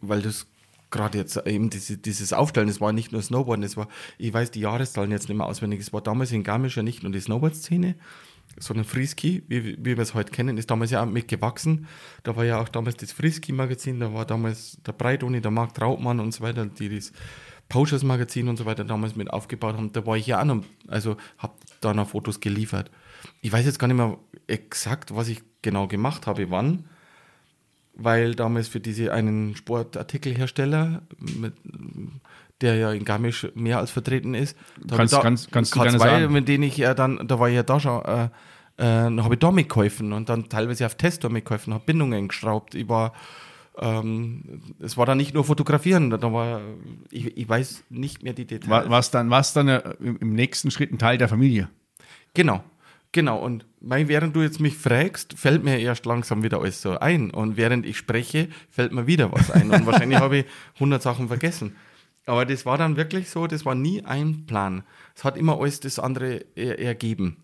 weil 0.00 0.22
das 0.22 0.46
gerade 0.90 1.18
jetzt 1.18 1.36
eben 1.46 1.70
diese, 1.70 1.98
dieses 1.98 2.32
Aufstellen, 2.32 2.68
das 2.68 2.80
war 2.80 2.92
nicht 2.92 3.12
nur 3.12 3.20
Snowboarden, 3.20 3.62
das 3.62 3.76
war, 3.76 3.88
ich 4.16 4.32
weiß 4.32 4.52
die 4.52 4.60
Jahreszahlen 4.60 5.10
jetzt 5.10 5.28
nicht 5.28 5.36
mehr 5.36 5.46
auswendig, 5.46 5.80
es 5.80 5.92
war 5.92 6.00
damals 6.00 6.30
in 6.32 6.44
Garmisch 6.44 6.76
ja 6.76 6.82
nicht 6.82 7.02
nur 7.02 7.12
die 7.12 7.20
Snowboard-Szene, 7.20 7.96
so 8.58 8.74
ein 8.74 8.84
Friski, 8.84 9.42
wie, 9.48 9.76
wie 9.78 9.96
wir 9.96 9.98
es 9.98 10.14
heute 10.14 10.32
kennen, 10.32 10.58
ist 10.58 10.70
damals 10.70 10.90
ja 10.90 11.02
auch 11.02 11.06
mitgewachsen. 11.06 11.86
Da 12.22 12.36
war 12.36 12.44
ja 12.44 12.60
auch 12.60 12.68
damals 12.68 12.96
das 12.96 13.12
Friski-Magazin, 13.12 14.00
da 14.00 14.12
war 14.12 14.24
damals 14.24 14.78
der 14.86 14.92
Breitoni, 14.92 15.40
der 15.40 15.50
Marc 15.50 15.74
Trautmann 15.74 16.20
und 16.20 16.32
so 16.32 16.42
weiter, 16.42 16.66
die 16.66 16.94
das 16.94 17.12
Pauschers-Magazin 17.68 18.48
und 18.48 18.56
so 18.56 18.66
weiter 18.66 18.84
damals 18.84 19.16
mit 19.16 19.30
aufgebaut 19.30 19.76
haben. 19.76 19.92
Da 19.92 20.06
war 20.06 20.16
ich 20.16 20.26
ja 20.26 20.40
auch 20.40 20.44
noch, 20.44 20.64
also 20.86 21.16
habe 21.38 21.54
da 21.80 21.94
noch 21.94 22.10
Fotos 22.10 22.40
geliefert. 22.40 22.90
Ich 23.40 23.52
weiß 23.52 23.64
jetzt 23.64 23.78
gar 23.78 23.88
nicht 23.88 23.96
mehr 23.96 24.18
exakt, 24.46 25.14
was 25.14 25.28
ich 25.28 25.42
genau 25.62 25.88
gemacht 25.88 26.26
habe, 26.26 26.50
wann, 26.50 26.84
weil 27.94 28.34
damals 28.34 28.68
für 28.68 28.80
diese 28.80 29.12
einen 29.12 29.56
Sportartikelhersteller 29.56 31.02
mit 31.18 31.54
der 32.64 32.76
ja 32.76 32.92
in 32.92 33.04
Garmisch 33.04 33.46
mehr 33.54 33.78
als 33.78 33.90
vertreten 33.90 34.34
ist. 34.34 34.56
Da 34.82 34.96
kannst, 34.96 35.12
da, 35.12 35.20
kannst, 35.20 35.52
kannst 35.52 35.74
du 35.74 35.80
gerne 35.80 35.98
sagen. 35.98 36.32
mit 36.32 36.48
denen 36.48 36.64
ich 36.64 36.76
ja 36.76 36.94
dann, 36.94 37.28
da 37.28 37.38
war 37.38 37.48
ich 37.48 37.54
ja 37.54 37.62
da 37.62 37.78
schon, 37.78 38.02
äh, 38.04 38.28
äh, 38.78 39.20
habe 39.20 39.34
ich 39.34 39.40
da 39.40 39.52
mitgeholfen 39.52 40.12
und 40.12 40.28
dann 40.28 40.48
teilweise 40.48 40.86
auf 40.86 40.96
Tester 40.96 41.28
mitgeholfen, 41.28 41.74
habe 41.74 41.84
Bindungen 41.84 42.28
geschraubt. 42.28 42.74
Ich 42.74 42.88
war, 42.88 43.12
ähm, 43.78 44.62
es 44.80 44.96
war 44.96 45.04
dann 45.04 45.18
nicht 45.18 45.34
nur 45.34 45.44
fotografieren, 45.44 46.10
da 46.10 46.32
war, 46.32 46.62
ich, 47.10 47.36
ich 47.36 47.48
weiß 47.48 47.84
nicht 47.90 48.22
mehr 48.22 48.32
die 48.32 48.46
Details. 48.46 48.88
War 48.90 48.98
es 48.98 49.10
dann, 49.10 49.30
war's 49.30 49.52
dann 49.52 49.68
äh, 49.68 49.94
im 50.00 50.32
nächsten 50.32 50.70
Schritt 50.70 50.90
ein 50.90 50.98
Teil 50.98 51.18
der 51.18 51.28
Familie? 51.28 51.68
Genau. 52.32 52.64
Genau, 53.12 53.38
und 53.38 53.64
mein, 53.80 54.08
während 54.08 54.34
du 54.34 54.42
jetzt 54.42 54.58
mich 54.58 54.76
fragst, 54.76 55.38
fällt 55.38 55.62
mir 55.62 55.78
erst 55.78 56.04
langsam 56.04 56.42
wieder 56.42 56.58
alles 56.58 56.82
so 56.82 56.98
ein. 56.98 57.30
Und 57.30 57.56
während 57.56 57.86
ich 57.86 57.96
spreche, 57.96 58.48
fällt 58.70 58.92
mir 58.92 59.06
wieder 59.06 59.30
was 59.30 59.52
ein. 59.52 59.70
Und 59.70 59.86
wahrscheinlich 59.86 60.18
habe 60.20 60.38
ich 60.38 60.46
100 60.74 61.00
Sachen 61.00 61.28
vergessen. 61.28 61.76
Aber 62.26 62.46
das 62.46 62.64
war 62.64 62.78
dann 62.78 62.96
wirklich 62.96 63.28
so, 63.28 63.46
das 63.46 63.64
war 63.64 63.74
nie 63.74 64.04
ein 64.04 64.46
Plan. 64.46 64.82
Es 65.14 65.24
hat 65.24 65.36
immer 65.36 65.60
alles 65.60 65.80
das 65.80 65.98
andere 65.98 66.44
er 66.54 66.78
ergeben. 66.78 67.42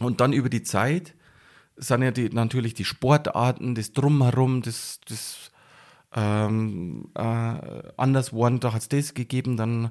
Und 0.00 0.20
dann 0.20 0.32
über 0.32 0.48
die 0.48 0.62
Zeit 0.62 1.14
sind 1.76 2.02
ja 2.02 2.10
die, 2.10 2.28
natürlich 2.28 2.74
die 2.74 2.84
Sportarten, 2.84 3.74
das 3.74 3.92
Drumherum, 3.92 4.62
das, 4.62 5.00
das 5.08 5.50
ähm, 6.14 7.08
äh, 7.14 7.22
anders 7.96 8.30
geworden. 8.30 8.60
Da 8.60 8.72
hat 8.72 8.82
es 8.82 8.88
das 8.88 9.14
gegeben, 9.14 9.56
dann 9.56 9.90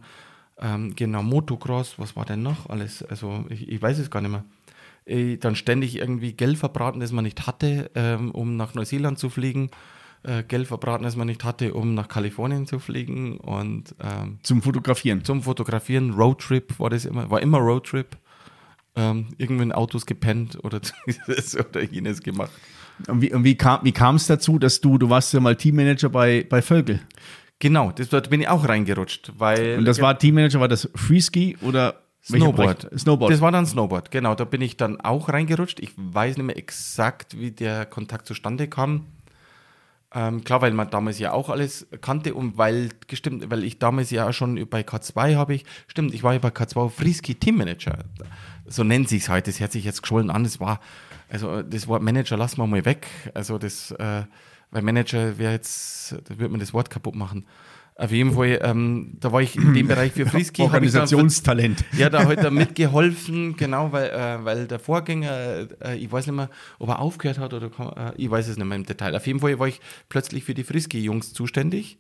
ähm, 0.60 0.96
genau 0.96 1.24
Motocross, 1.24 2.00
was 2.00 2.16
war 2.16 2.26
denn 2.26 2.44
noch 2.44 2.70
alles? 2.70 3.04
Also 3.04 3.46
ich, 3.50 3.68
ich 3.68 3.82
weiß 3.82 4.00
es 4.00 4.10
gar 4.12 4.22
nicht 4.22 4.32
mehr. 4.32 4.46
Ich, 5.04 5.40
dann 5.40 5.56
ständig 5.56 5.98
irgendwie 5.98 6.34
Geld 6.34 6.58
verbraten, 6.58 7.00
das 7.00 7.12
man 7.12 7.26
nicht 7.26 7.48
hatte, 7.48 7.90
ähm, 7.96 8.32
um 8.32 8.56
nach 8.56 8.76
Neuseeland 8.76 9.20
zu 9.20 9.30
fliegen 9.30 9.72
äh, 10.24 10.44
Geld 10.44 10.68
verbraten, 10.68 11.04
das 11.04 11.16
man 11.16 11.28
nicht 11.28 11.44
hatte, 11.44 11.74
um 11.74 11.94
nach 11.94 12.08
Kalifornien 12.08 12.68
zu 12.68 12.80
fliegen 12.80 13.38
und 13.38 13.96
ähm, 14.02 14.40
Zum 14.44 14.62
Fotografieren. 14.62 15.24
zum 15.24 15.42
Fotografieren. 15.42 16.12
Roadtrip 16.12 16.80
war 16.80 16.90
das 16.90 17.06
immer, 17.06 17.30
war 17.30 17.42
immer 17.42 17.58
Roadtrip. 17.60 18.18
Ähm, 18.94 19.30
irgendwo 19.38 19.64
in 19.64 19.72
Autos 19.72 20.06
gepennt 20.06 20.62
oder 20.64 20.82
dieses 21.08 21.58
oder 21.58 21.82
jenes 21.82 22.22
gemacht. 22.22 22.52
Und 23.08 23.22
wie, 23.22 23.34
und 23.34 23.46
wie 23.46 23.56
kam 23.56 24.16
es 24.16 24.28
dazu, 24.28 24.60
dass 24.60 24.82
du, 24.82 24.98
du 24.98 25.10
warst 25.10 25.34
ja 25.34 25.40
mal 25.40 25.56
Teammanager 25.56 26.10
bei, 26.10 26.46
bei 26.48 26.62
Völkel. 26.62 27.00
Genau, 27.60 27.92
das, 27.92 28.10
dort 28.10 28.30
bin 28.30 28.42
ich 28.42 28.50
auch 28.50 28.68
reingerutscht, 28.68 29.34
weil 29.38 29.78
Und 29.78 29.86
das 29.86 30.02
war 30.02 30.18
Teammanager, 30.18 30.60
war 30.60 30.68
das 30.68 30.90
Freeski 30.96 31.58
oder 31.62 32.02
Snowboard. 32.24 32.90
Snowboard. 32.98 33.32
Das 33.32 33.42
war 33.42 33.52
dann 33.52 33.66
Snowboard, 33.66 34.12
genau. 34.12 34.36
Da 34.36 34.44
bin 34.44 34.62
ich 34.62 34.78
dann 34.78 35.00
auch 35.00 35.30
reingerutscht. 35.30 35.80
Ich 35.80 35.92
weiß 35.96 36.38
nicht 36.38 36.46
mehr 36.46 36.58
exakt, 36.58 37.40
wie 37.40 37.52
der 37.52 37.86
Kontakt 37.86 38.28
zustande 38.28 38.68
kam. 38.68 39.06
Ähm, 40.14 40.44
klar, 40.44 40.62
weil 40.62 40.74
man 40.74 40.90
damals 40.90 41.20
ja 41.20 41.32
auch 41.32 41.50
alles 41.50 41.88
kannte 42.02 42.34
und 42.34 42.58
weil, 42.58 42.90
gestimmt, 43.08 43.50
weil 43.50 43.64
ich 43.64 43.80
damals 43.80 44.12
ja 44.12 44.28
auch 44.28 44.34
schon 44.34 44.68
bei 44.70 44.82
K2 44.82 45.36
habe 45.36 45.54
ich, 45.54 45.66
stimmt, 45.88 46.14
ich 46.14 46.22
war 46.22 46.34
ja 46.34 46.40
bei 46.40 46.50
K2 46.50 46.90
Friski 46.90 47.36
Teammanager. 47.36 48.00
So 48.66 48.84
nennt 48.84 49.08
sich 49.08 49.24
es 49.24 49.30
heute. 49.30 49.52
Das 49.52 49.60
hört 49.60 49.72
sich 49.72 49.86
jetzt 49.86 50.02
geschwollen 50.02 50.30
an. 50.30 50.44
Das 50.44 50.60
war, 50.60 50.82
also 51.30 51.62
das 51.62 51.88
Wort 51.88 52.02
Manager 52.02 52.36
lassen 52.36 52.58
wir 52.58 52.68
mal 52.68 52.84
weg. 52.84 53.08
Also 53.34 53.58
das, 53.58 53.92
äh, 53.92 54.24
weil 54.72 54.82
Manager 54.82 55.38
wäre 55.38 55.54
jetzt, 55.54 56.12
da 56.12 56.38
würde 56.38 56.50
man 56.50 56.60
das 56.60 56.74
Wort 56.74 56.90
kaputt 56.90 57.16
machen. 57.16 57.46
Auf 57.96 58.12
jeden 58.12 58.34
Fall, 58.34 58.60
ähm, 58.64 59.18
da 59.20 59.32
war 59.32 59.42
ich 59.42 59.56
in 59.56 59.74
dem 59.74 59.88
Bereich 59.88 60.14
für 60.14 60.26
Friski. 60.26 60.64
Organisationstalent. 60.64 61.84
ja, 61.98 62.10
da 62.10 62.26
hat 62.26 62.38
er 62.38 62.52
mitgeholfen, 62.52 63.56
genau, 63.58 63.92
weil, 63.92 64.10
äh, 64.10 64.44
weil 64.44 64.68
der 64.68 64.80
Vorgänger, 64.80 65.68
äh, 65.84 65.98
ich 65.98 66.12
weiß 66.12 66.26
nicht 66.28 66.36
mehr, 66.36 66.50
ob 66.80 66.90
er 66.90 67.00
aufgehört 67.00 67.38
hat 67.38 67.54
oder 67.54 67.68
äh, 67.68 68.14
ich 68.16 68.32
weiß 68.32 68.48
es 68.48 68.58
nicht 68.58 68.66
mehr 68.66 68.78
im 68.78 68.86
Detail. 68.86 69.16
Auf 69.16 69.28
jeden 69.28 69.40
Fall 69.40 69.60
war 69.60 69.68
ich 69.68 69.82
plötzlich 70.10 70.44
für 70.46 70.54
die 70.54 70.64
Friski-Jungs 70.64 71.34
zuständig. 71.34 71.98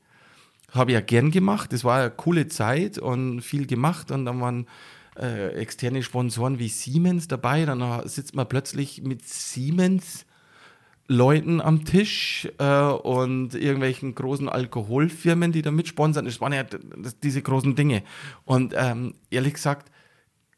Habe 0.71 0.91
ich 0.91 0.95
ja 0.95 1.01
gern 1.01 1.31
gemacht. 1.31 1.73
Das 1.73 1.83
war 1.83 1.99
eine 1.99 2.11
coole 2.11 2.47
Zeit 2.47 2.97
und 2.97 3.41
viel 3.41 3.67
gemacht 3.67 4.09
und 4.09 4.25
dann 4.25 4.39
waren 4.39 4.67
äh, 5.19 5.49
externe 5.55 6.01
Sponsoren 6.01 6.57
wie 6.57 6.69
Siemens 6.69 7.27
dabei. 7.27 7.65
Dann 7.65 8.07
sitzt 8.07 8.33
man 8.35 8.47
plötzlich 8.47 9.03
mit 9.03 9.27
Siemens 9.27 10.25
Leuten 11.11 11.59
am 11.59 11.83
Tisch 11.83 12.47
äh, 12.57 12.83
und 12.85 13.53
irgendwelchen 13.53 14.15
großen 14.15 14.47
Alkoholfirmen, 14.47 15.51
die 15.51 15.61
da 15.61 15.69
mitsponsern. 15.69 16.23
Das 16.23 16.39
waren 16.39 16.53
ja 16.53 16.63
das, 16.63 17.19
diese 17.19 17.41
großen 17.41 17.75
Dinge. 17.75 18.03
Und 18.45 18.73
ähm, 18.77 19.13
ehrlich 19.29 19.55
gesagt, 19.55 19.91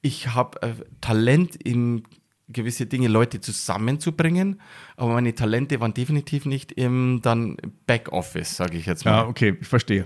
ich 0.04 0.36
habe 0.36 0.62
äh, 0.62 0.74
Talent 1.01 1.56
in 1.56 2.04
gewisse 2.49 2.86
Dinge, 2.86 3.08
Leute 3.08 3.41
zusammenzubringen, 3.41 4.62
aber 4.95 5.14
meine 5.14 5.34
Talente 5.34 5.80
waren 5.80 5.95
definitiv 5.95 6.45
nicht 6.45 6.72
im 6.74 7.22
dann 7.24 7.58
Backoffice, 7.88 8.56
sage 8.56 8.78
ich 8.78 8.86
jetzt 8.86 9.06
mal. 9.06 9.12
Ja, 9.12 9.28
okay, 9.28 9.58
ich 9.60 9.68
verstehe. 9.68 10.06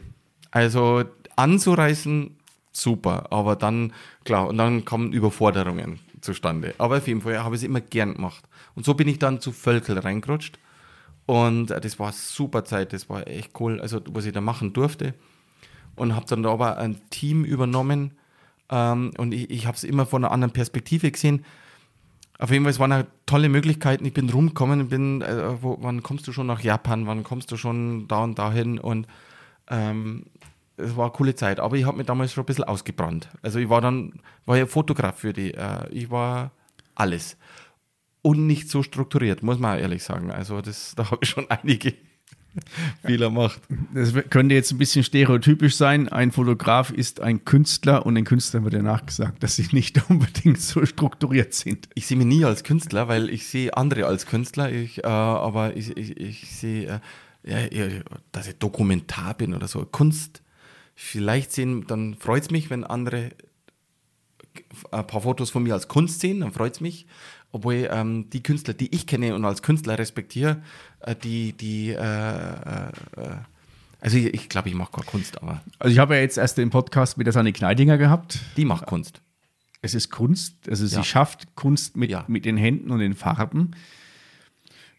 Also 0.52 1.04
anzureißen, 1.36 2.38
super, 2.72 3.28
aber 3.32 3.58
dann, 3.58 3.92
klar, 4.24 4.48
und 4.48 4.58
dann 4.58 4.86
kommen 4.86 5.12
Überforderungen 5.12 6.00
zustande. 6.28 6.76
Aber 6.78 6.98
auf 6.98 7.08
jeden 7.08 7.22
Fall 7.22 7.44
habe 7.44 7.56
ich 7.56 7.62
es 7.62 7.66
immer 7.66 7.82
gern 7.82 8.14
gemacht. 8.16 8.44
Und 8.76 8.86
so 8.86 8.94
bin 8.94 9.08
ich 9.08 9.18
dann 9.18 9.42
zu 9.42 9.52
Völkel 9.52 9.98
reingerutscht. 9.98 10.60
Und 11.26 11.72
äh, 11.72 11.82
das 11.82 12.00
war 12.00 12.12
super 12.12 12.64
Zeit, 12.66 12.94
das 12.94 13.10
war 13.10 13.28
echt 13.28 13.60
cool, 13.60 13.82
also 13.82 14.02
was 14.12 14.26
ich 14.26 14.34
da 14.34 14.42
machen 14.42 14.74
durfte. 14.74 15.14
Und 15.96 16.16
habe 16.16 16.26
dann 16.28 16.44
da 16.44 16.52
aber 16.52 16.78
ein 16.78 17.00
Team 17.10 17.44
übernommen. 17.44 18.12
Ähm, 18.70 19.12
und 19.18 19.34
ich, 19.34 19.50
ich 19.50 19.66
habe 19.66 19.78
es 19.78 19.84
immer 19.84 20.06
von 20.06 20.24
einer 20.24 20.32
anderen 20.32 20.54
Perspektive 20.54 21.10
gesehen. 21.10 21.46
Auf 22.40 22.52
jeden 22.52 22.66
Fall, 22.66 22.72
es 22.72 22.80
waren 22.80 23.08
tolle 23.26 23.50
Möglichkeiten. 23.50 24.06
Ich 24.06 24.14
bin 24.14 24.30
rumgekommen, 24.30 24.90
bin, 24.90 25.22
äh, 25.22 25.62
wo, 25.62 25.78
wann 25.82 26.04
kommst 26.04 26.28
du 26.28 26.34
schon 26.34 26.46
nach 26.46 26.62
Japan, 26.62 27.08
wann 27.08 27.24
kommst 27.24 27.52
du 27.52 27.58
schon 27.58 28.08
da 28.08 28.24
und 28.24 28.38
dahin 28.38 28.78
und 28.78 29.08
ähm, 29.70 30.26
es 30.78 30.96
war 30.96 31.06
eine 31.06 31.14
coole 31.14 31.36
Zeit. 31.36 31.60
Aber 31.60 31.76
ich 31.76 31.86
habe 31.86 31.98
mich 31.98 32.06
damals 32.06 32.34
schon 32.34 32.44
ein 32.44 32.46
bisschen 32.46 32.64
ausgebrannt. 32.64 33.30
Also 33.42 33.60
ich 33.60 33.70
war 33.70 33.82
dann, 33.82 34.14
war 34.46 34.58
ja 34.58 34.66
Fotograf 34.66 35.20
für 35.20 35.34
die, 35.34 35.54
äh, 35.54 35.90
ich 35.92 36.10
war 36.10 36.52
alles. 36.96 37.38
Und 38.22 38.48
nicht 38.48 38.70
so 38.70 38.84
strukturiert, 38.84 39.44
muss 39.44 39.60
man 39.60 39.78
auch 39.78 39.82
ehrlich 39.82 40.04
sagen. 40.04 40.32
Also 40.32 40.62
das, 40.62 40.94
da 40.96 41.12
habe 41.12 41.20
ich 41.22 41.30
schon 41.30 41.50
einige 41.50 41.94
Fehler 43.04 43.30
gemacht. 43.30 43.62
Das 43.94 44.14
könnte 44.30 44.56
jetzt 44.56 44.72
ein 44.72 44.78
bisschen 44.78 45.04
stereotypisch 45.04 45.76
sein. 45.76 46.10
Ein 46.10 46.32
Fotograf 46.32 46.92
ist 46.92 47.22
ein 47.22 47.44
Künstler 47.46 48.06
und 48.06 48.16
den 48.16 48.26
Künstlern 48.26 48.64
wird 48.64 48.74
ja 48.74 48.82
nachgesagt, 48.82 49.44
dass 49.44 49.56
sie 49.56 49.68
nicht 49.72 50.10
unbedingt 50.10 50.62
so 50.62 50.86
strukturiert 50.86 51.54
sind. 51.54 51.90
Ich 51.96 52.08
sehe 52.08 52.18
mich 52.18 52.28
nie 52.28 52.46
als 52.46 52.64
Künstler, 52.64 53.08
weil 53.08 53.30
ich 53.30 53.48
sehe 53.48 53.76
andere 53.76 54.06
als 54.06 54.26
Künstler, 54.26 54.72
ich, 54.72 55.04
äh, 55.04 55.08
aber 55.08 55.76
ich, 55.76 55.96
ich, 55.98 56.18
ich 56.18 56.52
sehe, 56.52 56.88
äh, 56.88 57.00
ja, 57.44 57.60
ja, 57.86 58.02
dass 58.32 58.48
ich 58.48 58.58
Dokumentar 58.58 59.34
bin 59.36 59.54
oder 59.54 59.68
so. 59.68 59.86
Kunst, 59.86 60.42
vielleicht 61.00 61.52
sehen, 61.52 61.86
dann 61.88 62.16
freut 62.16 62.44
es 62.44 62.52
mich, 62.52 62.70
wenn 62.70 62.84
andere 62.84 63.30
ein 64.92 65.06
paar 65.08 65.22
Fotos 65.22 65.52
von 65.52 65.64
mir 65.64 65.74
als 65.76 65.88
Kunst 65.88 66.20
sehen, 66.20 66.40
dann 66.42 66.52
freut 66.52 66.74
es 66.74 66.82
mich. 66.82 67.06
Obwohl 67.52 67.88
ähm, 67.92 68.30
die 68.32 68.42
Künstler, 68.44 68.74
die 68.74 68.94
ich 68.94 69.08
kenne 69.08 69.34
und 69.36 69.46
als 69.46 69.62
Künstler 69.62 69.98
respektiere, 69.98 70.62
äh, 71.00 71.16
die, 71.16 71.54
die, 71.54 71.92
äh, 71.92 71.96
äh, 71.96 72.88
äh, 73.16 73.36
also 74.02 74.18
ich, 74.18 74.34
ich 74.34 74.50
glaube, 74.50 74.70
ich 74.70 74.76
mache 74.76 74.92
keine 74.92 75.06
Kunst, 75.06 75.42
aber 75.42 75.62
Also 75.80 75.94
ich 75.94 76.00
habe 76.00 76.16
ja 76.16 76.22
jetzt 76.22 76.38
erst 76.38 76.58
den 76.58 76.72
Podcast 76.72 77.18
mit 77.18 77.26
der 77.28 77.32
Sanne 77.34 77.54
Kneidinger 77.54 77.98
gehabt. 77.98 78.40
die 78.58 78.66
macht 78.66 78.86
Kunst. 78.88 79.22
Es 79.82 79.94
ist 79.94 80.10
Kunst, 80.10 80.68
also 80.68 80.84
Ja. 80.84 81.02
sie 81.02 81.08
schafft 81.08 81.56
Kunst 81.56 81.96
mit, 81.96 82.10
Ja. 82.10 82.26
mit 82.28 82.44
den 82.46 82.58
Händen 82.58 82.90
und 82.92 83.00
den 83.00 83.14
Farben. 83.16 83.72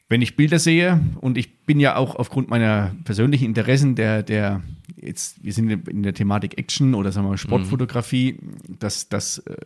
Wenn 0.08 0.22
ich 0.22 0.36
Bilder 0.36 0.58
sehe, 0.58 1.00
und 1.20 1.36
ich 1.36 1.58
bin 1.66 1.80
ja 1.80 1.96
auch 1.96 2.14
aufgrund 2.16 2.48
meiner 2.48 2.94
persönlichen 3.04 3.44
Interessen, 3.44 3.94
der, 3.94 4.22
der 4.22 4.62
jetzt, 5.00 5.42
wir 5.42 5.52
sind 5.52 5.88
in 5.88 6.02
der 6.02 6.14
Thematik 6.14 6.58
Action 6.58 6.94
oder 6.94 7.12
sagen 7.12 7.26
wir 7.26 7.30
mal 7.30 7.38
Sportfotografie, 7.38 8.38
das, 8.78 9.08
das, 9.08 9.38
äh, 9.38 9.56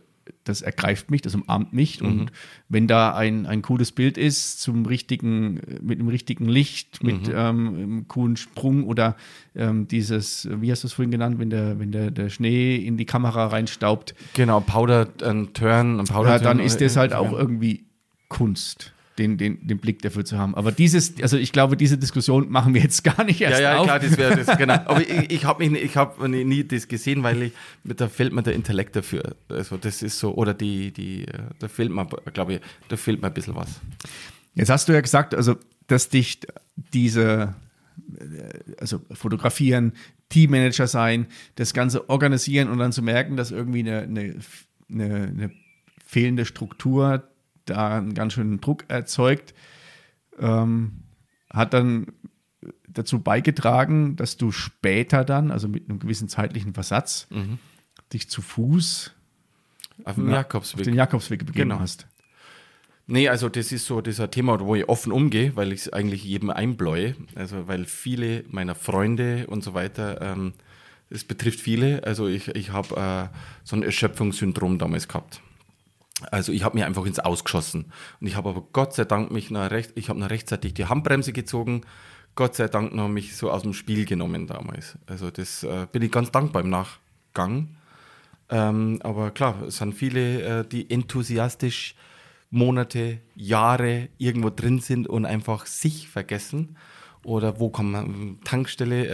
das 0.43 0.61
ergreift 0.61 1.11
mich, 1.11 1.21
das 1.21 1.35
umarmt 1.35 1.73
mich. 1.73 2.01
Und 2.01 2.31
wenn 2.69 2.87
da 2.87 3.15
ein, 3.15 3.45
ein 3.45 3.61
cooles 3.61 3.91
Bild 3.91 4.17
ist, 4.17 4.61
zum 4.61 4.85
richtigen, 4.85 5.59
mit 5.81 5.99
dem 5.99 6.07
richtigen 6.07 6.47
Licht, 6.47 7.03
mit 7.03 7.27
ähm, 7.27 7.67
einem 7.67 8.07
coolen 8.07 8.37
Sprung 8.37 8.85
oder 8.85 9.15
ähm, 9.55 9.87
dieses, 9.87 10.47
wie 10.49 10.71
hast 10.71 10.83
du 10.83 10.87
es 10.87 10.93
vorhin 10.93 11.11
genannt, 11.11 11.39
wenn 11.39 11.49
der, 11.49 11.79
wenn 11.79 11.91
der, 11.91 12.11
der 12.11 12.29
Schnee 12.29 12.75
in 12.75 12.97
die 12.97 13.05
Kamera 13.05 13.47
reinstaubt, 13.47 14.15
Genau, 14.33 14.59
Powder, 14.61 15.07
ein 15.23 15.53
Turn, 15.53 15.99
ein 15.99 16.05
Powder 16.05 16.29
ja, 16.29 16.39
dann 16.39 16.59
ist 16.59 16.81
das 16.81 16.95
halt 16.95 17.11
äh, 17.11 17.15
auch 17.15 17.33
irgendwie 17.33 17.85
Kunst, 18.29 18.93
den, 19.17 19.37
den, 19.37 19.65
den 19.67 19.77
Blick 19.77 20.01
dafür 20.01 20.25
zu 20.25 20.37
haben. 20.37 20.55
Aber 20.55 20.71
dieses, 20.71 21.21
also 21.21 21.37
ich 21.37 21.51
glaube, 21.51 21.77
diese 21.77 21.97
Diskussion 21.97 22.49
machen 22.49 22.73
wir 22.73 22.81
jetzt 22.81 23.03
gar 23.03 23.23
nicht 23.23 23.41
erst 23.41 23.59
Ja, 23.61 23.73
ja, 23.73 23.77
auf. 23.77 23.85
klar, 23.85 23.99
das 23.99 24.17
wäre 24.17 24.43
das, 24.43 24.57
genau. 24.57 24.73
Aber 24.85 25.01
ich, 25.01 25.31
ich 25.31 25.45
habe 25.45 25.67
mich, 25.69 25.81
ich 25.83 25.95
habe 25.97 26.27
nie, 26.27 26.43
nie 26.43 26.63
das 26.63 26.87
gesehen, 26.87 27.21
weil 27.23 27.43
ich, 27.43 27.53
da 27.83 28.09
fehlt 28.09 28.33
mir 28.33 28.41
der 28.43 28.53
Intellekt 28.53 28.95
dafür. 28.95 29.35
Also 29.49 29.77
das 29.77 30.01
ist 30.01 30.17
so, 30.19 30.33
oder 30.33 30.53
die, 30.53 30.91
die, 30.91 31.25
da 31.59 31.67
fehlt 31.67 31.91
mir, 31.91 32.07
glaube 32.33 32.55
ich, 32.55 32.61
da 32.89 32.97
fehlt 32.97 33.21
mir 33.21 33.27
ein 33.27 33.33
bisschen 33.33 33.55
was. 33.55 33.79
Jetzt 34.55 34.69
hast 34.69 34.87
du 34.89 34.93
ja 34.93 35.01
gesagt, 35.01 35.35
also, 35.35 35.55
dass 35.87 36.09
dich 36.09 36.39
diese, 36.75 37.55
also 38.79 39.01
fotografieren, 39.11 39.93
Teammanager 40.29 40.87
sein, 40.87 41.27
das 41.55 41.73
Ganze 41.73 42.09
organisieren 42.09 42.69
und 42.69 42.79
dann 42.79 42.91
zu 42.91 43.03
merken, 43.03 43.35
dass 43.37 43.51
irgendwie 43.51 43.81
eine, 43.81 44.01
eine, 44.01 44.35
eine, 44.91 45.13
eine 45.27 45.51
fehlende 46.05 46.45
Struktur 46.45 47.23
da 47.65 47.97
einen 47.97 48.13
ganz 48.13 48.33
schönen 48.33 48.59
Druck 48.61 48.85
erzeugt, 48.87 49.53
ähm, 50.39 51.03
hat 51.49 51.73
dann 51.73 52.07
dazu 52.87 53.19
beigetragen, 53.19 54.15
dass 54.15 54.37
du 54.37 54.51
später 54.51 55.25
dann, 55.25 55.51
also 55.51 55.67
mit 55.67 55.89
einem 55.89 55.99
gewissen 55.99 56.29
zeitlichen 56.29 56.73
Versatz, 56.73 57.27
dich 58.13 58.29
zu 58.29 58.41
Fuß 58.41 59.13
Auf 60.05 60.15
dem 60.15 60.27
auf 60.27 60.31
Jakobsweg. 60.33 60.83
den 60.85 60.93
Jakobsweg 60.95 61.39
begeben 61.45 61.69
Genau. 61.69 61.79
hast. 61.79 62.07
Nee, 63.05 63.27
also 63.27 63.49
das 63.49 63.71
ist 63.73 63.85
so 63.85 63.97
ein 64.01 64.31
Thema, 64.31 64.59
wo 64.61 64.75
ich 64.75 64.87
offen 64.87 65.11
umgehe, 65.11 65.55
weil 65.57 65.73
ich 65.73 65.81
es 65.81 65.93
eigentlich 65.93 66.23
jedem 66.23 66.49
einbläue. 66.49 67.15
Also 67.35 67.67
weil 67.67 67.83
viele 67.85 68.45
meiner 68.49 68.75
Freunde 68.75 69.45
und 69.47 69.61
so 69.61 69.73
weiter, 69.73 70.21
ähm, 70.21 70.53
es 71.09 71.25
betrifft 71.25 71.59
viele. 71.59 72.03
Also 72.05 72.27
ich, 72.27 72.47
ich 72.55 72.71
habe 72.71 72.95
äh, 73.33 73.37
so 73.65 73.75
ein 73.75 73.83
Erschöpfungssyndrom 73.83 74.77
damals 74.79 75.09
gehabt. 75.09 75.41
Also 76.31 76.51
ich 76.51 76.63
habe 76.63 76.77
mir 76.77 76.85
einfach 76.85 77.05
ins 77.05 77.19
Ausgeschossen. 77.19 77.91
Und 78.19 78.27
ich 78.27 78.35
habe 78.35 78.49
aber 78.49 78.63
Gott 78.73 78.93
sei 78.93 79.05
Dank 79.05 79.31
mich 79.31 79.51
noch 79.51 79.69
recht, 79.71 79.93
ich 79.95 80.09
habe 80.09 80.19
noch 80.19 80.29
rechtzeitig 80.29 80.73
die 80.73 80.85
Handbremse 80.85 81.33
gezogen. 81.33 81.81
Gott 82.35 82.55
sei 82.55 82.67
Dank 82.67 82.93
noch 82.93 83.09
mich 83.09 83.35
so 83.35 83.51
aus 83.51 83.63
dem 83.63 83.73
Spiel 83.73 84.05
genommen 84.05 84.47
damals. 84.47 84.97
Also 85.05 85.31
das 85.31 85.63
äh, 85.63 85.87
bin 85.91 86.01
ich 86.01 86.11
ganz 86.11 86.31
dankbar 86.31 86.63
im 86.63 86.69
Nachgang. 86.69 87.75
Ähm, 88.49 88.99
aber 89.03 89.31
klar, 89.31 89.61
es 89.63 89.77
sind 89.77 89.93
viele, 89.93 90.41
äh, 90.41 90.67
die 90.67 90.89
enthusiastisch 90.89 91.95
Monate, 92.49 93.19
Jahre 93.35 94.09
irgendwo 94.19 94.51
drin 94.51 94.79
sind 94.79 95.07
und 95.07 95.25
einfach 95.25 95.65
sich 95.65 96.07
vergessen. 96.07 96.77
Oder 97.23 97.59
wo 97.59 97.69
kann 97.69 97.91
man 97.91 98.37
Tankstelle, 98.43 99.07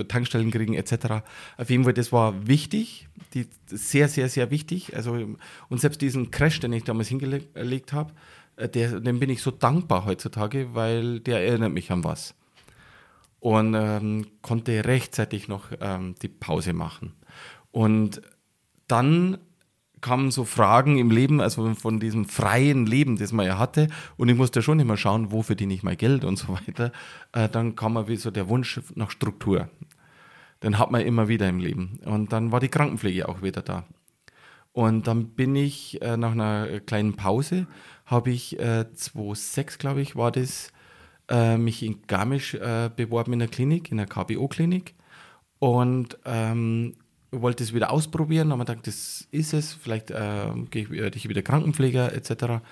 äh, 0.00 0.04
Tankstellen 0.04 0.50
kriegen, 0.50 0.74
etc. 0.74 1.22
Auf 1.58 1.68
jeden 1.68 1.84
Fall, 1.84 1.92
das 1.92 2.12
war 2.12 2.46
wichtig, 2.46 3.08
die, 3.34 3.46
sehr, 3.66 4.08
sehr, 4.08 4.28
sehr 4.28 4.50
wichtig. 4.50 4.96
Also, 4.96 5.36
und 5.68 5.80
selbst 5.80 6.00
diesen 6.00 6.30
Crash, 6.30 6.60
den 6.60 6.72
ich 6.72 6.84
damals 6.84 7.08
hingelegt 7.08 7.92
habe, 7.92 8.12
äh, 8.56 8.68
dem 8.68 9.20
bin 9.20 9.30
ich 9.30 9.42
so 9.42 9.50
dankbar 9.50 10.06
heutzutage, 10.06 10.74
weil 10.74 11.20
der 11.20 11.44
erinnert 11.44 11.72
mich 11.72 11.90
an 11.90 12.04
was. 12.04 12.34
und 13.42 13.74
ähm, 13.74 14.26
konnte 14.40 14.84
rechtzeitig 14.84 15.48
noch 15.48 15.72
ähm, 15.80 16.14
die 16.22 16.28
Pause 16.28 16.72
machen. 16.72 17.12
Und 17.72 18.22
dann 18.86 19.38
kamen 20.02 20.30
so 20.30 20.44
Fragen 20.44 20.98
im 20.98 21.10
Leben, 21.10 21.40
also 21.40 21.74
von 21.74 21.98
diesem 21.98 22.26
freien 22.26 22.84
Leben, 22.84 23.16
das 23.16 23.32
man 23.32 23.46
ja 23.46 23.58
hatte, 23.58 23.88
und 24.18 24.28
ich 24.28 24.36
musste 24.36 24.60
schon 24.60 24.80
immer 24.80 24.98
schauen, 24.98 25.32
wo 25.32 25.42
verdiene 25.42 25.72
ich 25.72 25.82
mein 25.82 25.96
Geld 25.96 26.24
und 26.24 26.36
so 26.36 26.48
weiter. 26.48 26.92
Äh, 27.32 27.48
dann 27.48 27.74
kam 27.76 27.94
mir 27.94 28.08
wie 28.08 28.16
so 28.16 28.30
der 28.30 28.48
Wunsch 28.48 28.80
nach 28.94 29.10
Struktur. 29.10 29.70
Den 30.62 30.78
hat 30.78 30.90
man 30.90 31.00
immer 31.00 31.28
wieder 31.28 31.48
im 31.48 31.58
Leben. 31.58 31.98
Und 32.04 32.32
dann 32.32 32.52
war 32.52 32.60
die 32.60 32.68
Krankenpflege 32.68 33.28
auch 33.28 33.42
wieder 33.42 33.62
da. 33.62 33.84
Und 34.72 35.06
dann 35.06 35.30
bin 35.30 35.56
ich 35.56 36.00
äh, 36.02 36.16
nach 36.16 36.32
einer 36.32 36.80
kleinen 36.80 37.14
Pause, 37.14 37.66
habe 38.06 38.30
ich 38.30 38.58
äh, 38.58 38.86
2006, 38.92 39.78
glaube 39.78 40.00
ich, 40.00 40.16
war 40.16 40.30
das, 40.30 40.72
äh, 41.28 41.56
mich 41.56 41.82
in 41.82 42.02
Garmisch 42.06 42.54
äh, 42.54 42.90
beworben 42.94 43.34
in 43.34 43.38
der 43.40 43.48
Klinik, 43.48 43.90
in 43.90 43.98
der 43.98 44.06
KBO-Klinik. 44.06 44.94
Und 45.58 46.18
ähm, 46.24 46.94
wollte 47.32 47.64
es 47.64 47.72
wieder 47.72 47.90
ausprobieren, 47.90 48.52
aber 48.52 48.64
gedacht, 48.64 48.86
das 48.86 49.26
ist 49.30 49.54
es, 49.54 49.72
vielleicht 49.72 50.10
äh, 50.10 50.48
gehe 50.70 50.84
ich, 50.84 51.16
ich 51.16 51.28
wieder 51.28 51.42
Krankenpfleger 51.42 52.12
etc. 52.12 52.62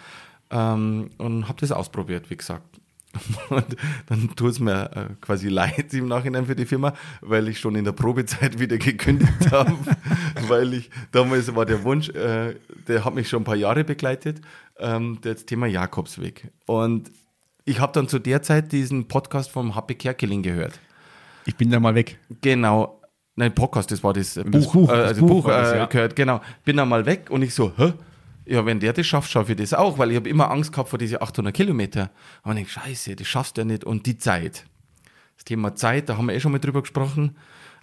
Ähm, 0.50 1.10
und 1.18 1.48
habe 1.48 1.60
das 1.60 1.72
ausprobiert, 1.72 2.30
wie 2.30 2.36
gesagt. 2.36 2.80
Und 3.50 3.76
dann 4.06 4.30
tut 4.36 4.52
es 4.52 4.60
mir 4.60 4.90
äh, 4.94 5.14
quasi 5.20 5.48
leid 5.48 5.92
im 5.94 6.06
Nachhinein 6.06 6.46
für 6.46 6.54
die 6.54 6.64
Firma, 6.64 6.94
weil 7.20 7.48
ich 7.48 7.58
schon 7.58 7.74
in 7.74 7.84
der 7.84 7.92
Probezeit 7.92 8.60
wieder 8.60 8.78
gekündigt 8.78 9.50
habe, 9.50 9.76
weil 10.46 10.74
ich, 10.74 10.90
damals 11.10 11.52
war 11.54 11.66
der 11.66 11.82
Wunsch, 11.82 12.08
äh, 12.10 12.54
der 12.86 13.04
hat 13.04 13.14
mich 13.14 13.28
schon 13.28 13.42
ein 13.42 13.44
paar 13.44 13.56
Jahre 13.56 13.82
begleitet, 13.82 14.40
ähm, 14.78 15.18
das 15.22 15.44
Thema 15.44 15.66
Jakobsweg. 15.66 16.52
Und 16.66 17.10
ich 17.64 17.80
habe 17.80 17.92
dann 17.92 18.08
zu 18.08 18.18
der 18.18 18.42
Zeit 18.42 18.70
diesen 18.72 19.08
Podcast 19.08 19.50
vom 19.50 19.74
Happy 19.74 19.94
Kerkeling 19.96 20.42
gehört. 20.42 20.78
Ich 21.46 21.56
bin 21.56 21.70
da 21.70 21.80
mal 21.80 21.94
weg. 21.94 22.18
Genau, 22.42 22.99
Nein, 23.40 23.54
Podcast, 23.54 23.90
das 23.90 24.04
war 24.04 24.12
das 24.12 24.34
Buch. 24.34 24.50
Das 24.50 24.70
Buch, 24.70 24.90
äh, 24.90 24.96
das 24.96 25.08
also 25.08 25.20
Buch 25.22 25.44
Buch, 25.44 25.46
das, 25.46 25.72
äh, 25.72 25.78
ja. 25.78 25.86
gehört, 25.86 26.14
genau. 26.14 26.42
Bin 26.62 26.76
dann 26.76 26.90
mal 26.90 27.06
weg 27.06 27.30
und 27.30 27.40
ich 27.40 27.54
so, 27.54 27.72
hä? 27.74 27.94
Ja, 28.44 28.66
wenn 28.66 28.80
der 28.80 28.92
das 28.92 29.06
schafft, 29.06 29.30
schaffe 29.30 29.52
ich 29.52 29.58
das 29.58 29.72
auch, 29.72 29.96
weil 29.98 30.10
ich 30.10 30.16
habe 30.16 30.28
immer 30.28 30.50
Angst 30.50 30.72
gehabt 30.72 30.90
vor 30.90 30.98
diese 30.98 31.22
800 31.22 31.54
Kilometer. 31.54 32.10
Und 32.42 32.50
ich 32.52 32.56
denke, 32.56 32.70
scheiße, 32.70 33.16
das 33.16 33.26
schaffst 33.26 33.56
du 33.56 33.62
ja 33.62 33.64
nicht. 33.64 33.84
Und 33.84 34.04
die 34.04 34.18
Zeit. 34.18 34.66
Das 35.36 35.46
Thema 35.46 35.74
Zeit, 35.74 36.10
da 36.10 36.18
haben 36.18 36.26
wir 36.26 36.34
eh 36.34 36.40
schon 36.40 36.52
mal 36.52 36.58
drüber 36.58 36.82
gesprochen. 36.82 37.38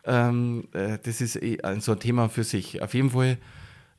Ähm, 0.05 0.67
äh, 0.73 0.99
das 1.01 1.21
ist 1.21 1.37
eh 1.37 1.57
so 1.79 1.93
ein 1.93 1.99
Thema 1.99 2.29
für 2.29 2.43
sich. 2.43 2.83
Auf 2.83 2.93
jeden 2.93 3.09
Fall 3.09 3.39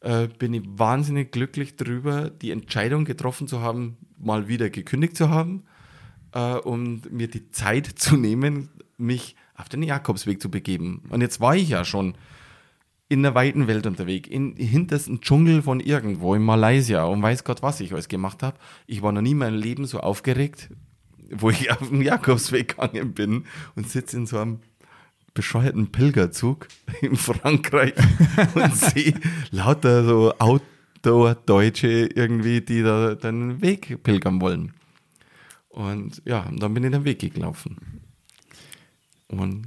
äh, 0.00 0.28
bin 0.28 0.54
ich 0.54 0.62
wahnsinnig 0.64 1.32
glücklich 1.32 1.74
darüber, 1.74 2.30
die 2.30 2.52
Entscheidung 2.52 3.04
getroffen 3.04 3.48
zu 3.48 3.62
haben, 3.62 3.96
mal 4.16 4.46
wieder 4.46 4.70
gekündigt 4.70 5.16
zu 5.16 5.28
haben 5.28 5.64
äh, 6.34 6.54
und 6.54 7.10
mir 7.10 7.26
die 7.26 7.50
Zeit 7.50 7.86
zu 7.86 8.16
nehmen, 8.16 8.68
mich 8.96 9.34
auf 9.58 9.68
den 9.68 9.82
Jakobsweg 9.82 10.40
zu 10.40 10.50
begeben. 10.50 11.02
Und 11.10 11.20
jetzt 11.20 11.40
war 11.40 11.54
ich 11.54 11.68
ja 11.68 11.84
schon 11.84 12.14
in 13.08 13.22
der 13.22 13.34
weiten 13.34 13.66
Welt 13.66 13.86
unterwegs, 13.86 14.28
in 14.28 14.54
hintersten 14.56 15.20
Dschungel 15.20 15.62
von 15.62 15.80
irgendwo 15.80 16.34
in 16.34 16.42
Malaysia 16.42 17.04
und 17.04 17.22
weiß 17.22 17.42
Gott, 17.44 17.62
was 17.62 17.80
ich 17.80 17.92
alles 17.92 18.08
gemacht 18.08 18.42
habe. 18.42 18.58
Ich 18.86 19.02
war 19.02 19.12
noch 19.12 19.22
nie 19.22 19.32
in 19.32 19.38
meinem 19.38 19.58
Leben 19.58 19.86
so 19.86 20.00
aufgeregt, 20.00 20.70
wo 21.30 21.50
ich 21.50 21.70
auf 21.72 21.88
den 21.88 22.02
Jakobsweg 22.02 22.68
gegangen 22.68 23.14
bin 23.14 23.44
und 23.74 23.88
sitze 23.88 24.16
in 24.16 24.26
so 24.26 24.38
einem 24.38 24.60
bescheuerten 25.34 25.90
Pilgerzug 25.90 26.68
in 27.00 27.16
Frankreich 27.16 27.94
und 28.54 28.76
sehe 28.76 29.14
lauter 29.50 30.04
so 30.04 30.34
Outdoor-Deutsche 30.38 32.10
irgendwie, 32.14 32.60
die 32.60 32.82
da 32.82 33.14
den 33.14 33.62
Weg 33.62 34.02
pilgern 34.02 34.40
wollen. 34.40 34.74
Und 35.68 36.22
ja, 36.24 36.50
dann 36.52 36.74
bin 36.74 36.84
ich 36.84 36.90
den 36.90 37.04
Weg 37.04 37.20
gelaufen. 37.20 37.97
Und 39.28 39.66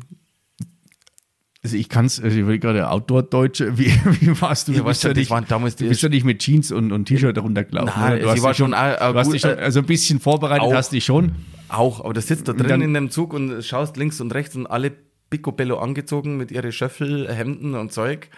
Also 1.64 1.78
ich 1.78 1.90
kann 1.90 2.06
es, 2.06 2.20
also 2.20 2.38
ich 2.40 2.46
will 2.48 2.58
gerade 2.60 2.90
Outdoor-Deutsche, 2.90 3.78
wie, 3.78 3.86
wie 4.20 4.42
warst 4.42 4.68
du? 4.68 4.72
Ja, 4.72 4.80
du 4.80 4.84
du, 4.86 4.90
das 4.90 5.04
nicht, 5.16 5.32
damals 5.52 5.76
du 5.76 5.88
bist 5.88 6.02
ja 6.02 6.10
nicht 6.10 6.24
mit 6.26 6.40
Jeans 6.40 6.72
und, 6.72 6.92
und 6.92 7.06
T-Shirt 7.06 7.38
runtergelaufen. 7.38 7.94
Nein, 8.02 8.20
du 8.22 8.34
sie 8.36 8.42
war 8.42 8.52
dich 8.52 8.58
schon, 8.58 8.72
schon 8.72 8.72
du 8.72 9.24
gut, 9.24 9.40
schon, 9.40 9.52
äh, 9.52 9.62
also 9.62 9.80
ein 9.80 9.86
bisschen 9.86 10.20
vorbereitet 10.20 10.64
auch. 10.68 10.74
hast 10.74 10.92
dich 10.92 11.06
schon. 11.06 11.34
Auch, 11.70 12.04
aber 12.04 12.14
du 12.14 12.22
sitzt 12.22 12.48
da 12.48 12.54
drin 12.54 12.68
dann- 12.68 12.82
in 12.82 12.94
dem 12.94 13.10
Zug 13.12 13.34
und 13.34 13.64
schaust 13.64 13.96
links 13.98 14.20
und 14.20 14.34
rechts 14.34 14.56
und 14.56 14.66
alle 14.68 14.92
picobello 15.30 15.78
angezogen 15.78 16.36
mit 16.38 16.52
ihre 16.52 16.72
Schöffel, 16.72 17.32
Hemden 17.34 17.76
und 17.76 17.92
Zeug 17.94 18.30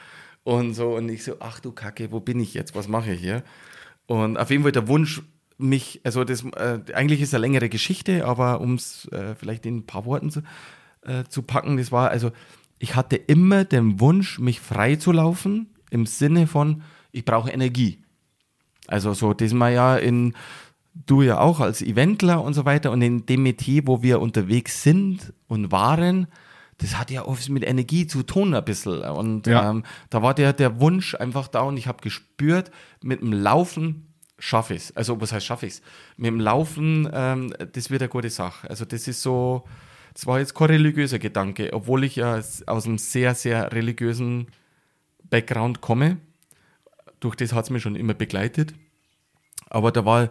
und 0.43 0.73
so 0.73 0.95
und 0.95 1.09
ich 1.09 1.23
so, 1.23 1.37
ach 1.39 1.59
du 1.61 1.71
Kacke, 1.71 2.11
wo 2.11 2.19
bin 2.19 2.39
ich 2.41 2.53
jetzt, 2.53 2.75
was 2.75 2.87
mache 2.89 3.13
ich 3.13 3.21
hier? 3.21 3.43
Und 4.05 4.37
auf 4.37 4.49
jeden 4.51 4.63
Fall 4.63 4.73
der 4.73 4.87
Wunsch, 4.89 5.21
mich, 5.57 6.01
also 6.03 6.23
das, 6.25 6.43
äh, 6.43 6.79
eigentlich 6.93 7.21
ist 7.21 7.33
eine 7.33 7.41
längere 7.41 7.69
Geschichte, 7.69 8.25
aber 8.25 8.59
um 8.59 8.75
es 8.75 9.07
äh, 9.13 9.33
vielleicht 9.35 9.65
in 9.65 9.77
ein 9.77 9.85
paar 9.85 10.05
Worten 10.05 10.29
zu, 10.29 10.41
äh, 11.05 11.23
zu 11.29 11.41
packen, 11.41 11.77
das 11.77 11.91
war, 11.91 12.09
also 12.09 12.31
ich 12.79 12.95
hatte 12.95 13.15
immer 13.15 13.63
den 13.65 13.99
Wunsch, 13.99 14.39
mich 14.39 14.59
frei 14.59 14.95
zu 14.95 15.11
laufen, 15.11 15.69
im 15.89 16.05
Sinne 16.05 16.47
von, 16.47 16.81
ich 17.11 17.23
brauche 17.25 17.51
Energie. 17.51 17.99
Also 18.87 19.13
so, 19.13 19.33
das 19.33 19.53
man 19.53 19.73
ja 19.73 19.95
in, 19.95 20.33
du 21.05 21.21
ja 21.21 21.39
auch 21.39 21.59
als 21.59 21.81
Eventler 21.81 22.43
und 22.43 22.53
so 22.53 22.65
weiter 22.65 22.91
und 22.91 23.01
in 23.01 23.25
dem 23.25 23.43
Metier, 23.43 23.87
wo 23.87 24.03
wir 24.03 24.19
unterwegs 24.19 24.83
sind 24.83 25.33
und 25.47 25.71
waren, 25.71 26.27
das 26.79 26.97
hat 26.97 27.11
ja 27.11 27.25
oft 27.25 27.47
mit 27.49 27.63
Energie 27.63 28.07
zu 28.07 28.23
tun 28.23 28.53
ein 28.53 28.65
bisschen. 28.65 29.01
Und 29.03 29.47
Ja. 29.47 29.69
ähm, 29.69 29.83
da 30.09 30.21
war 30.21 30.33
der, 30.33 30.51
der 30.53 30.79
Wunsch 30.81 31.15
einfach 31.15 31.47
da 31.47 31.61
und 31.61 31.77
ich 31.77 31.87
habe 31.87 32.01
gespürt, 32.01 32.71
mit 33.01 33.21
dem 33.21 33.31
Laufen 33.31 34.07
schaffe 34.39 34.73
ich 34.73 34.83
es. 34.89 34.95
Also 34.97 35.21
was 35.21 35.31
heißt 35.31 35.45
schaffe 35.45 35.67
ich 35.67 35.73
es? 35.75 35.81
Mit 36.17 36.27
dem 36.27 36.39
Laufen, 36.41 37.07
ähm, 37.13 37.53
das 37.71 37.89
wird 37.89 38.01
eine 38.01 38.09
gute 38.09 38.29
Sache. 38.29 38.69
Also 38.69 38.83
das 38.83 39.07
ist 39.07 39.21
so, 39.21 39.63
das 40.13 40.27
war 40.27 40.39
jetzt 40.39 40.53
kein 40.53 40.67
religiöser 40.67 41.19
Gedanke, 41.19 41.73
obwohl 41.73 42.03
ich 42.03 42.17
ja 42.17 42.35
aus 42.37 42.85
einem 42.85 42.97
sehr, 42.97 43.33
sehr 43.35 43.71
religiösen 43.71 44.47
Background 45.29 45.81
komme. 45.81 46.17
Durch 47.19 47.35
das 47.35 47.53
hat 47.53 47.65
es 47.65 47.69
mich 47.69 47.81
schon 47.81 47.95
immer 47.95 48.13
begleitet. 48.13 48.73
Aber 49.69 49.91
da 49.91 50.05
war, 50.05 50.29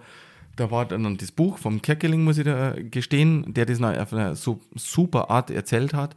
da 0.56 0.70
war 0.70 0.86
dann 0.86 1.16
das 1.16 1.32
Buch 1.32 1.58
vom 1.58 1.82
Kerkeling, 1.82 2.22
muss 2.22 2.38
ich 2.38 2.44
da 2.44 2.74
gestehen, 2.78 3.52
der 3.54 3.66
das 3.66 3.82
auf 3.82 4.12
eine 4.12 4.36
so 4.36 4.60
super 4.74 5.30
Art 5.30 5.50
erzählt 5.50 5.94
hat. 5.94 6.14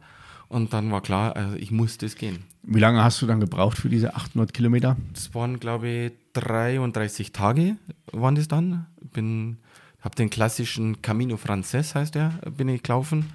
Und 0.48 0.72
dann 0.72 0.92
war 0.92 1.00
klar, 1.00 1.34
also 1.34 1.56
ich 1.56 1.72
muss 1.72 1.98
das 1.98 2.14
gehen. 2.14 2.44
Wie 2.62 2.78
lange 2.78 3.02
hast 3.02 3.20
du 3.20 3.26
dann 3.26 3.40
gebraucht 3.40 3.78
für 3.78 3.88
diese 3.88 4.14
800 4.14 4.54
Kilometer? 4.54 4.96
Das 5.12 5.34
waren, 5.34 5.58
glaube 5.58 5.88
ich, 5.88 6.12
33 6.34 7.32
Tage 7.32 7.76
waren 8.12 8.36
das 8.36 8.46
dann. 8.46 8.86
Bin, 9.00 9.58
habe 10.00 10.14
den 10.14 10.30
klassischen 10.30 11.02
Camino 11.02 11.36
Frances, 11.36 11.96
heißt 11.96 12.14
der, 12.14 12.34
bin 12.56 12.68
ich 12.68 12.84
gelaufen. 12.84 13.26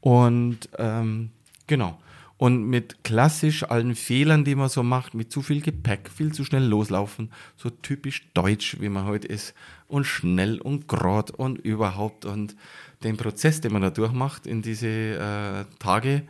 Und 0.00 0.68
ähm, 0.78 1.30
genau. 1.66 1.98
Und 2.36 2.64
mit 2.64 3.04
klassisch 3.04 3.64
allen 3.64 3.94
Fehlern, 3.94 4.44
die 4.44 4.54
man 4.54 4.70
so 4.70 4.82
macht, 4.82 5.12
mit 5.12 5.30
zu 5.30 5.42
viel 5.42 5.60
Gepäck, 5.60 6.08
viel 6.08 6.32
zu 6.32 6.42
schnell 6.44 6.64
loslaufen, 6.64 7.30
so 7.56 7.68
typisch 7.68 8.30
deutsch, 8.32 8.80
wie 8.80 8.88
man 8.88 9.04
heute 9.04 9.28
ist, 9.28 9.52
und 9.88 10.04
schnell 10.04 10.58
und 10.58 10.88
grad 10.88 11.30
und 11.32 11.58
überhaupt 11.58 12.24
und 12.24 12.56
den 13.02 13.18
Prozess, 13.18 13.60
den 13.60 13.74
man 13.74 13.82
da 13.82 13.90
durchmacht 13.90 14.46
in 14.46 14.62
diese 14.62 14.88
äh, 14.88 15.64
Tage, 15.78 16.22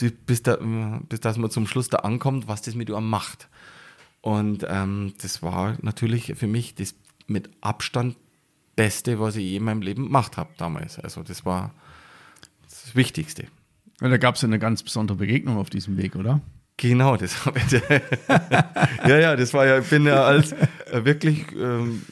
die, 0.00 0.10
bis, 0.10 0.42
da, 0.42 0.58
bis 1.08 1.20
dass 1.20 1.36
man 1.36 1.50
zum 1.50 1.68
Schluss 1.68 1.88
da 1.88 1.98
ankommt, 1.98 2.48
was 2.48 2.62
das 2.62 2.74
mit 2.74 2.90
einem 2.90 3.08
macht. 3.08 3.48
Und 4.22 4.66
ähm, 4.68 5.14
das 5.22 5.40
war 5.40 5.76
natürlich 5.82 6.34
für 6.36 6.48
mich 6.48 6.74
das 6.74 6.96
mit 7.28 7.48
Abstand 7.60 8.16
Beste, 8.74 9.20
was 9.20 9.36
ich 9.36 9.44
je 9.44 9.56
in 9.56 9.64
meinem 9.64 9.82
Leben 9.82 10.04
gemacht 10.04 10.36
habe 10.36 10.50
damals. 10.58 10.98
Also 10.98 11.22
das 11.22 11.46
war 11.46 11.72
das 12.86 12.96
Wichtigste. 12.96 13.46
Ja, 14.00 14.08
da 14.08 14.16
gab 14.16 14.36
es 14.36 14.44
eine 14.44 14.58
ganz 14.58 14.82
besondere 14.82 15.18
Begegnung 15.18 15.56
auf 15.58 15.70
diesem 15.70 15.96
Weg, 15.96 16.16
oder? 16.16 16.40
Genau, 16.76 17.16
das 17.16 17.46
habe 17.46 17.58
ich. 17.58 17.72
ja, 19.08 19.18
ja, 19.18 19.36
das 19.36 19.54
war 19.54 19.66
ja, 19.66 19.78
ich 19.78 19.88
bin 19.88 20.06
ja 20.06 20.22
als 20.24 20.52
äh, 20.52 21.04
wirklich 21.04 21.46
ähm, 21.58 22.02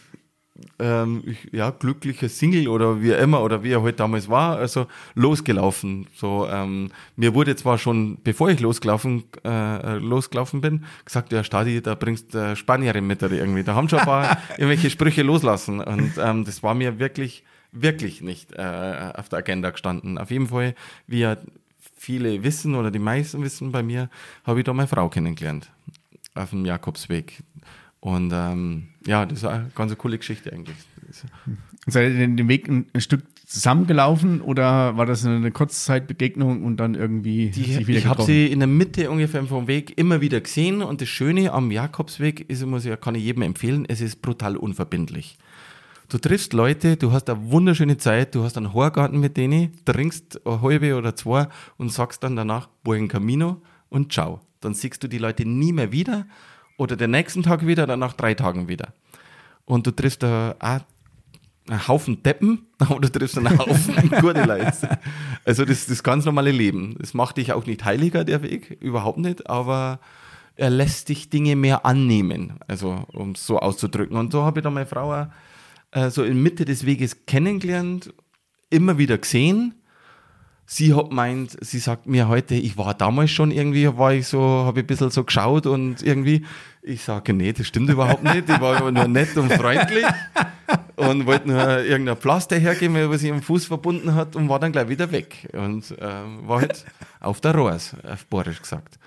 ähm, 0.78 1.22
ja, 1.52 1.70
glücklicher 1.70 2.28
Single 2.28 2.68
oder 2.68 3.02
wie 3.02 3.12
immer 3.12 3.42
oder 3.42 3.62
wie 3.62 3.72
er 3.72 3.82
heute 3.82 3.98
damals 3.98 4.28
war, 4.28 4.56
also 4.56 4.86
losgelaufen. 5.14 6.06
So, 6.14 6.48
ähm, 6.50 6.90
mir 7.16 7.34
wurde 7.34 7.54
zwar 7.56 7.78
schon, 7.78 8.18
bevor 8.24 8.50
ich 8.50 8.60
losgelaufen, 8.60 9.24
äh, 9.44 9.98
losgelaufen 9.98 10.60
bin, 10.60 10.84
gesagt, 11.04 11.32
ja, 11.32 11.44
Stadi, 11.44 11.82
da 11.82 11.94
bringst 11.94 12.34
äh, 12.34 12.56
Spanierin 12.56 13.06
mit 13.06 13.22
oder 13.22 13.34
irgendwie. 13.34 13.64
Da 13.64 13.74
haben 13.74 13.88
schon 13.88 14.00
ein 14.00 14.06
paar 14.06 14.38
irgendwelche 14.58 14.90
Sprüche 14.90 15.22
loslassen. 15.22 15.80
Und 15.80 16.12
ähm, 16.18 16.44
das 16.44 16.62
war 16.62 16.74
mir 16.74 16.98
wirklich, 16.98 17.44
wirklich 17.74 18.22
nicht 18.22 18.52
äh, 18.52 19.12
auf 19.14 19.28
der 19.28 19.40
Agenda 19.40 19.70
gestanden. 19.70 20.18
Auf 20.18 20.30
jeden 20.30 20.48
Fall, 20.48 20.74
wie 21.06 21.20
ja 21.20 21.36
viele 21.96 22.42
wissen 22.42 22.74
oder 22.74 22.90
die 22.90 22.98
meisten 22.98 23.42
wissen 23.42 23.72
bei 23.72 23.82
mir, 23.82 24.08
habe 24.44 24.60
ich 24.60 24.64
da 24.64 24.72
meine 24.72 24.88
Frau 24.88 25.08
kennengelernt. 25.08 25.70
Auf 26.34 26.50
dem 26.50 26.64
Jakobsweg. 26.64 27.42
Und 28.00 28.32
ähm, 28.34 28.88
ja, 29.06 29.24
das 29.24 29.38
ist 29.38 29.44
eine 29.44 29.70
ganz 29.74 29.96
coole 29.96 30.18
Geschichte 30.18 30.52
eigentlich. 30.52 30.76
Seid 31.86 32.12
ihr 32.12 32.18
denn 32.18 32.36
den 32.36 32.48
Weg 32.48 32.68
ein, 32.68 32.86
ein 32.92 33.00
Stück 33.00 33.22
zusammengelaufen 33.46 34.40
oder 34.40 34.96
war 34.96 35.06
das 35.06 35.24
eine 35.24 35.50
Kurzzeitbegegnung 35.50 36.64
und 36.64 36.78
dann 36.78 36.94
irgendwie 36.94 37.50
Die, 37.50 37.62
sich 37.62 37.86
wieder 37.86 37.98
ich 37.98 38.06
habe 38.06 38.22
sie 38.22 38.46
in 38.46 38.58
der 38.58 38.68
Mitte 38.68 39.10
ungefähr 39.10 39.44
vom 39.44 39.66
Weg 39.66 39.96
immer 39.98 40.20
wieder 40.20 40.40
gesehen 40.40 40.82
und 40.82 41.00
das 41.00 41.08
Schöne 41.08 41.52
am 41.52 41.70
Jakobsweg 41.70 42.48
ist, 42.48 42.64
muss 42.66 42.84
ich, 42.84 43.00
kann 43.00 43.14
ich 43.14 43.22
jedem 43.22 43.42
empfehlen, 43.42 43.84
es 43.86 44.00
ist 44.00 44.22
brutal 44.22 44.56
unverbindlich. 44.56 45.36
Du 46.08 46.18
triffst 46.18 46.52
Leute, 46.52 46.96
du 46.96 47.12
hast 47.12 47.30
eine 47.30 47.50
wunderschöne 47.50 47.96
Zeit, 47.96 48.34
du 48.34 48.44
hast 48.44 48.56
einen 48.56 48.74
Horgarten 48.74 49.18
mit 49.20 49.36
denen, 49.36 49.72
trinkst 49.84 50.46
eine 50.46 50.60
halbe 50.60 50.96
oder 50.96 51.16
zwei 51.16 51.48
und 51.78 51.90
sagst 51.90 52.22
dann 52.22 52.36
danach 52.36 52.68
Buen 52.82 53.08
Camino 53.08 53.62
und 53.88 54.12
ciao. 54.12 54.40
Dann 54.60 54.74
siehst 54.74 55.02
du 55.02 55.08
die 55.08 55.18
Leute 55.18 55.46
nie 55.46 55.72
mehr 55.72 55.92
wieder 55.92 56.26
oder 56.76 56.96
den 56.96 57.10
nächsten 57.10 57.42
Tag 57.42 57.66
wieder, 57.66 57.86
dann 57.86 58.00
nach 58.00 58.12
drei 58.12 58.34
Tagen 58.34 58.68
wieder. 58.68 58.92
Und 59.64 59.86
du 59.86 59.92
triffst 59.92 60.22
da 60.22 60.54
auch 60.58 60.80
einen 61.68 61.88
Haufen 61.88 62.22
Deppen, 62.22 62.66
aber 62.78 63.00
du 63.00 63.10
triffst 63.10 63.38
einen 63.38 63.58
Haufen 63.58 64.10
gute 64.20 64.44
Leute. 64.44 64.98
Also 65.44 65.64
das, 65.64 65.86
das 65.86 66.02
ganz 66.02 66.26
normale 66.26 66.50
Leben. 66.50 66.96
Das 66.98 67.14
macht 67.14 67.38
dich 67.38 67.52
auch 67.52 67.64
nicht 67.64 67.84
heiliger, 67.84 68.24
der 68.24 68.42
Weg, 68.42 68.76
überhaupt 68.80 69.18
nicht, 69.18 69.48
aber 69.48 70.00
er 70.56 70.70
lässt 70.70 71.08
dich 71.08 71.30
Dinge 71.30 71.56
mehr 71.56 71.84
annehmen, 71.84 72.54
also 72.68 73.04
um 73.12 73.30
es 73.32 73.46
so 73.46 73.58
auszudrücken. 73.58 74.16
Und 74.16 74.32
so 74.32 74.44
habe 74.44 74.60
ich 74.60 74.64
dann 74.64 74.74
meine 74.74 74.86
Frau 74.86 75.12
auch, 75.12 75.26
äh, 75.94 76.10
so 76.10 76.24
in 76.24 76.42
Mitte 76.42 76.64
des 76.64 76.84
Weges 76.84 77.24
kennengelernt, 77.24 78.12
immer 78.68 78.98
wieder 78.98 79.16
gesehen. 79.16 79.74
Sie 80.66 80.94
hat 80.94 81.12
meint, 81.12 81.56
sie 81.60 81.78
sagt 81.78 82.06
mir 82.06 82.26
heute, 82.26 82.54
ich 82.54 82.76
war 82.76 82.94
damals 82.94 83.30
schon 83.30 83.50
irgendwie, 83.50 83.86
war 83.96 84.14
ich 84.14 84.26
so, 84.26 84.40
habe 84.40 84.80
ich 84.80 84.84
ein 84.84 84.86
bisschen 84.86 85.10
so 85.10 85.22
geschaut 85.22 85.66
und 85.66 86.02
irgendwie, 86.02 86.44
ich 86.82 87.02
sage, 87.04 87.34
nee, 87.34 87.52
das 87.52 87.66
stimmt 87.66 87.90
überhaupt 87.90 88.24
nicht. 88.24 88.48
Ich 88.48 88.60
war 88.60 88.90
nur 88.90 89.06
nett 89.06 89.36
und 89.36 89.52
freundlich 89.52 90.06
und 90.96 91.26
wollte 91.26 91.48
nur 91.48 91.84
irgendein 91.84 92.16
Pflaster 92.16 92.56
hergeben, 92.56 92.96
was 93.10 93.20
sich 93.20 93.30
am 93.30 93.42
Fuß 93.42 93.66
verbunden 93.66 94.14
hat 94.14 94.36
und 94.36 94.48
war 94.48 94.58
dann 94.58 94.72
gleich 94.72 94.88
wieder 94.88 95.12
weg. 95.12 95.48
Und 95.52 95.90
äh, 95.98 96.02
war 96.46 96.62
halt 96.62 96.84
auf 97.20 97.42
der 97.42 97.54
Rohrs, 97.54 97.94
auf 98.02 98.24
Borisch 98.26 98.62
gesagt. 98.62 98.98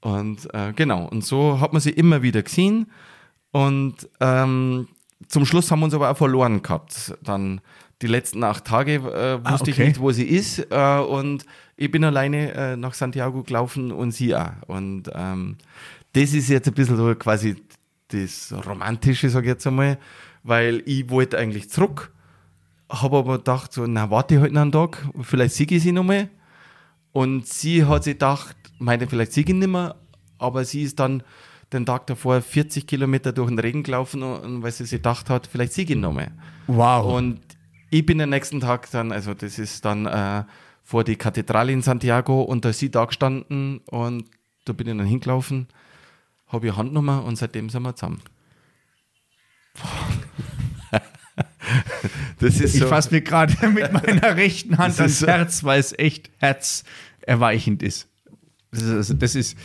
Und 0.00 0.48
äh, 0.54 0.72
genau, 0.74 1.06
und 1.06 1.24
so 1.24 1.60
hat 1.60 1.72
man 1.72 1.82
sie 1.82 1.90
immer 1.90 2.22
wieder 2.22 2.42
gesehen. 2.42 2.86
Und 3.50 4.08
ähm, 4.20 4.88
zum 5.28 5.46
Schluss 5.46 5.70
haben 5.70 5.80
wir 5.80 5.84
uns 5.86 5.94
aber 5.94 6.10
auch 6.10 6.16
verloren 6.16 6.62
gehabt. 6.62 7.14
Dann 7.22 7.60
die 8.02 8.06
letzten 8.06 8.42
acht 8.44 8.64
Tage 8.64 8.94
äh, 8.96 9.00
wusste 9.00 9.48
Ah, 9.48 9.54
okay. 9.60 9.70
ich 9.70 9.78
nicht, 9.78 10.00
wo 10.00 10.10
sie 10.12 10.24
ist. 10.24 10.66
Äh, 10.70 10.98
und 10.98 11.44
ich 11.76 11.90
bin 11.90 12.04
alleine 12.04 12.52
äh, 12.52 12.76
nach 12.76 12.94
Santiago 12.94 13.42
gelaufen 13.42 13.92
und 13.92 14.12
sie 14.12 14.34
auch. 14.34 14.50
Und 14.66 15.10
ähm, 15.14 15.56
das 16.12 16.32
ist 16.34 16.48
jetzt 16.48 16.68
ein 16.68 16.74
bisschen 16.74 16.96
so 16.96 17.14
quasi 17.14 17.56
das 18.08 18.54
Romantische, 18.66 19.28
sage 19.30 19.46
ich 19.46 19.52
jetzt 19.54 19.66
einmal, 19.66 19.98
weil 20.42 20.82
ich 20.84 21.08
wollte 21.10 21.38
eigentlich 21.38 21.70
zurück, 21.70 22.12
habe 22.90 23.16
aber 23.16 23.38
gedacht, 23.38 23.72
so, 23.72 23.86
na, 23.86 24.10
warte 24.10 24.34
ich 24.34 24.40
halt 24.40 24.52
noch 24.52 24.60
einen 24.62 24.72
Tag, 24.72 25.04
vielleicht 25.22 25.54
sehe 25.54 25.66
ich 25.68 25.82
sie 25.82 25.90
nochmal. 25.92 26.28
Und 27.12 27.46
sie 27.48 27.84
hat 27.84 28.04
sich 28.04 28.14
gedacht, 28.14 28.56
meine, 28.78 29.06
vielleicht 29.06 29.32
sehe 29.32 29.42
ich 29.44 29.48
ihn 29.50 29.58
nicht 29.60 29.68
mehr, 29.70 29.96
aber 30.38 30.64
sie 30.64 30.82
ist 30.82 30.98
dann 31.00 31.22
den 31.72 31.86
Tag 31.86 32.06
davor 32.06 32.40
40 32.40 32.86
Kilometer 32.86 33.32
durch 33.32 33.48
den 33.48 33.58
Regen 33.58 33.82
gelaufen, 33.82 34.22
und, 34.22 34.62
weil 34.62 34.70
sie 34.72 34.84
sich 34.84 34.98
gedacht 34.98 35.30
hat, 35.30 35.46
vielleicht 35.46 35.76
ihn 35.78 36.00
nochmal. 36.00 36.30
Wow. 36.66 37.12
Und 37.16 37.40
ich 37.90 38.04
bin 38.04 38.18
den 38.18 38.30
nächsten 38.30 38.60
Tag 38.60 38.90
dann, 38.90 39.12
also 39.12 39.34
das 39.34 39.58
ist 39.58 39.84
dann 39.84 40.06
äh, 40.06 40.44
vor 40.82 41.04
die 41.04 41.16
Kathedrale 41.16 41.72
in 41.72 41.82
Santiago 41.82 42.42
und 42.42 42.64
da 42.64 42.70
ist 42.70 42.78
sie 42.80 42.90
da 42.90 43.04
gestanden 43.04 43.78
und 43.86 44.24
da 44.64 44.72
bin 44.72 44.86
ich 44.88 44.96
dann 44.96 45.06
hingelaufen, 45.06 45.68
habe 46.48 46.66
ihr 46.66 46.76
Handnummer 46.76 47.24
und 47.24 47.36
seitdem 47.36 47.70
sind 47.70 47.82
wir 47.82 47.94
zusammen. 47.94 48.20
das 52.38 52.60
ist 52.60 52.74
ich 52.74 52.80
so, 52.80 52.86
fasse 52.86 53.12
mir 53.12 53.20
gerade 53.22 53.54
mit 53.68 53.92
meiner 53.92 54.36
rechten 54.36 54.78
Hand 54.78 54.94
Das 54.94 55.00
ans 55.00 55.18
so- 55.20 55.26
Herz, 55.26 55.64
weil 55.64 55.80
es 55.80 55.92
echt 55.98 56.30
herzerweichend 56.38 57.82
ist. 57.82 58.08
Das 58.70 58.82
ist, 58.82 59.22
das 59.22 59.34
ist 59.34 59.56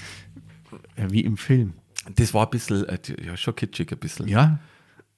wie 0.95 1.21
im 1.21 1.37
Film. 1.37 1.73
Das 2.15 2.33
war 2.33 2.45
ein 2.45 2.49
bisschen, 2.51 2.85
äh, 2.87 2.99
ja, 3.25 3.35
schon 3.37 3.55
kitschig 3.55 3.91
ein 3.91 3.97
bisschen. 3.99 4.27
Ja. 4.27 4.59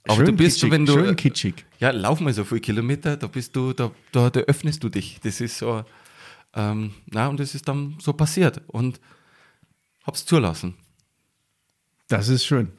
Aber 0.07 0.23
du 0.23 0.31
bist 0.33 0.55
kitschig, 0.57 0.71
wenn 0.71 0.85
du- 0.85 0.93
Schön 0.93 1.15
kitschig. 1.15 1.65
Ja, 1.79 1.91
lauf 1.91 2.19
mal 2.19 2.33
so 2.33 2.43
viele 2.43 2.61
Kilometer, 2.61 3.17
da 3.17 3.27
bist 3.27 3.55
du, 3.55 3.73
da, 3.73 3.91
da, 4.11 4.29
da 4.29 4.39
öffnest 4.41 4.83
du 4.83 4.89
dich. 4.89 5.19
Das 5.21 5.39
ist 5.41 5.57
so, 5.57 5.83
ähm, 6.55 6.91
na, 7.07 7.27
und 7.27 7.39
das 7.39 7.53
ist 7.55 7.67
dann 7.67 7.95
so 7.99 8.13
passiert 8.13 8.61
und 8.67 8.99
hab's 10.03 10.25
zulassen. 10.25 10.75
Das 12.07 12.27
ist 12.29 12.45
schön. 12.45 12.71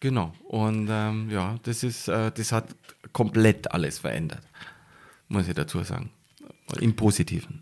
Genau. 0.00 0.32
Und 0.48 0.88
ähm, 0.90 1.30
ja, 1.30 1.56
das 1.62 1.84
ist, 1.84 2.08
äh, 2.08 2.32
das 2.32 2.50
hat 2.52 2.74
komplett 3.12 3.70
alles 3.72 3.98
verändert, 4.00 4.42
muss 5.28 5.46
ich 5.46 5.54
dazu 5.54 5.82
sagen. 5.84 6.10
Im 6.80 6.96
Positiven. 6.96 7.60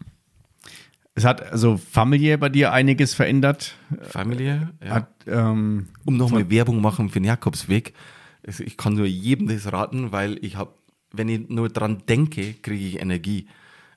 Es 1.14 1.24
hat 1.24 1.52
also 1.52 1.76
familiär 1.76 2.38
bei 2.38 2.48
dir 2.48 2.72
einiges 2.72 3.14
verändert. 3.14 3.74
Familie, 4.02 4.70
ja. 4.82 4.90
Hat, 4.90 5.08
ähm, 5.26 5.88
um 6.04 6.16
nochmal 6.16 6.50
Werbung 6.50 6.80
machen 6.80 7.08
für 7.08 7.20
den 7.20 7.24
Jakobsweg. 7.24 7.94
Also 8.46 8.64
ich 8.64 8.76
kann 8.76 8.94
nur 8.94 9.06
jedem 9.06 9.48
das 9.48 9.72
raten, 9.72 10.12
weil 10.12 10.38
ich 10.44 10.56
habe, 10.56 10.72
wenn 11.12 11.28
ich 11.28 11.48
nur 11.48 11.68
dran 11.68 12.02
denke, 12.08 12.54
kriege 12.54 12.84
ich 12.84 13.00
Energie. 13.00 13.48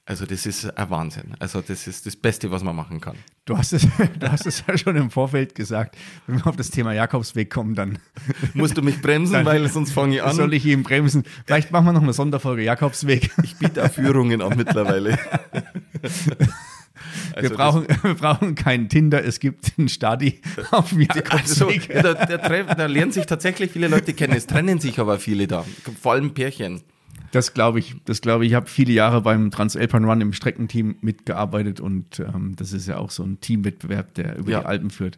Also 0.05 0.25
das 0.25 0.45
ist 0.45 0.65
ein 0.77 0.89
Wahnsinn. 0.89 1.33
Also 1.39 1.61
das 1.61 1.87
ist 1.87 2.05
das 2.05 2.17
Beste, 2.17 2.51
was 2.51 2.61
man 2.61 2.75
machen 2.75 2.99
kann. 2.99 3.15
du, 3.45 3.57
hast 3.57 3.71
es, 3.71 3.87
du 4.19 4.29
hast 4.29 4.45
es 4.45 4.61
ja 4.67 4.77
schon 4.77 4.97
im 4.97 5.09
Vorfeld 5.09 5.55
gesagt. 5.55 5.95
Wenn 6.27 6.39
wir 6.39 6.47
auf 6.47 6.57
das 6.57 6.71
Thema 6.71 6.91
Jakobsweg 6.91 7.49
kommen, 7.49 7.73
dann 7.73 7.99
Musst 8.53 8.75
du 8.75 8.81
mich 8.81 9.01
bremsen, 9.01 9.45
weil 9.45 9.69
sonst 9.69 9.93
fange 9.93 10.15
ich 10.15 10.23
an. 10.23 10.35
soll 10.35 10.53
ich 10.53 10.65
ihn 10.65 10.83
bremsen. 10.83 11.23
Vielleicht 11.45 11.71
machen 11.71 11.85
wir 11.85 11.93
noch 11.93 12.03
eine 12.03 12.11
Sonderfolge 12.11 12.63
Jakobsweg. 12.63 13.31
ich 13.43 13.55
biete 13.55 13.85
auch 13.85 13.91
Führungen 13.91 14.41
an 14.41 14.57
mittlerweile. 14.57 15.17
wir, 17.39 17.49
brauchen, 17.49 17.85
wir 18.03 18.13
brauchen 18.13 18.55
keinen 18.55 18.89
Tinder, 18.89 19.23
es 19.23 19.39
gibt 19.39 19.73
einen 19.77 19.89
Stadi 19.89 20.41
auf 20.71 20.89
dem 20.89 21.07
Also, 21.29 21.65
da, 21.89 22.11
Treff- 22.37 22.75
da 22.75 22.85
lernen 22.85 23.11
sich 23.11 23.25
tatsächlich 23.25 23.71
viele 23.71 23.87
Leute 23.87 24.13
kennen. 24.13 24.33
Es 24.33 24.47
trennen 24.47 24.79
sich 24.79 24.99
aber 24.99 25.19
viele 25.19 25.47
da. 25.47 25.65
Vor 26.01 26.13
allem 26.13 26.33
Pärchen. 26.33 26.81
Das 27.31 27.53
glaube 27.55 27.79
ich. 27.79 27.95
Das 28.05 28.21
glaube 28.21 28.45
ich. 28.45 28.51
Ich 28.51 28.55
habe 28.55 28.67
viele 28.69 28.93
Jahre 28.93 29.21
beim 29.21 29.49
Transalpine 29.49 30.05
Run 30.05 30.21
im 30.21 30.33
Streckenteam 30.33 30.95
mitgearbeitet 31.01 31.79
und 31.79 32.19
ähm, 32.19 32.55
das 32.55 32.73
ist 32.73 32.87
ja 32.87 32.97
auch 32.97 33.09
so 33.09 33.23
ein 33.23 33.41
Teamwettbewerb, 33.41 34.13
der 34.13 34.37
über 34.37 34.51
Ja. 34.51 34.59
die 34.61 34.65
Alpen 34.67 34.89
führt. 34.91 35.17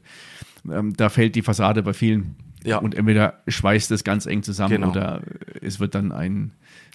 Ähm, 0.71 0.93
da 0.95 1.09
fällt 1.09 1.35
die 1.35 1.41
Fassade 1.41 1.83
bei 1.83 1.91
vielen. 1.93 2.35
Ja. 2.63 2.77
Und 2.77 2.95
entweder 2.95 3.41
schweißt 3.47 3.91
es 3.91 4.03
ganz 4.03 4.25
eng 4.25 4.43
zusammen 4.43 4.75
Genau. 4.75 4.89
oder 4.91 5.21
es 5.61 5.79
wird 5.79 5.93
dann 5.93 6.11
ein, 6.13 6.51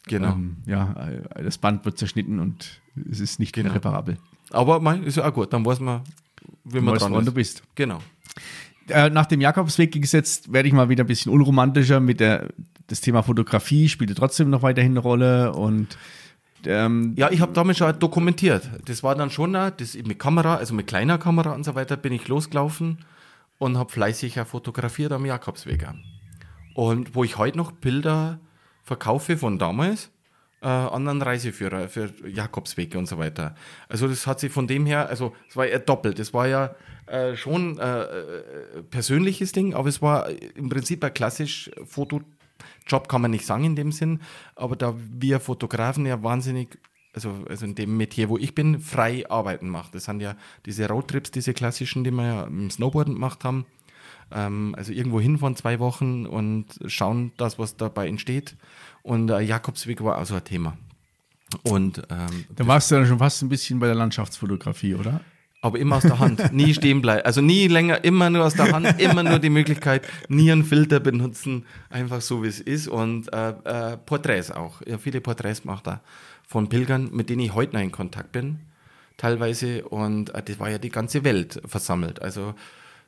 Genau. 0.08 0.32
ähm, 0.32 0.56
ja, 0.66 0.94
äh, 1.36 1.44
das 1.44 1.58
Band 1.58 1.84
wird 1.84 1.98
zerschnitten 1.98 2.40
und 2.40 2.80
es 3.10 3.20
ist 3.20 3.38
nicht 3.38 3.52
Genau. 3.54 3.72
reparabel. 3.74 4.16
Aber 4.50 4.80
mei, 4.80 4.98
ist 4.98 5.16
ja 5.16 5.28
auch 5.28 5.32
gut. 5.32 5.52
Dann 5.52 5.64
weiß 5.64 5.80
man, 5.80 6.02
wie 6.64 6.80
man 6.80 6.96
dran 6.96 7.10
woran 7.10 7.22
ist. 7.22 7.28
du 7.28 7.34
bist. 7.34 7.62
Genau. 7.74 8.00
Äh, 8.88 9.10
nach 9.10 9.26
dem 9.26 9.40
Jakobsweg 9.40 9.92
gesetzt 9.92 10.52
werde 10.52 10.68
ich 10.68 10.74
mal 10.74 10.88
wieder 10.88 11.04
ein 11.04 11.06
bisschen 11.06 11.32
unromantischer 11.32 12.00
mit 12.00 12.20
der 12.20 12.48
das 12.90 13.00
Thema 13.00 13.22
Fotografie 13.22 13.88
spielte 13.88 14.14
trotzdem 14.14 14.50
noch 14.50 14.62
weiterhin 14.62 14.92
eine 14.92 15.00
Rolle 15.00 15.52
und 15.52 15.96
ähm, 16.66 17.14
Ja, 17.16 17.30
ich 17.30 17.40
habe 17.40 17.52
damals 17.52 17.78
schon 17.78 17.98
dokumentiert. 17.98 18.68
Das 18.84 19.02
war 19.02 19.14
dann 19.14 19.30
schon, 19.30 19.52
das 19.52 19.94
mit 19.94 20.18
Kamera, 20.18 20.56
also 20.56 20.74
mit 20.74 20.88
kleiner 20.88 21.16
Kamera 21.16 21.52
und 21.52 21.64
so 21.64 21.74
weiter, 21.74 21.96
bin 21.96 22.12
ich 22.12 22.26
losgelaufen 22.28 22.98
und 23.58 23.78
habe 23.78 23.92
fleißig 23.92 24.40
fotografiert 24.40 25.12
am 25.12 25.24
Jakobsweg. 25.24 25.86
Und 26.74 27.14
wo 27.14 27.24
ich 27.24 27.38
heute 27.38 27.58
noch 27.58 27.72
Bilder 27.72 28.40
verkaufe 28.82 29.36
von 29.36 29.58
damals, 29.58 30.10
äh, 30.62 30.66
anderen 30.66 31.22
Reiseführer 31.22 31.88
für 31.88 32.12
Jakobswege 32.26 32.98
und 32.98 33.06
so 33.06 33.18
weiter. 33.18 33.54
Also 33.88 34.08
das 34.08 34.26
hat 34.26 34.40
sich 34.40 34.52
von 34.52 34.66
dem 34.66 34.86
her, 34.86 35.08
also 35.08 35.34
es 35.48 35.56
war 35.56 35.66
ja 35.66 35.78
doppelt. 35.78 36.18
Es 36.18 36.34
war 36.34 36.46
ja 36.46 36.74
äh, 37.06 37.34
schon 37.36 37.78
äh, 37.78 38.06
persönliches 38.90 39.52
Ding, 39.52 39.74
aber 39.74 39.88
es 39.88 40.02
war 40.02 40.28
im 40.54 40.68
Prinzip 40.68 41.02
ein 41.04 41.14
klassisch 41.14 41.70
Fotojob, 41.86 43.08
kann 43.08 43.22
man 43.22 43.30
nicht 43.30 43.46
sagen 43.46 43.64
in 43.64 43.76
dem 43.76 43.92
Sinn. 43.92 44.20
Aber 44.54 44.76
da 44.76 44.94
wir 44.96 45.40
Fotografen 45.40 46.06
ja 46.06 46.22
wahnsinnig, 46.22 46.78
also, 47.14 47.44
also 47.48 47.64
in 47.64 47.74
dem 47.74 47.96
Metier, 47.96 48.28
wo 48.28 48.38
ich 48.38 48.54
bin, 48.54 48.78
frei 48.78 49.28
arbeiten 49.28 49.68
macht. 49.68 49.94
Das 49.94 50.04
sind 50.04 50.20
ja 50.20 50.36
diese 50.66 50.88
Roadtrips, 50.88 51.30
diese 51.30 51.54
klassischen, 51.54 52.04
die 52.04 52.10
wir 52.10 52.26
ja 52.26 52.42
im 52.44 52.70
Snowboarden 52.70 53.14
gemacht 53.14 53.44
haben. 53.44 53.66
Ähm, 54.32 54.74
also 54.76 54.92
irgendwo 54.92 55.20
hinfahren 55.20 55.56
zwei 55.56 55.78
Wochen 55.80 56.26
und 56.26 56.66
schauen, 56.86 57.32
das, 57.36 57.58
was 57.58 57.76
dabei 57.76 58.08
entsteht. 58.08 58.56
Und 59.02 59.30
äh, 59.30 59.40
Jakobsweg 59.40 60.02
war 60.02 60.18
auch 60.18 60.26
so 60.26 60.34
ein 60.34 60.44
Thema. 60.44 60.76
Und 61.62 62.02
ähm, 62.10 62.44
da 62.54 62.66
warst 62.66 62.90
du 62.90 62.96
dann 62.96 63.06
schon 63.06 63.18
fast 63.18 63.42
ein 63.42 63.48
bisschen 63.48 63.80
bei 63.80 63.86
der 63.86 63.96
Landschaftsfotografie, 63.96 64.94
oder? 64.94 65.20
aber 65.62 65.78
immer 65.78 65.96
aus 65.96 66.02
der 66.02 66.18
Hand, 66.18 66.52
nie 66.52 66.72
stehen 66.74 67.02
bleiben. 67.02 67.24
Also 67.24 67.40
nie 67.40 67.68
länger, 67.68 68.02
immer 68.04 68.30
nur 68.30 68.44
aus 68.44 68.54
der 68.54 68.72
Hand, 68.72 69.00
immer 69.00 69.22
nur 69.22 69.38
die 69.38 69.50
Möglichkeit, 69.50 70.06
nie 70.28 70.50
einen 70.50 70.64
Filter 70.64 71.00
benutzen, 71.00 71.66
einfach 71.90 72.20
so 72.20 72.42
wie 72.42 72.48
es 72.48 72.60
ist. 72.60 72.88
Und 72.88 73.32
äh, 73.32 73.50
äh, 73.64 73.96
Porträts 73.98 74.50
auch. 74.50 74.80
Ja, 74.86 74.98
viele 74.98 75.20
Porträts 75.20 75.64
macht 75.64 75.86
er 75.86 76.00
von 76.46 76.68
Pilgern, 76.68 77.10
mit 77.12 77.28
denen 77.28 77.40
ich 77.40 77.54
heute 77.54 77.74
noch 77.74 77.82
in 77.82 77.92
Kontakt 77.92 78.32
bin, 78.32 78.60
teilweise. 79.16 79.84
Und 79.84 80.34
äh, 80.34 80.42
das 80.42 80.58
war 80.58 80.70
ja 80.70 80.78
die 80.78 80.90
ganze 80.90 81.24
Welt 81.24 81.60
versammelt. 81.66 82.22
Also 82.22 82.54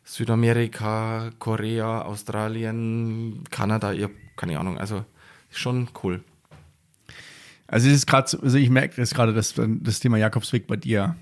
Südamerika, 0.04 1.30
Korea, 1.38 2.02
Australien, 2.02 3.44
Kanada, 3.50 3.92
ich 3.92 4.02
hab 4.02 4.10
keine 4.36 4.58
Ahnung. 4.58 4.78
Also 4.78 5.04
schon 5.52 5.88
cool. 6.02 6.22
Also 7.66 7.88
es 7.88 7.94
ist 7.94 8.06
gerade, 8.06 8.28
so- 8.28 8.40
also 8.40 8.58
ich 8.58 8.68
merke 8.70 9.00
jetzt 9.00 9.14
gerade, 9.14 9.32
dass 9.32 9.54
das 9.56 10.00
Thema 10.00 10.18
Jakobsweg 10.18 10.66
bei 10.66 10.76
dir 10.76 11.16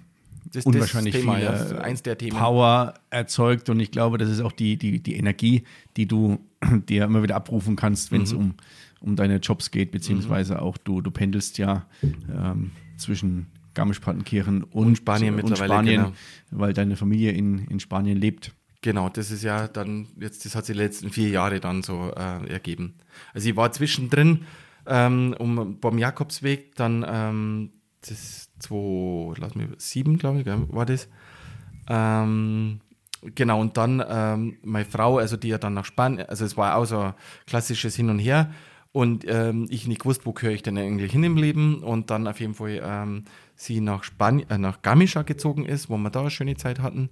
Das, 0.53 0.65
unwahrscheinlich 0.67 1.13
das 1.15 1.21
Thema, 1.23 1.37
viel 1.37 1.45
ja, 1.45 1.71
äh, 1.71 1.79
eins 1.79 2.03
der 2.03 2.19
Themen. 2.19 2.37
Power 2.37 2.95
erzeugt 3.11 3.69
und 3.69 3.79
ich 3.79 3.91
glaube, 3.93 4.19
das 4.19 4.29
ist 4.31 4.41
auch 4.41 4.53
die, 4.53 4.77
die, 4.77 5.01
die 5.01 5.15
Energie, 5.17 5.63
die 5.97 6.07
du 6.07 6.41
dir 6.89 7.05
immer 7.05 7.23
wieder 7.23 7.37
abrufen 7.37 7.77
kannst, 7.77 8.11
wenn 8.11 8.23
es 8.23 8.33
Mhm. 8.33 8.39
um, 8.39 8.55
um 9.01 9.17
deine 9.17 9.37
Jobs 9.37 9.71
geht, 9.71 9.93
beziehungsweise 9.93 10.61
auch 10.61 10.77
du, 10.77 11.01
du 11.01 11.11
pendelst 11.11 11.57
ja 11.59 11.87
ähm, 12.03 12.73
zwischen 12.97 13.47
Garmisch-Partenkirchen 13.75 14.65
und, 14.65 14.87
Und 14.89 14.97
Spanien 14.97 15.35
und 15.35 15.37
mittlerweile, 15.37 15.73
Spanien, 15.73 16.01
genau. 16.03 16.13
weil 16.51 16.73
deine 16.73 16.97
Familie 16.97 17.31
in, 17.31 17.67
in 17.67 17.79
Spanien 17.79 18.19
lebt. 18.19 18.53
Genau, 18.83 19.11
das 19.11 19.31
ist 19.31 19.43
ja 19.43 19.69
dann, 19.69 20.09
jetzt, 20.19 20.45
das 20.45 20.55
hat 20.55 20.65
sich 20.65 20.75
die 20.75 20.83
letzten 20.83 21.11
vier 21.11 21.29
Jahre 21.29 21.61
dann 21.61 21.83
so 21.83 22.13
äh, 22.17 22.51
ergeben. 22.51 22.95
Also 23.35 23.51
ich 23.51 23.57
war 23.57 23.71
zwischendrin 23.73 24.47
ähm, 24.87 25.35
um, 25.39 25.79
beim 25.81 25.99
Jakobsweg, 25.99 26.75
dann 26.77 27.05
ähm, 27.07 27.71
das 28.09 28.49
2007, 28.61 30.17
glaube 30.17 30.41
ich, 30.41 30.47
war 30.47 30.87
das. 30.87 31.09
Ähm, 31.89 32.81
genau, 33.35 33.61
und 33.61 33.77
dann 33.77 34.03
ähm, 34.09 34.57
meine 34.63 34.87
Frau, 34.87 35.19
also 35.19 35.37
die 35.37 35.49
ja 35.49 35.59
dann 35.59 35.75
nach 35.75 35.85
Spanien, 35.85 36.27
also 36.27 36.47
es 36.47 36.57
war 36.57 36.77
auch 36.77 36.87
so 36.87 37.01
ein 37.01 37.15
klassisches 37.47 37.97
Hin 37.97 38.09
und 38.09 38.19
Her. 38.19 38.51
Und 38.93 39.25
ähm, 39.29 39.67
ich 39.71 39.87
nicht 39.87 40.01
gewusst, 40.01 40.27
wo 40.27 40.33
gehöre 40.33 40.55
ich 40.55 40.65
denn 40.65 40.77
eigentlich 40.77 41.13
hin 41.13 41.23
im 41.23 41.37
Leben. 41.37 41.85
Und 41.85 42.11
dann 42.11 42.27
auf 42.27 42.41
jeden 42.41 42.55
Fall 42.55 42.81
ähm, 42.83 43.25
sie 43.55 43.81
nach 43.81 44.03
Spanien, 44.03 44.51
äh, 44.51 44.59
nach 44.59 44.83
Gamischa 44.83 45.23
gezogen 45.23 45.65
ist, 45.65 45.91
wo 45.91 45.97
wir 45.97 46.11
da 46.11 46.23
eine 46.23 46.31
schöne 46.31 46.57
Zeit 46.57 46.81
hatten 46.81 47.11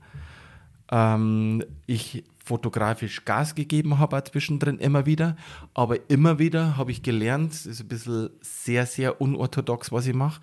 ähm, 0.91 1.65
ich 1.87 2.25
fotografisch 2.45 3.25
Gas 3.27 3.55
gegeben 3.55 3.99
habe 3.99 4.25
zwischendrin 4.25 4.79
immer 4.79 5.05
wieder. 5.07 5.37
Aber 5.75 6.11
immer 6.11 6.39
wieder 6.39 6.77
habe 6.77 6.91
ich 6.91 7.03
gelernt, 7.03 7.53
es 7.53 7.67
ist 7.67 7.81
ein 7.81 7.89
bisschen 7.89 8.31
sehr, 8.41 8.87
sehr 8.87 9.21
unorthodox, 9.21 9.93
was 9.93 10.07
ich 10.07 10.15
mache. 10.15 10.41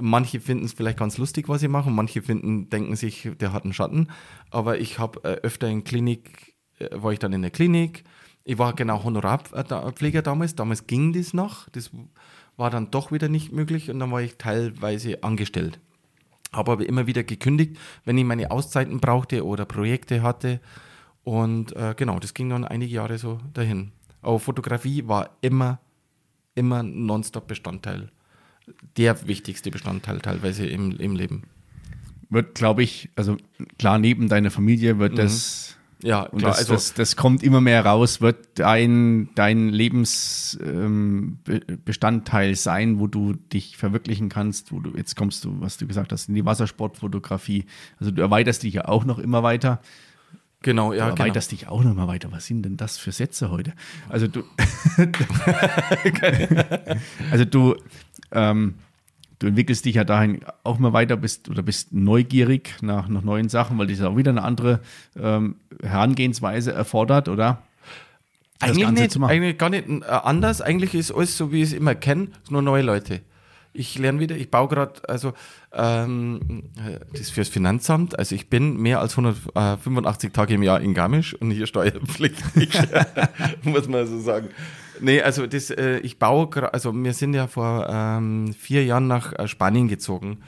Manche 0.00 0.38
finden 0.40 0.64
es 0.64 0.72
vielleicht 0.72 0.98
ganz 0.98 1.18
lustig, 1.18 1.48
was 1.48 1.62
ich 1.64 1.68
mache, 1.68 1.88
und 1.88 1.96
manche 1.96 2.22
finden, 2.22 2.70
denken 2.70 2.94
sich, 2.94 3.28
der 3.40 3.52
hat 3.52 3.64
einen 3.64 3.72
Schatten. 3.72 4.08
Aber 4.50 4.78
ich 4.78 5.00
habe 5.00 5.24
äh, 5.24 5.40
öfter 5.42 5.68
in 5.68 5.82
Klinik, 5.82 6.54
äh, 6.78 6.88
war 6.92 7.12
ich 7.12 7.18
dann 7.18 7.32
in 7.32 7.42
der 7.42 7.50
Klinik. 7.50 8.04
Ich 8.44 8.58
war 8.58 8.72
genau 8.74 9.02
Honorarpfleger 9.02 10.22
damals. 10.22 10.54
Damals 10.54 10.86
ging 10.86 11.12
das 11.12 11.34
noch. 11.34 11.68
Das 11.70 11.90
war 12.56 12.70
dann 12.70 12.90
doch 12.92 13.10
wieder 13.10 13.28
nicht 13.28 13.52
möglich 13.52 13.90
und 13.90 13.98
dann 13.98 14.12
war 14.12 14.22
ich 14.22 14.36
teilweise 14.36 15.22
angestellt. 15.24 15.80
Habe 16.52 16.72
aber 16.72 16.86
immer 16.86 17.06
wieder 17.06 17.22
gekündigt, 17.22 17.78
wenn 18.04 18.18
ich 18.18 18.24
meine 18.24 18.50
Auszeiten 18.50 19.00
brauchte 19.00 19.44
oder 19.44 19.64
Projekte 19.64 20.22
hatte. 20.22 20.60
Und 21.22 21.76
äh, 21.76 21.94
genau, 21.96 22.18
das 22.18 22.34
ging 22.34 22.48
dann 22.50 22.64
einige 22.64 22.92
Jahre 22.92 23.18
so 23.18 23.38
dahin. 23.52 23.92
Aber 24.22 24.38
Fotografie 24.38 25.06
war 25.06 25.30
immer, 25.40 25.80
immer 26.54 26.82
nonstop 26.82 27.46
Bestandteil. 27.46 28.10
Der 28.96 29.26
wichtigste 29.26 29.70
Bestandteil 29.70 30.20
teilweise 30.20 30.66
im, 30.66 30.98
im 30.98 31.16
Leben. 31.16 31.44
Wird, 32.28 32.54
glaube 32.54 32.82
ich, 32.82 33.10
also 33.16 33.36
klar, 33.78 33.98
neben 33.98 34.28
deiner 34.28 34.50
Familie 34.50 34.98
wird 34.98 35.18
das, 35.18 35.76
Ja, 36.02 36.22
und 36.22 36.38
klar. 36.38 36.52
das, 36.52 36.60
also, 36.60 36.74
das, 36.74 36.94
das 36.94 37.16
kommt 37.16 37.42
immer 37.42 37.60
mehr 37.60 37.84
raus, 37.84 38.20
wird 38.20 38.58
dein, 38.58 39.28
dein 39.34 39.68
Lebensbestandteil 39.68 42.48
ähm, 42.48 42.54
sein, 42.54 42.98
wo 42.98 43.06
du 43.06 43.34
dich 43.34 43.76
verwirklichen 43.76 44.28
kannst, 44.28 44.72
wo 44.72 44.80
du, 44.80 44.96
jetzt 44.96 45.16
kommst 45.16 45.44
du, 45.44 45.60
was 45.60 45.76
du 45.76 45.86
gesagt 45.86 46.12
hast, 46.12 46.28
in 46.28 46.34
die 46.34 46.44
Wassersportfotografie. 46.44 47.66
Also 47.98 48.12
du 48.12 48.22
erweiterst 48.22 48.62
dich 48.62 48.74
ja 48.74 48.86
auch 48.86 49.04
noch 49.04 49.18
immer 49.18 49.42
weiter. 49.42 49.80
genau, 50.62 50.92
ja, 50.92 51.08
du 51.08 51.14
genau. 51.14 51.24
erweiterst 51.24 51.52
dich 51.52 51.68
auch 51.68 51.84
noch 51.84 51.94
mal 51.94 52.08
weiter. 52.08 52.32
Was 52.32 52.46
sind 52.46 52.62
denn 52.62 52.78
das 52.78 52.96
für 52.96 53.12
Sätze 53.12 53.50
heute? 53.50 53.74
Also 54.08 54.26
du, 54.26 54.42
also 57.30 57.44
du, 57.44 57.76
ähm, 58.32 58.76
du 59.40 59.48
entwickelst 59.48 59.84
dich 59.84 59.96
ja 59.96 60.04
dahin 60.04 60.40
auch 60.62 60.78
mal 60.78 60.92
weiter, 60.92 61.16
bist 61.16 61.48
oder 61.48 61.62
bist 61.62 61.92
neugierig 61.92 62.76
nach, 62.82 63.08
nach 63.08 63.22
neuen 63.22 63.48
Sachen, 63.48 63.78
weil 63.78 63.88
das 63.88 64.00
auch 64.02 64.16
wieder 64.16 64.30
eine 64.30 64.42
andere 64.42 64.80
ähm, 65.20 65.56
Herangehensweise 65.82 66.72
erfordert, 66.72 67.28
oder? 67.28 67.62
Das 68.60 68.70
Eigentlich 68.70 68.84
Ganze 68.84 69.02
nicht, 69.02 69.12
zu 69.12 69.18
machen. 69.20 69.30
eigentlich 69.30 69.58
gar 69.58 69.70
nicht 69.70 69.88
äh, 69.88 70.04
anders. 70.04 70.60
Eigentlich 70.60 70.94
ist 70.94 71.10
alles 71.10 71.36
so, 71.36 71.50
wie 71.50 71.62
ich 71.62 71.68
es 71.68 71.72
immer 71.72 71.94
kenne, 71.94 72.28
nur 72.50 72.60
neue 72.60 72.82
Leute. 72.82 73.22
Ich 73.72 73.98
lerne 73.98 74.20
wieder, 74.20 74.36
ich 74.36 74.50
baue 74.50 74.68
gerade, 74.68 75.08
also 75.08 75.32
ähm, 75.72 76.64
äh, 76.76 76.98
das 77.12 77.20
ist 77.20 77.30
fürs 77.30 77.48
Finanzamt, 77.48 78.18
also 78.18 78.34
ich 78.34 78.50
bin 78.50 78.76
mehr 78.76 79.00
als 79.00 79.12
185 79.12 80.32
Tage 80.32 80.54
im 80.54 80.62
Jahr 80.62 80.80
in 80.80 80.92
Garmisch 80.92 81.34
und 81.34 81.52
hier 81.52 81.66
steuerpflichtig, 81.66 82.70
muss 83.62 83.88
man 83.88 84.06
so 84.06 84.20
sagen. 84.20 84.48
Nee, 85.00 85.22
also 85.22 85.46
das, 85.46 85.70
äh, 85.70 85.98
ich 85.98 86.18
baue, 86.18 86.72
also 86.72 86.94
wir 86.94 87.12
sind 87.12 87.34
ja 87.34 87.46
vor 87.46 87.86
ähm, 87.88 88.52
vier 88.52 88.84
Jahren 88.84 89.06
nach 89.06 89.32
äh, 89.38 89.48
Spanien 89.48 89.88
gezogen, 89.88 90.40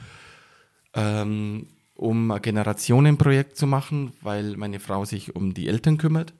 ähm, 0.93 1.67
um 1.95 2.31
ein 2.31 2.41
Generationenprojekt 2.41 3.57
zu 3.57 3.67
machen, 3.67 4.13
weil 4.21 4.57
meine 4.57 4.79
Frau 4.79 5.05
sich 5.05 5.35
um 5.35 5.53
die 5.53 5.67
Eltern 5.67 5.97
kümmert. 5.97 6.33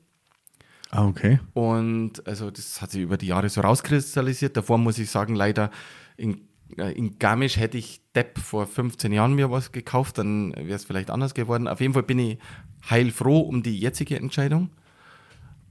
Ah, 0.91 1.07
okay. 1.07 1.39
Und 1.53 2.26
also 2.28 2.51
das 2.51 2.82
hat 2.82 2.91
sich 2.91 3.01
über 3.01 3.18
die 3.18 3.28
Jahre 3.28 3.49
so 3.49 3.61
rauskristallisiert. 3.61 4.55
Davor 4.55 4.78
muss 4.78 4.99
ich 4.99 5.09
sagen, 5.09 5.34
leider 5.36 5.72
in, 6.18 6.41
äh, 6.78 6.91
in 6.91 7.18
Garmisch 7.18 7.57
hätte 7.57 7.80
ich 7.80 8.01
Depp 8.14 8.38
vor 8.38 8.68
15 8.68 9.11
Jahren 9.11 9.34
mir 9.34 9.49
was 9.49 9.72
gekauft, 9.72 10.20
dann 10.20 10.53
wäre 10.55 10.76
es 10.76 10.86
vielleicht 10.86 11.09
anders 11.09 11.34
geworden. 11.34 11.68
Auf 11.68 11.82
jeden 11.82 11.93
Fall 11.93 12.03
bin 12.03 12.20
ich 12.20 12.38
heilfroh 12.89 13.39
um 13.39 13.64
die 13.64 13.80
jetzige 13.80 14.18
Entscheidung. 14.18 14.70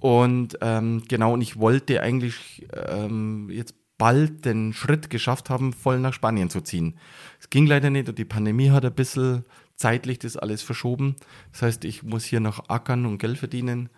Und 0.02 0.58
ähm, 0.60 1.02
genau, 1.08 1.34
und 1.34 1.42
ich 1.42 1.58
wollte 1.58 2.00
eigentlich 2.00 2.66
ähm, 2.88 3.48
jetzt 3.50 3.74
bald 3.98 4.44
den 4.44 4.72
Schritt 4.72 5.10
geschafft 5.10 5.48
haben, 5.48 5.72
voll 5.72 6.00
nach 6.00 6.12
Spanien 6.12 6.50
zu 6.50 6.60
ziehen. 6.60 6.98
Es 7.38 7.50
ging 7.50 7.66
leider 7.66 7.88
nicht 7.88 8.08
und 8.08 8.18
die 8.18 8.24
Pandemie 8.24 8.70
hat 8.70 8.84
ein 8.84 8.94
bisschen 8.94 9.44
zeitlich 9.76 10.18
das 10.18 10.36
alles 10.36 10.62
verschoben. 10.62 11.16
Das 11.52 11.62
heißt, 11.62 11.84
ich 11.84 12.02
muss 12.02 12.24
hier 12.24 12.40
noch 12.40 12.68
ackern 12.68 13.06
und 13.06 13.18
Geld 13.18 13.38
verdienen 13.38 13.90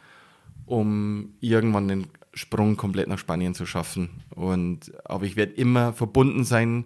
um 0.67 1.35
irgendwann 1.41 1.89
den 1.89 2.07
Sprung 2.33 2.77
komplett 2.77 3.09
nach 3.09 3.19
Spanien 3.19 3.55
zu 3.55 3.67
schaffen. 3.67 4.23
Und, 4.35 4.93
aber 5.05 5.25
ich 5.25 5.37
werde 5.37 5.53
immer 5.53 5.93
verbunden 5.93 6.45
sein 6.45 6.85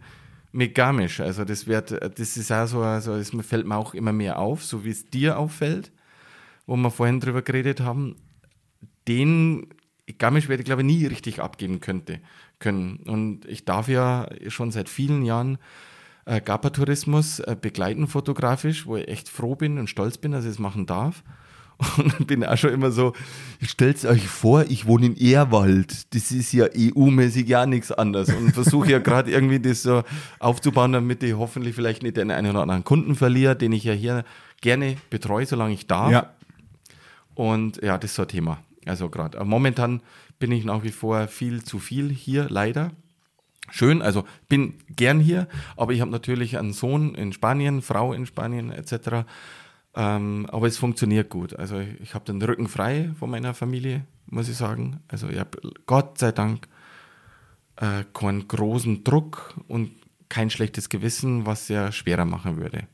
mit 0.53 0.75
Garmisch. 0.75 1.21
Also 1.21 1.45
das 1.45 1.67
wird, 1.67 1.91
das 1.91 2.37
ist 2.37 2.53
auch 2.53 2.67
so, 2.67 2.81
also 2.81 3.17
das 3.17 3.31
fällt 3.47 3.67
mir 3.67 3.77
auch 3.77 3.95
immer 3.95 4.13
mehr 4.13 4.39
auf, 4.39 4.65
so 4.65 4.85
wie 4.85 4.91
es 4.91 5.09
dir 5.11 5.39
auffällt, 5.39 5.93
wo 6.67 6.77
wir 6.77 6.91
vorhin 6.91 7.21
drüber 7.21 7.43
geredet 7.43 7.81
haben. 7.81 8.17
Den 9.09 9.69
Garmisch 10.19 10.49
werde 10.49 10.63
ich 10.63 10.65
glaube 10.65 10.83
ich 10.83 10.87
nie 10.87 11.07
richtig 11.07 11.41
abgeben 11.41 11.81
könnte, 11.81 12.21
können. 12.59 12.99
Und 13.07 13.45
ich 13.47 13.65
darf 13.65 13.89
ja 13.89 14.29
schon 14.49 14.71
seit 14.71 14.89
vielen 14.89 15.25
Jahren 15.25 15.59
äh, 16.25 16.41
Gapa-Tourismus 16.41 17.41
äh, 17.41 17.57
begleiten 17.61 18.07
fotografisch, 18.07 18.87
wo 18.87 18.97
ich 18.97 19.09
echt 19.09 19.29
froh 19.29 19.55
bin 19.55 19.79
und 19.79 19.91
stolz 19.91 20.19
bin, 20.19 20.33
dass 20.33 20.45
ich 20.45 20.53
es 20.53 20.59
machen 20.59 20.87
darf. 20.87 21.23
Und 21.97 22.27
bin 22.27 22.45
auch 22.45 22.57
schon 22.57 22.73
immer 22.73 22.91
so, 22.91 23.13
stellt 23.63 24.05
euch 24.05 24.27
vor, 24.27 24.65
ich 24.69 24.87
wohne 24.87 25.07
in 25.07 25.17
Ehrwald. 25.17 26.13
Das 26.13 26.33
ist 26.33 26.53
ja 26.53 26.67
EU-mäßig 26.77 27.47
ja 27.47 27.67
nichts 27.67 27.93
anderes. 27.93 28.35
Und 28.35 28.51
versuche 28.51 28.91
ja 28.91 28.99
gerade 28.99 29.31
irgendwie 29.31 29.61
das 29.61 29.85
so 29.85 30.03
aufzubauen, 30.41 30.93
damit 30.93 31.23
ich 31.23 31.35
hoffentlich 31.35 31.77
vielleicht 31.77 32.03
nicht 32.03 32.17
den 32.17 32.33
einen 32.33 32.51
oder 32.51 32.63
anderen 32.63 32.83
Kunden 32.83 33.15
verliere, 33.15 33.55
den 33.55 33.71
ich 33.71 33.85
ja 33.85 33.93
hier 33.93 34.25
gerne 34.61 34.97
betreue, 35.09 35.47
solange 35.47 35.73
ich 35.75 35.87
darf. 35.87 36.11
Ja. 36.11 36.35
Und 37.37 37.81
ja, 37.81 37.97
das 37.97 38.11
ist 38.11 38.17
so 38.17 38.23
ein 38.23 38.29
Thema. 38.29 38.59
Also 38.89 39.09
gerade 39.09 39.43
momentan 39.45 40.03
bin 40.39 40.53
ich 40.53 40.65
nach 40.65 40.83
wie 40.83 40.91
vor 40.91 41.29
viel 41.29 41.63
zu 41.65 41.79
viel 41.79 42.11
hier, 42.11 42.49
leider. 42.49 42.93
Schön, 43.71 44.01
also 44.01 44.25
bin 44.49 44.75
gern 44.89 45.21
hier, 45.21 45.47
aber 45.77 45.93
ich 45.93 46.01
habe 46.01 46.11
natürlich 46.11 46.59
einen 46.59 46.73
Sohn 46.73 47.15
in 47.15 47.33
Spanien, 47.33 47.83
Frau 47.83 48.13
in 48.13 48.25
Spanien 48.25 48.73
etc. 48.73 49.27
Ähm, 49.95 50.47
aber 50.51 50.67
es 50.67 50.79
funktioniert 50.79 51.29
gut. 51.29 51.55
Also 51.55 51.79
ich, 51.79 52.15
habe 52.15 52.25
den 52.25 52.41
Rücken 52.41 52.69
frei 52.69 53.11
von 53.19 53.31
meiner 53.31 53.53
Familie, 53.53 54.07
muss 54.27 54.49
ich 54.49 54.57
sagen. 54.57 55.01
Also 55.09 55.29
ich 55.29 55.39
habe 55.39 55.59
Gott 55.87 56.19
sei 56.19 56.33
Dank 56.33 56.69
äh, 57.77 58.05
keinen 58.15 58.49
großen 58.49 59.05
Druck 59.05 59.55
und 59.67 59.91
kein 60.29 60.51
schlechtes 60.51 60.89
Gewissen, 60.89 61.47
was 61.47 61.67
sehr 61.67 61.93
schwerer 61.93 62.25
machen 62.25 62.57
würde. 62.57 62.87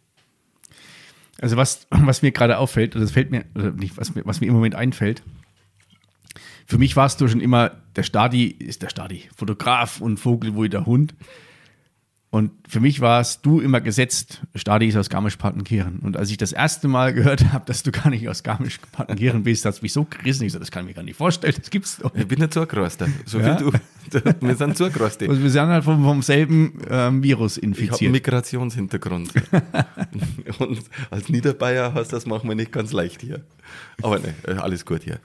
Also 1.40 1.56
was, 1.56 1.86
was 1.90 2.22
mir 2.22 2.32
gerade 2.32 2.58
auffällt, 2.58 2.96
oder 2.96 3.04
das 3.04 3.12
fällt 3.12 3.30
mir, 3.30 3.44
oder 3.54 3.72
nicht, 3.72 3.96
was 3.96 4.14
mir, 4.14 4.24
was 4.24 4.40
mir 4.40 4.46
im 4.46 4.54
Moment 4.54 4.74
einfällt, 4.74 5.22
für 6.66 6.78
mich 6.78 6.96
warst 6.96 7.20
du 7.20 7.28
schon 7.28 7.40
immer, 7.40 7.72
der 7.96 8.02
Stadi 8.02 8.46
ist 8.46 8.82
der 8.82 8.88
Stadi, 8.88 9.24
Fotograf 9.36 10.00
und 10.00 10.18
Vogel, 10.18 10.54
wo 10.54 10.64
der 10.66 10.86
Hund. 10.86 11.14
Und 12.30 12.50
für 12.68 12.80
mich 12.80 13.00
warst 13.00 13.46
du 13.46 13.60
immer 13.60 13.80
gesetzt, 13.80 14.42
Stadi 14.56 14.88
ist 14.88 14.96
aus 14.96 15.08
Garmisch-Partenkirchen. 15.08 16.00
Und 16.00 16.16
als 16.16 16.30
ich 16.32 16.36
das 16.36 16.50
erste 16.50 16.88
Mal 16.88 17.14
gehört 17.14 17.44
habe, 17.52 17.64
dass 17.66 17.84
du 17.84 17.92
gar 17.92 18.10
nicht 18.10 18.28
aus 18.28 18.42
Garmisch-Partenkirchen 18.42 19.44
bist, 19.44 19.64
hat 19.64 19.74
es 19.74 19.82
mich 19.82 19.92
so 19.92 20.04
gerissen. 20.04 20.42
Ich 20.44 20.52
so, 20.52 20.58
das 20.58 20.72
kann 20.72 20.82
ich 20.82 20.88
mir 20.88 20.94
gar 20.94 21.04
nicht 21.04 21.16
vorstellen, 21.16 21.54
das 21.56 21.70
gibt's 21.70 21.98
doch. 21.98 22.12
Ich 22.12 22.26
bin 22.26 22.40
nicht 22.40 22.52
zugerostet, 22.52 23.08
so 23.24 23.38
Ja? 23.38 23.60
wie 23.60 23.62
du. 23.62 23.72
Wir 24.40 24.56
sind 24.56 24.76
zugerostet. 24.76 25.28
Also 25.28 25.40
wir 25.40 25.50
sind 25.50 25.68
halt 25.68 25.84
vom, 25.84 26.02
vom 26.02 26.22
selben 26.22 26.80
ähm, 26.90 27.22
Virus 27.22 27.56
Ich 27.56 27.62
habe 27.62 27.66
infiziert. 27.68 28.10
Migrationshintergrund. 28.10 29.32
Und 30.58 30.80
als 31.10 31.28
Niederbayer 31.28 31.94
hast 31.94 32.12
das 32.12 32.26
manchmal 32.26 32.56
nicht 32.56 32.72
ganz 32.72 32.90
leicht 32.90 33.20
hier. 33.20 33.42
Aber 34.02 34.18
ne, 34.18 34.34
alles 34.60 34.84
gut 34.84 35.04
hier. 35.04 35.20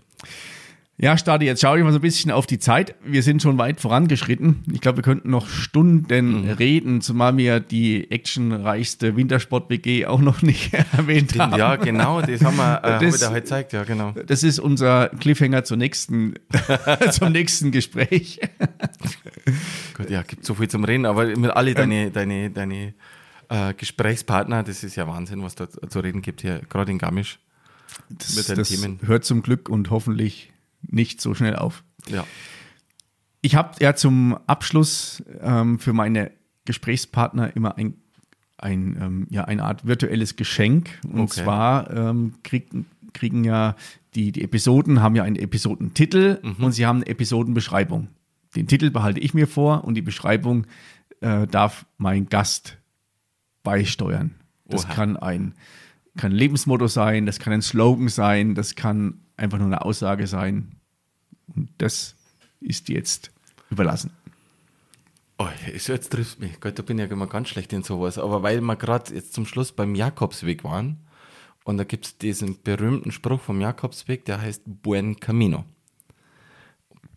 Ja, 1.02 1.18
Stadi, 1.18 1.45
jetzt 1.45 1.62
schaue 1.62 1.78
ich 1.78 1.84
mal 1.86 1.93
so 1.93 2.00
ein 2.00 2.02
bisschen 2.02 2.30
auf 2.30 2.45
die 2.45 2.60
Zeit. 2.60 2.93
Wir 3.06 3.24
sind 3.24 3.41
schon 3.41 3.58
weit 3.58 3.80
vorangeschritten. 3.80 4.64
Ich 4.74 4.82
glaube, 4.82 4.97
wir 4.97 5.04
könnten 5.04 5.30
noch 5.30 5.47
Stunden 5.47 6.41
Mhm. 6.43 6.50
reden, 6.52 7.00
zumal 7.00 7.38
wir 7.38 7.62
die 7.62 8.12
actionreichste 8.12 9.16
Wintersport-WG 9.16 10.08
auch 10.08 10.20
noch 10.20 10.41
nicht 10.41 10.74
erwähnt 10.74 11.39
haben. 11.39 11.58
Ja, 11.58 11.78
genau, 11.78 12.22
das 12.22 12.43
haben 12.43 12.58
wir 12.58 12.80
äh, 12.84 13.00
Das- 13.06 13.14
heute 13.22 13.30
heute 13.30 13.41
gezeigt, 13.41 13.72
ja, 13.74 13.86
genau. 13.86 14.12
Das 14.28 14.43
ist 14.43 14.60
unser 14.60 15.08
Cliffhanger 15.08 15.64
zur 15.64 15.78
nächsten, 15.78 16.34
zum 17.12 17.32
nächsten 17.32 17.72
Gespräch. 17.72 18.41
Gut, 19.95 20.10
ja, 20.10 20.22
gibt 20.24 20.43
so 20.43 20.54
viel 20.56 20.68
zum 20.68 20.84
Reden, 20.84 21.06
aber 21.06 21.28
mit 21.38 21.52
alle 21.52 21.76
deine, 21.76 22.12
deine, 22.12 22.50
deine 22.50 22.93
äh, 23.47 23.74
Gesprächspartner, 23.74 24.64
das 24.64 24.84
ist 24.84 24.97
ja 24.97 25.08
Wahnsinn, 25.08 25.41
was 25.43 25.56
da 25.56 25.68
zu 25.70 26.00
reden 26.02 26.22
gibt 26.22 26.41
hier, 26.41 26.60
gerade 26.68 26.91
in 26.91 26.97
Garmisch. 26.97 27.39
Das, 28.10 28.36
Mit 28.36 28.50
den 28.50 28.56
das 28.58 28.68
Themen. 28.70 29.00
hört 29.06 29.24
zum 29.24 29.41
Glück 29.43 29.70
und 29.70 29.89
hoffentlich 29.91 30.49
nicht 30.92 31.22
so 31.22 31.34
schnell 31.34 31.56
auf. 31.56 31.84
Ja. 32.08 32.26
Ich 33.42 33.56
habe 33.56 33.72
ja 33.80 33.96
zum 33.96 34.38
Abschluss 34.48 35.24
ähm, 35.42 35.80
für 35.80 35.94
meine 35.94 36.32
Gesprächspartner 36.66 37.56
immer 37.56 37.78
ein, 37.78 37.94
ein, 38.58 38.98
ähm, 39.02 39.28
ja, 39.30 39.46
eine 39.46 39.64
Art 39.64 39.86
virtuelles 39.88 40.36
Geschenk. 40.36 40.90
Und 41.04 41.22
Okay. 41.22 41.44
zwar 41.44 41.90
ähm, 41.90 42.34
kriegen, 42.44 42.86
kriegen 43.14 43.44
ja 43.44 43.76
die, 44.16 44.32
die 44.32 44.44
Episoden, 44.44 45.02
haben 45.02 45.16
ja 45.16 45.24
einen 45.24 45.36
Episodentitel 45.38 46.40
Mhm. 46.44 46.64
und 46.66 46.72
sie 46.74 46.86
haben 46.86 46.98
eine 46.98 47.08
Episodenbeschreibung. 47.08 48.08
Den 48.56 48.68
Titel 48.68 48.90
behalte 48.90 49.20
ich 49.20 49.34
mir 49.34 49.48
vor 49.48 49.84
und 49.84 49.94
die 49.96 50.02
Beschreibung 50.02 50.66
äh, 51.22 51.48
darf 51.48 51.86
mein 51.98 52.28
Gast 52.30 52.78
beisteuern. 53.64 54.36
Das 54.66 54.86
Oha. 54.86 54.94
kann 54.94 55.18
ein, 55.18 55.54
kann 56.18 56.32
ein 56.32 56.36
Lebensmotto 56.38 56.88
sein, 56.88 57.26
das 57.26 57.40
kann 57.40 57.54
ein 57.54 57.62
Slogan 57.62 58.08
sein, 58.10 58.56
das 58.56 58.76
kann 58.76 59.20
einfach 59.38 59.58
nur 59.58 59.68
eine 59.68 59.84
Aussage 59.84 60.28
sein. 60.28 60.74
Und 61.60 61.70
das 61.78 62.16
ist 62.62 62.88
jetzt 62.88 63.32
überlassen. 63.70 64.12
Oh, 65.38 65.47
jetzt 65.68 66.10
trifft 66.10 66.39
mich. 66.39 66.60
Gott, 66.60 66.80
da 66.80 66.84
bin 66.84 66.97
ich 66.97 67.05
ja 67.05 67.12
immer 67.12 67.28
ganz 67.28 67.49
schlecht 67.49 67.74
in 67.74 67.84
sowas. 67.84 68.18
Aber 68.18 68.43
weil 68.43 68.62
wir 68.62 68.76
gerade 68.78 69.14
jetzt 69.14 69.34
zum 69.34 69.45
Schluss 69.45 69.72
beim 69.74 69.93
Jakobsweg 69.93 70.64
waren 70.64 70.97
und 71.66 71.78
da 71.78 71.84
gibt 71.84 72.05
es 72.05 72.18
diesen 72.18 72.62
berühmten 72.62 73.12
Spruch 73.12 73.41
vom 73.41 73.60
Jakobsweg, 73.60 74.26
der 74.26 74.41
heißt 74.41 74.64
Buen 74.66 75.20
Camino. 75.20 75.66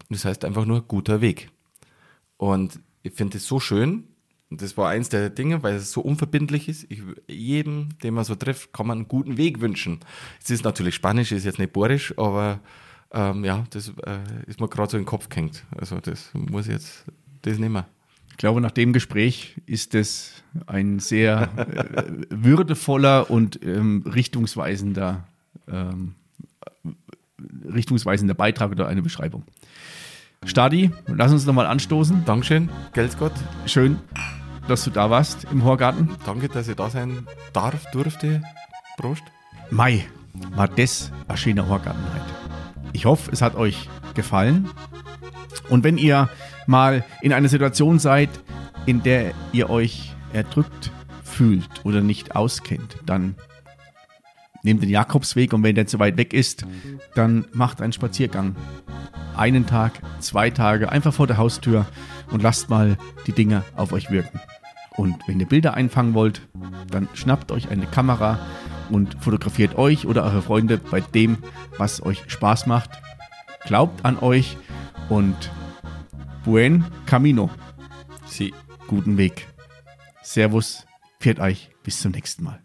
Das 0.09 0.25
heißt 0.25 0.45
einfach 0.45 0.67
nur 0.67 0.83
guter 0.83 1.21
Weg. 1.21 1.51
Und 2.37 2.81
ich 3.03 3.13
finde 3.13 3.39
es 3.39 3.47
so 3.47 3.61
schön. 3.61 4.09
Und 4.51 4.61
das 4.61 4.77
war 4.77 4.91
eins 4.91 5.09
der 5.09 5.31
Dinge, 5.31 5.63
weil 5.63 5.77
es 5.77 5.93
so 5.93 6.01
unverbindlich 6.01 6.69
ist. 6.69 6.87
Ich, 6.91 7.03
jedem, 7.27 7.91
den 8.03 8.15
man 8.15 8.25
so 8.25 8.35
trifft, 8.35 8.73
kann 8.73 8.89
man 8.89 8.99
einen 8.99 9.09
guten 9.09 9.37
Weg 9.37 9.61
wünschen. 9.61 10.01
Es 10.43 10.51
ist 10.51 10.65
natürlich 10.65 10.97
Spanisch, 10.97 11.33
ist 11.33 11.45
jetzt 11.45 11.59
nicht 11.59 11.73
Borisch, 11.73 12.13
aber 12.19 12.61
ähm, 13.13 13.45
ja, 13.45 13.65
das 13.71 13.89
äh, 13.89 14.19
ist 14.47 14.61
mir 14.61 14.69
gerade 14.69 14.91
so 14.91 14.97
in 14.97 15.03
den 15.03 15.09
Kopf 15.09 15.29
gehängt. 15.29 15.65
Also 15.77 16.01
das 16.01 16.31
muss 16.33 16.67
ich 16.67 16.73
jetzt, 16.73 17.05
das 17.43 17.59
nicht 17.59 17.71
mehr. 17.71 17.87
Ich 18.31 18.39
glaube, 18.39 18.61
nach 18.61 18.71
dem 18.71 18.93
Gespräch 18.93 19.61
ist 19.67 19.95
es 19.95 20.43
ein 20.67 20.99
sehr 20.99 21.51
äh, 21.57 22.05
würdevoller 22.31 23.31
und 23.31 23.63
ähm, 23.63 24.03
richtungsweisender, 24.07 25.25
ähm, 25.69 26.15
richtungsweisender 27.69 28.35
Beitrag 28.35 28.71
oder 28.73 28.89
eine 28.89 29.03
Beschreibung. 29.03 29.45
Stadi, 30.45 30.91
lass 31.07 31.31
uns 31.31 31.47
nochmal 31.47 31.67
anstoßen. 31.67 32.25
Dankeschön, 32.25 32.71
Geld 32.95 33.17
Gott. 33.19 33.35
Schön, 33.67 33.99
dass 34.67 34.85
du 34.85 34.91
da 34.91 35.11
warst 35.11 35.45
im 35.53 35.63
Horgarten. 35.63 36.09
Danke, 36.25 36.49
dass 36.49 36.67
ich 36.67 36.75
da 36.75 36.91
sein 36.91 37.27
darf, 37.53 37.91
durfte. 37.93 38.43
Prost. 38.97 39.23
Mai, 39.71 40.05
war 40.55 40.69
das 40.69 41.13
ein 41.29 41.37
schöner 41.37 41.69
Horgarten 41.69 42.03
heute. 42.13 42.72
Ich 42.93 43.05
hoffe, 43.07 43.31
es 43.33 43.43
hat 43.43 43.55
euch 43.55 43.89
gefallen. 44.15 44.69
Und 45.69 45.85
wenn 45.85 45.99
ihr 45.99 46.29
mal 46.67 47.05
in 47.23 47.33
einer 47.33 47.49
Situation 47.49 47.99
seid, 47.99 48.31
in 48.87 49.03
der 49.03 49.33
ihr 49.53 49.71
euch 49.71 50.15
erdrückt 50.33 50.91
fühlt 51.23 51.85
oder 51.85 52.01
nicht 52.01 52.37
auskennt, 52.37 52.99
dann 53.07 53.35
nehmt 54.63 54.83
den 54.83 54.91
Jakobsweg 54.91 55.53
und 55.53 55.63
wenn 55.63 55.75
der 55.75 55.87
zu 55.87 55.99
weit 55.99 56.17
weg 56.17 56.33
ist, 56.33 56.67
dann 57.15 57.47
macht 57.53 57.81
einen 57.81 57.93
Spaziergang. 57.93 58.55
Einen 59.37 59.67
Tag, 59.67 60.01
zwei 60.21 60.51
Tage, 60.51 60.93
einfach 60.93 61.15
vor 61.15 61.27
der 61.27 61.39
Haustür 61.39 61.87
und 62.31 62.43
lasst 62.43 62.69
mal 62.69 62.99
die 63.27 63.33
Dinge 63.33 63.65
auf 63.77 63.93
euch 63.93 64.11
wirken. 64.11 64.41
Und 64.97 65.17
wenn 65.27 65.41
ihr 65.41 65.47
Bilder 65.47 65.75
einfangen 65.75 66.15
wollt, 66.15 66.43
dann 66.91 67.09
schnappt 67.15 67.51
euch 67.51 67.71
eine 67.71 67.87
Kamera 67.87 68.39
und 68.93 69.17
fotografiert 69.23 69.77
euch 69.77 70.07
oder 70.07 70.25
eure 70.25 70.43
Freunde 70.43 70.79
bei 70.79 71.01
dem, 71.01 71.39
was 71.79 72.03
euch 72.03 72.23
Spaß 72.29 72.67
macht. 72.67 72.91
Glaubt 73.65 74.05
an 74.05 74.19
euch 74.19 74.57
und 75.09 75.51
buen 76.45 76.85
camino. 77.07 77.51
Sie. 78.27 78.55
Guten 78.87 79.17
Weg. 79.17 79.49
Servus, 80.23 80.87
pfiat 81.21 81.41
euch, 81.41 81.71
bis 81.83 82.01
zum 82.01 82.13
nächsten 82.13 82.45
Mal. 82.45 82.63